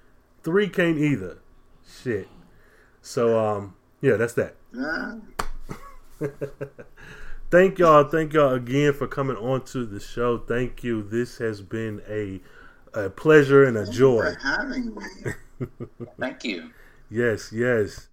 Three 0.43 0.69
can't 0.69 0.99
either. 0.99 1.39
Shit. 2.03 2.29
So, 3.03 3.39
um, 3.39 3.77
yeah, 4.01 4.17
that's 4.17 4.35
that. 4.35 4.57
Thank 7.51 7.79
y'all. 7.79 8.05
Thank 8.05 8.33
y'all 8.33 8.55
again 8.55 8.93
for 8.93 9.07
coming 9.07 9.37
on 9.37 9.65
to 9.67 9.85
the 9.85 10.01
show. 10.01 10.39
Thank 10.39 10.85
you. 10.85 11.03
This 11.03 11.39
has 11.39 11.63
been 11.63 12.03
a 12.09 12.41
a 12.93 13.11
pleasure 13.11 13.65
and 13.65 13.77
a 13.77 13.91
joy. 13.91 14.35
For 14.35 14.39
having 14.41 14.95
me. 14.95 15.67
Thank 16.21 16.45
you. 16.45 16.71
Yes, 17.11 17.53
yes. 17.53 18.09